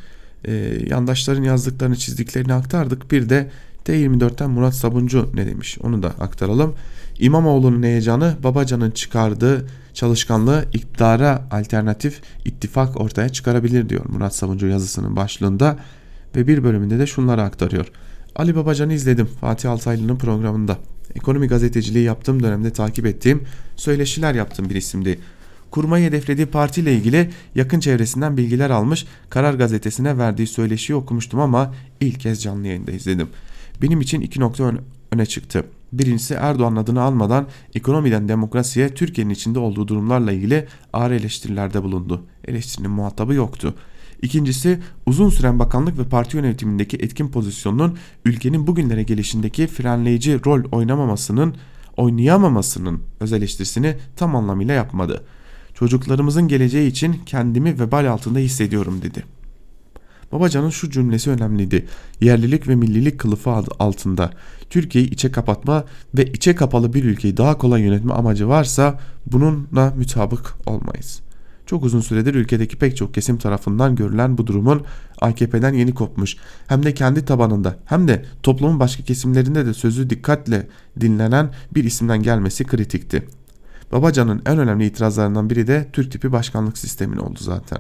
e, 0.45 0.53
yandaşların 0.89 1.43
yazdıklarını 1.43 1.95
çizdiklerini 1.95 2.53
aktardık. 2.53 3.11
Bir 3.11 3.29
de 3.29 3.49
T24'ten 3.85 4.49
Murat 4.49 4.75
Sabuncu 4.75 5.29
ne 5.33 5.47
demiş 5.47 5.77
onu 5.81 6.03
da 6.03 6.07
aktaralım. 6.07 6.75
İmamoğlu'nun 7.19 7.83
heyecanı 7.83 8.35
Babacan'ın 8.43 8.91
çıkardığı 8.91 9.67
çalışkanlığı 9.93 10.65
iktidara 10.73 11.47
alternatif 11.51 12.21
ittifak 12.45 13.01
ortaya 13.01 13.29
çıkarabilir 13.29 13.89
diyor 13.89 14.05
Murat 14.09 14.35
Sabuncu 14.35 14.67
yazısının 14.67 15.15
başlığında 15.15 15.77
ve 16.35 16.47
bir 16.47 16.63
bölümünde 16.63 16.99
de 16.99 17.07
şunları 17.07 17.41
aktarıyor. 17.41 17.91
Ali 18.35 18.55
Babacan'ı 18.55 18.93
izledim 18.93 19.25
Fatih 19.25 19.71
Altaylı'nın 19.71 20.15
programında. 20.15 20.77
Ekonomi 21.15 21.47
gazeteciliği 21.47 22.03
yaptığım 22.03 22.43
dönemde 22.43 22.73
takip 22.73 23.05
ettiğim, 23.05 23.43
söyleşiler 23.75 24.35
yaptığım 24.35 24.69
bir 24.69 24.75
isimdi. 24.75 25.19
Kurmayı 25.71 26.07
hedeflediği 26.07 26.47
partiyle 26.47 26.93
ilgili 26.93 27.29
yakın 27.55 27.79
çevresinden 27.79 28.37
bilgiler 28.37 28.69
almış, 28.69 29.05
Karar 29.29 29.53
Gazetesi'ne 29.53 30.17
verdiği 30.17 30.47
söyleşiyi 30.47 30.95
okumuştum 30.95 31.39
ama 31.39 31.73
ilk 31.99 32.19
kez 32.19 32.43
canlı 32.43 32.67
yayında 32.67 32.91
izledim. 32.91 33.29
Benim 33.81 34.01
için 34.01 34.21
iki 34.21 34.39
nokta 34.39 34.73
öne 35.11 35.25
çıktı. 35.25 35.63
Birincisi 35.91 36.33
Erdoğan 36.33 36.75
adını 36.75 37.01
almadan 37.01 37.47
ekonomiden 37.75 38.27
demokrasiye 38.27 38.89
Türkiye'nin 38.89 39.33
içinde 39.33 39.59
olduğu 39.59 39.87
durumlarla 39.87 40.31
ilgili 40.31 40.67
ağır 40.93 41.11
eleştirilerde 41.11 41.83
bulundu. 41.83 42.25
Eleştirinin 42.47 42.91
muhatabı 42.91 43.33
yoktu. 43.33 43.75
İkincisi 44.21 44.79
uzun 45.05 45.29
süren 45.29 45.59
bakanlık 45.59 45.97
ve 45.97 46.03
parti 46.03 46.37
yönetimindeki 46.37 46.97
etkin 46.97 47.27
pozisyonunun 47.27 47.97
ülkenin 48.25 48.67
bugünlere 48.67 49.03
gelişindeki 49.03 49.67
frenleyici 49.67 50.45
rol 50.45 50.63
oynamamasının 50.71 51.55
oynayamamasının 51.97 53.01
öz 53.19 53.33
eleştirisini 53.33 53.95
tam 54.15 54.35
anlamıyla 54.35 54.73
yapmadı. 54.73 55.23
Çocuklarımızın 55.73 56.47
geleceği 56.47 56.89
için 56.89 57.21
kendimi 57.25 57.79
vebal 57.79 58.11
altında 58.11 58.39
hissediyorum 58.39 59.01
dedi. 59.01 59.38
Babacan'ın 60.31 60.69
şu 60.69 60.89
cümlesi 60.89 61.29
önemliydi. 61.29 61.85
Yerlilik 62.21 62.67
ve 62.67 62.75
millilik 62.75 63.19
kılıfı 63.19 63.49
altında 63.79 64.31
Türkiye'yi 64.69 65.09
içe 65.09 65.31
kapatma 65.31 65.83
ve 66.17 66.25
içe 66.25 66.55
kapalı 66.55 66.93
bir 66.93 67.03
ülkeyi 67.03 67.37
daha 67.37 67.57
kolay 67.57 67.81
yönetme 67.81 68.13
amacı 68.13 68.47
varsa 68.47 68.99
bununla 69.25 69.93
mütabık 69.97 70.55
olmayız. 70.65 71.21
Çok 71.65 71.83
uzun 71.83 72.01
süredir 72.01 72.35
ülkedeki 72.35 72.77
pek 72.77 72.97
çok 72.97 73.13
kesim 73.13 73.37
tarafından 73.37 73.95
görülen 73.95 74.37
bu 74.37 74.47
durumun 74.47 74.85
AKP'den 75.21 75.73
yeni 75.73 75.93
kopmuş 75.93 76.37
hem 76.67 76.83
de 76.83 76.93
kendi 76.93 77.25
tabanında 77.25 77.75
hem 77.85 78.07
de 78.07 78.25
toplumun 78.43 78.79
başka 78.79 79.03
kesimlerinde 79.03 79.65
de 79.65 79.73
sözü 79.73 80.09
dikkatle 80.09 80.67
dinlenen 81.01 81.49
bir 81.75 81.83
isimden 81.83 82.23
gelmesi 82.23 82.63
kritikti. 82.63 83.27
Babacan'ın 83.91 84.41
en 84.45 84.57
önemli 84.57 84.85
itirazlarından 84.85 85.49
biri 85.49 85.67
de 85.67 85.89
Türk 85.93 86.11
tipi 86.11 86.31
başkanlık 86.31 86.77
sistemine 86.77 87.19
oldu 87.19 87.39
zaten. 87.41 87.79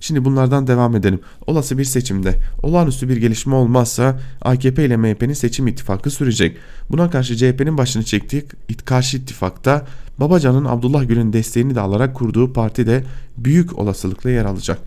Şimdi 0.00 0.24
bunlardan 0.24 0.66
devam 0.66 0.96
edelim. 0.96 1.20
Olası 1.46 1.78
bir 1.78 1.84
seçimde 1.84 2.36
olağanüstü 2.62 3.08
bir 3.08 3.16
gelişme 3.16 3.54
olmazsa 3.54 4.20
AKP 4.42 4.84
ile 4.84 4.96
MHP'nin 4.96 5.32
seçim 5.32 5.66
ittifakı 5.66 6.10
sürecek. 6.10 6.56
Buna 6.90 7.10
karşı 7.10 7.36
CHP'nin 7.36 7.78
başını 7.78 8.04
çektiği 8.04 8.44
karşı 8.84 9.16
ittifakta 9.16 9.86
Babacan'ın 10.18 10.64
Abdullah 10.64 11.08
Gül'ün 11.08 11.32
desteğini 11.32 11.74
de 11.74 11.80
alarak 11.80 12.14
kurduğu 12.14 12.52
parti 12.52 12.86
de 12.86 13.04
büyük 13.38 13.78
olasılıkla 13.78 14.30
yer 14.30 14.44
alacak. 14.44 14.78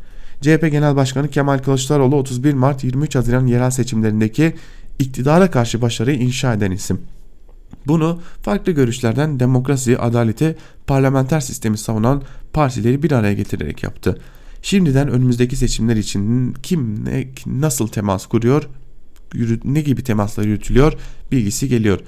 CHP 0.41 0.71
Genel 0.71 0.95
Başkanı 0.95 1.29
Kemal 1.29 1.57
Kılıçdaroğlu 1.57 2.15
31 2.15 2.53
Mart 2.53 2.83
23 2.83 3.15
Haziran 3.15 3.47
yerel 3.47 3.71
seçimlerindeki 3.71 4.55
iktidara 4.99 5.51
karşı 5.51 5.81
başarıyı 5.81 6.17
inşa 6.19 6.53
eden 6.53 6.71
isim. 6.71 7.01
Bunu 7.87 8.19
farklı 8.41 8.71
görüşlerden 8.71 9.39
demokrasi, 9.39 9.97
adaleti, 9.97 10.55
parlamenter 10.87 11.39
sistemi 11.39 11.77
savunan 11.77 12.21
partileri 12.53 13.03
bir 13.03 13.11
araya 13.11 13.33
getirerek 13.33 13.83
yaptı. 13.83 14.17
Şimdiden 14.65 15.07
önümüzdeki 15.07 15.55
seçimler 15.55 15.95
için 15.95 16.53
kim 16.53 17.05
ne, 17.05 17.27
nasıl 17.45 17.87
temas 17.87 18.25
kuruyor, 18.25 18.69
ne 19.63 19.81
gibi 19.81 20.03
temaslar 20.03 20.43
yürütülüyor 20.43 20.93
bilgisi 21.31 21.69
geliyor. 21.69 21.99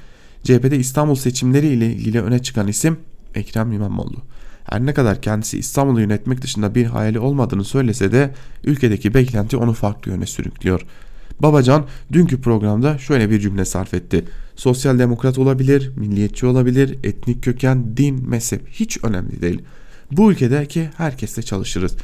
CHP'de 0.43 0.77
İstanbul 0.77 1.15
seçimleri 1.15 1.67
ile 1.67 1.93
ilgili 1.93 2.21
öne 2.21 2.39
çıkan 2.39 2.67
isim 2.67 2.97
Ekrem 3.35 3.71
İmamoğlu. 3.71 4.17
Her 4.63 4.85
ne 4.85 4.93
kadar 4.93 5.21
kendisi 5.21 5.57
İstanbul'u 5.57 6.01
yönetmek 6.01 6.41
dışında 6.41 6.75
bir 6.75 6.85
hayali 6.85 7.19
olmadığını 7.19 7.63
söylese 7.63 8.11
de 8.11 8.33
ülkedeki 8.63 9.13
beklenti 9.13 9.57
onu 9.57 9.73
farklı 9.73 10.11
yöne 10.11 10.25
sürüklüyor. 10.25 10.85
Babacan 11.39 11.85
dünkü 12.11 12.41
programda 12.41 12.97
şöyle 12.97 13.29
bir 13.29 13.39
cümle 13.39 13.65
sarf 13.65 13.93
etti. 13.93 14.25
Sosyal 14.55 14.99
demokrat 14.99 15.37
olabilir, 15.37 15.91
milliyetçi 15.95 16.45
olabilir, 16.45 16.97
etnik 17.03 17.43
köken, 17.43 17.97
din, 17.97 18.29
mezhep 18.29 18.67
hiç 18.69 19.03
önemli 19.03 19.41
değil. 19.41 19.61
Bu 20.11 20.31
ülkedeki 20.31 20.89
herkesle 20.97 21.43
çalışırız. 21.43 21.95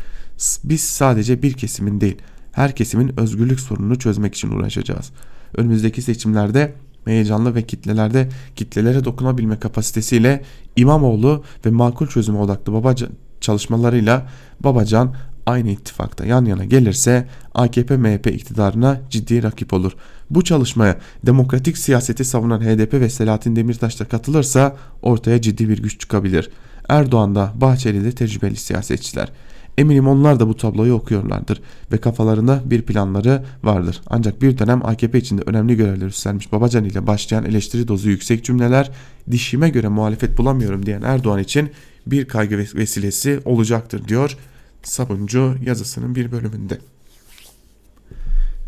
Biz 0.64 0.82
sadece 0.82 1.42
bir 1.42 1.54
kesimin 1.54 2.02
değil, 2.02 2.18
her 2.52 2.76
kesimin 2.76 3.20
özgürlük 3.20 3.60
sorununu 3.60 4.00
çözmek 4.00 4.36
için 4.36 4.52
uğraşacağız. 4.52 5.12
Önümüzdeki 5.58 6.02
seçimlerde 6.02 6.74
heyecanlı 7.06 7.56
ve 7.56 7.62
kitlelerde 7.62 8.30
kitlelere 8.56 9.04
dokunabilme 9.04 9.60
kapasitesiyle 9.60 10.44
İmamoğlu 10.76 11.44
ve 11.66 11.70
makul 11.70 12.08
çözüme 12.08 12.40
odaklı 12.40 12.74
Babacan 12.74 13.10
çalışmalarıyla 13.42 14.28
Babacan 14.60 15.16
aynı 15.46 15.70
ittifakta 15.70 16.26
yan 16.26 16.46
yana 16.46 16.66
gelirse 16.66 17.28
AKP 17.54 17.98
MHP 17.98 18.28
iktidarına 18.28 19.02
ciddi 19.10 19.44
rakip 19.44 19.74
olur. 19.74 19.92
Bu 20.30 20.44
çalışmaya 20.44 20.98
demokratik 21.26 21.78
siyaseti 21.78 22.26
savunan 22.26 22.62
HDP 22.62 22.94
ve 22.94 23.10
Selahattin 23.10 23.56
Demirtaş 23.56 24.00
da 24.00 24.06
katılırsa 24.06 24.76
ortaya 25.02 25.42
ciddi 25.42 25.70
bir 25.70 25.84
güç 25.84 26.00
çıkabilir. 26.00 26.50
Erdoğan 26.90 27.36
da 27.36 27.54
Bahçeli 27.56 28.04
de 28.04 28.12
tecrübeli 28.12 28.56
siyasetçiler. 28.56 29.32
Eminim 29.78 30.08
onlar 30.08 30.40
da 30.40 30.48
bu 30.48 30.58
tabloyu 30.58 30.94
okuyorlardır 30.94 31.62
ve 31.92 31.98
kafalarında 31.98 32.62
bir 32.66 32.82
planları 32.82 33.44
vardır. 33.64 34.02
Ancak 34.08 34.42
bir 34.42 34.58
dönem 34.58 34.86
AKP 34.86 35.18
içinde 35.18 35.42
önemli 35.46 35.76
görevler 35.76 36.08
üstlenmiş 36.08 36.52
Babacan 36.52 36.84
ile 36.84 37.08
başlayan 37.08 37.46
eleştiri 37.46 37.88
dozu 37.88 38.10
yüksek 38.10 38.46
cümleler 38.46 38.92
dişime 39.32 39.70
göre 39.70 39.88
muhalefet 39.88 40.38
bulamıyorum 40.38 40.86
diyen 40.86 41.02
Erdoğan 41.02 41.40
için 41.40 41.72
bir 42.08 42.28
kaygı 42.28 42.58
vesilesi 42.58 43.40
olacaktır 43.46 44.08
diyor 44.08 44.38
Sabuncu 44.84 45.56
yazısının 45.66 46.16
bir 46.16 46.32
bölümünde. 46.32 46.78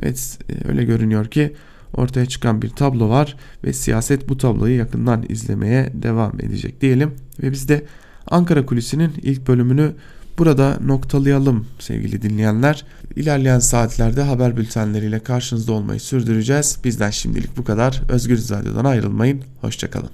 Evet 0.02 0.40
e, 0.50 0.68
öyle 0.68 0.84
görünüyor 0.84 1.26
ki 1.26 1.54
ortaya 1.94 2.26
çıkan 2.26 2.62
bir 2.62 2.70
tablo 2.70 3.10
var 3.10 3.36
ve 3.64 3.74
siyaset 3.74 4.30
bu 4.30 4.38
tabloyu 4.38 4.78
yakından 4.78 5.26
izlemeye 5.30 5.92
devam 5.94 6.40
edecek 6.40 6.82
diyelim 6.82 7.12
ve 7.44 7.52
biz 7.52 7.70
de 7.70 7.86
Ankara 8.28 8.66
Kulisi'nin 8.66 9.14
ilk 9.22 9.48
bölümünü 9.48 9.94
Burada 10.38 10.78
noktalayalım 10.86 11.68
sevgili 11.80 12.22
dinleyenler. 12.22 12.86
İlerleyen 13.16 13.60
saatlerde 13.60 14.22
haber 14.22 14.58
bültenleriyle 14.58 15.20
karşınızda 15.20 15.74
olmayı 15.74 16.00
sürdüreceğiz. 16.00 16.80
Bizden 16.84 17.10
şimdilik 17.10 17.58
bu 17.58 17.64
kadar. 17.64 18.02
Özgür 18.10 18.38
Radyo'dan 18.38 18.86
ayrılmayın. 18.86 19.44
Hoşçakalın. 19.62 20.10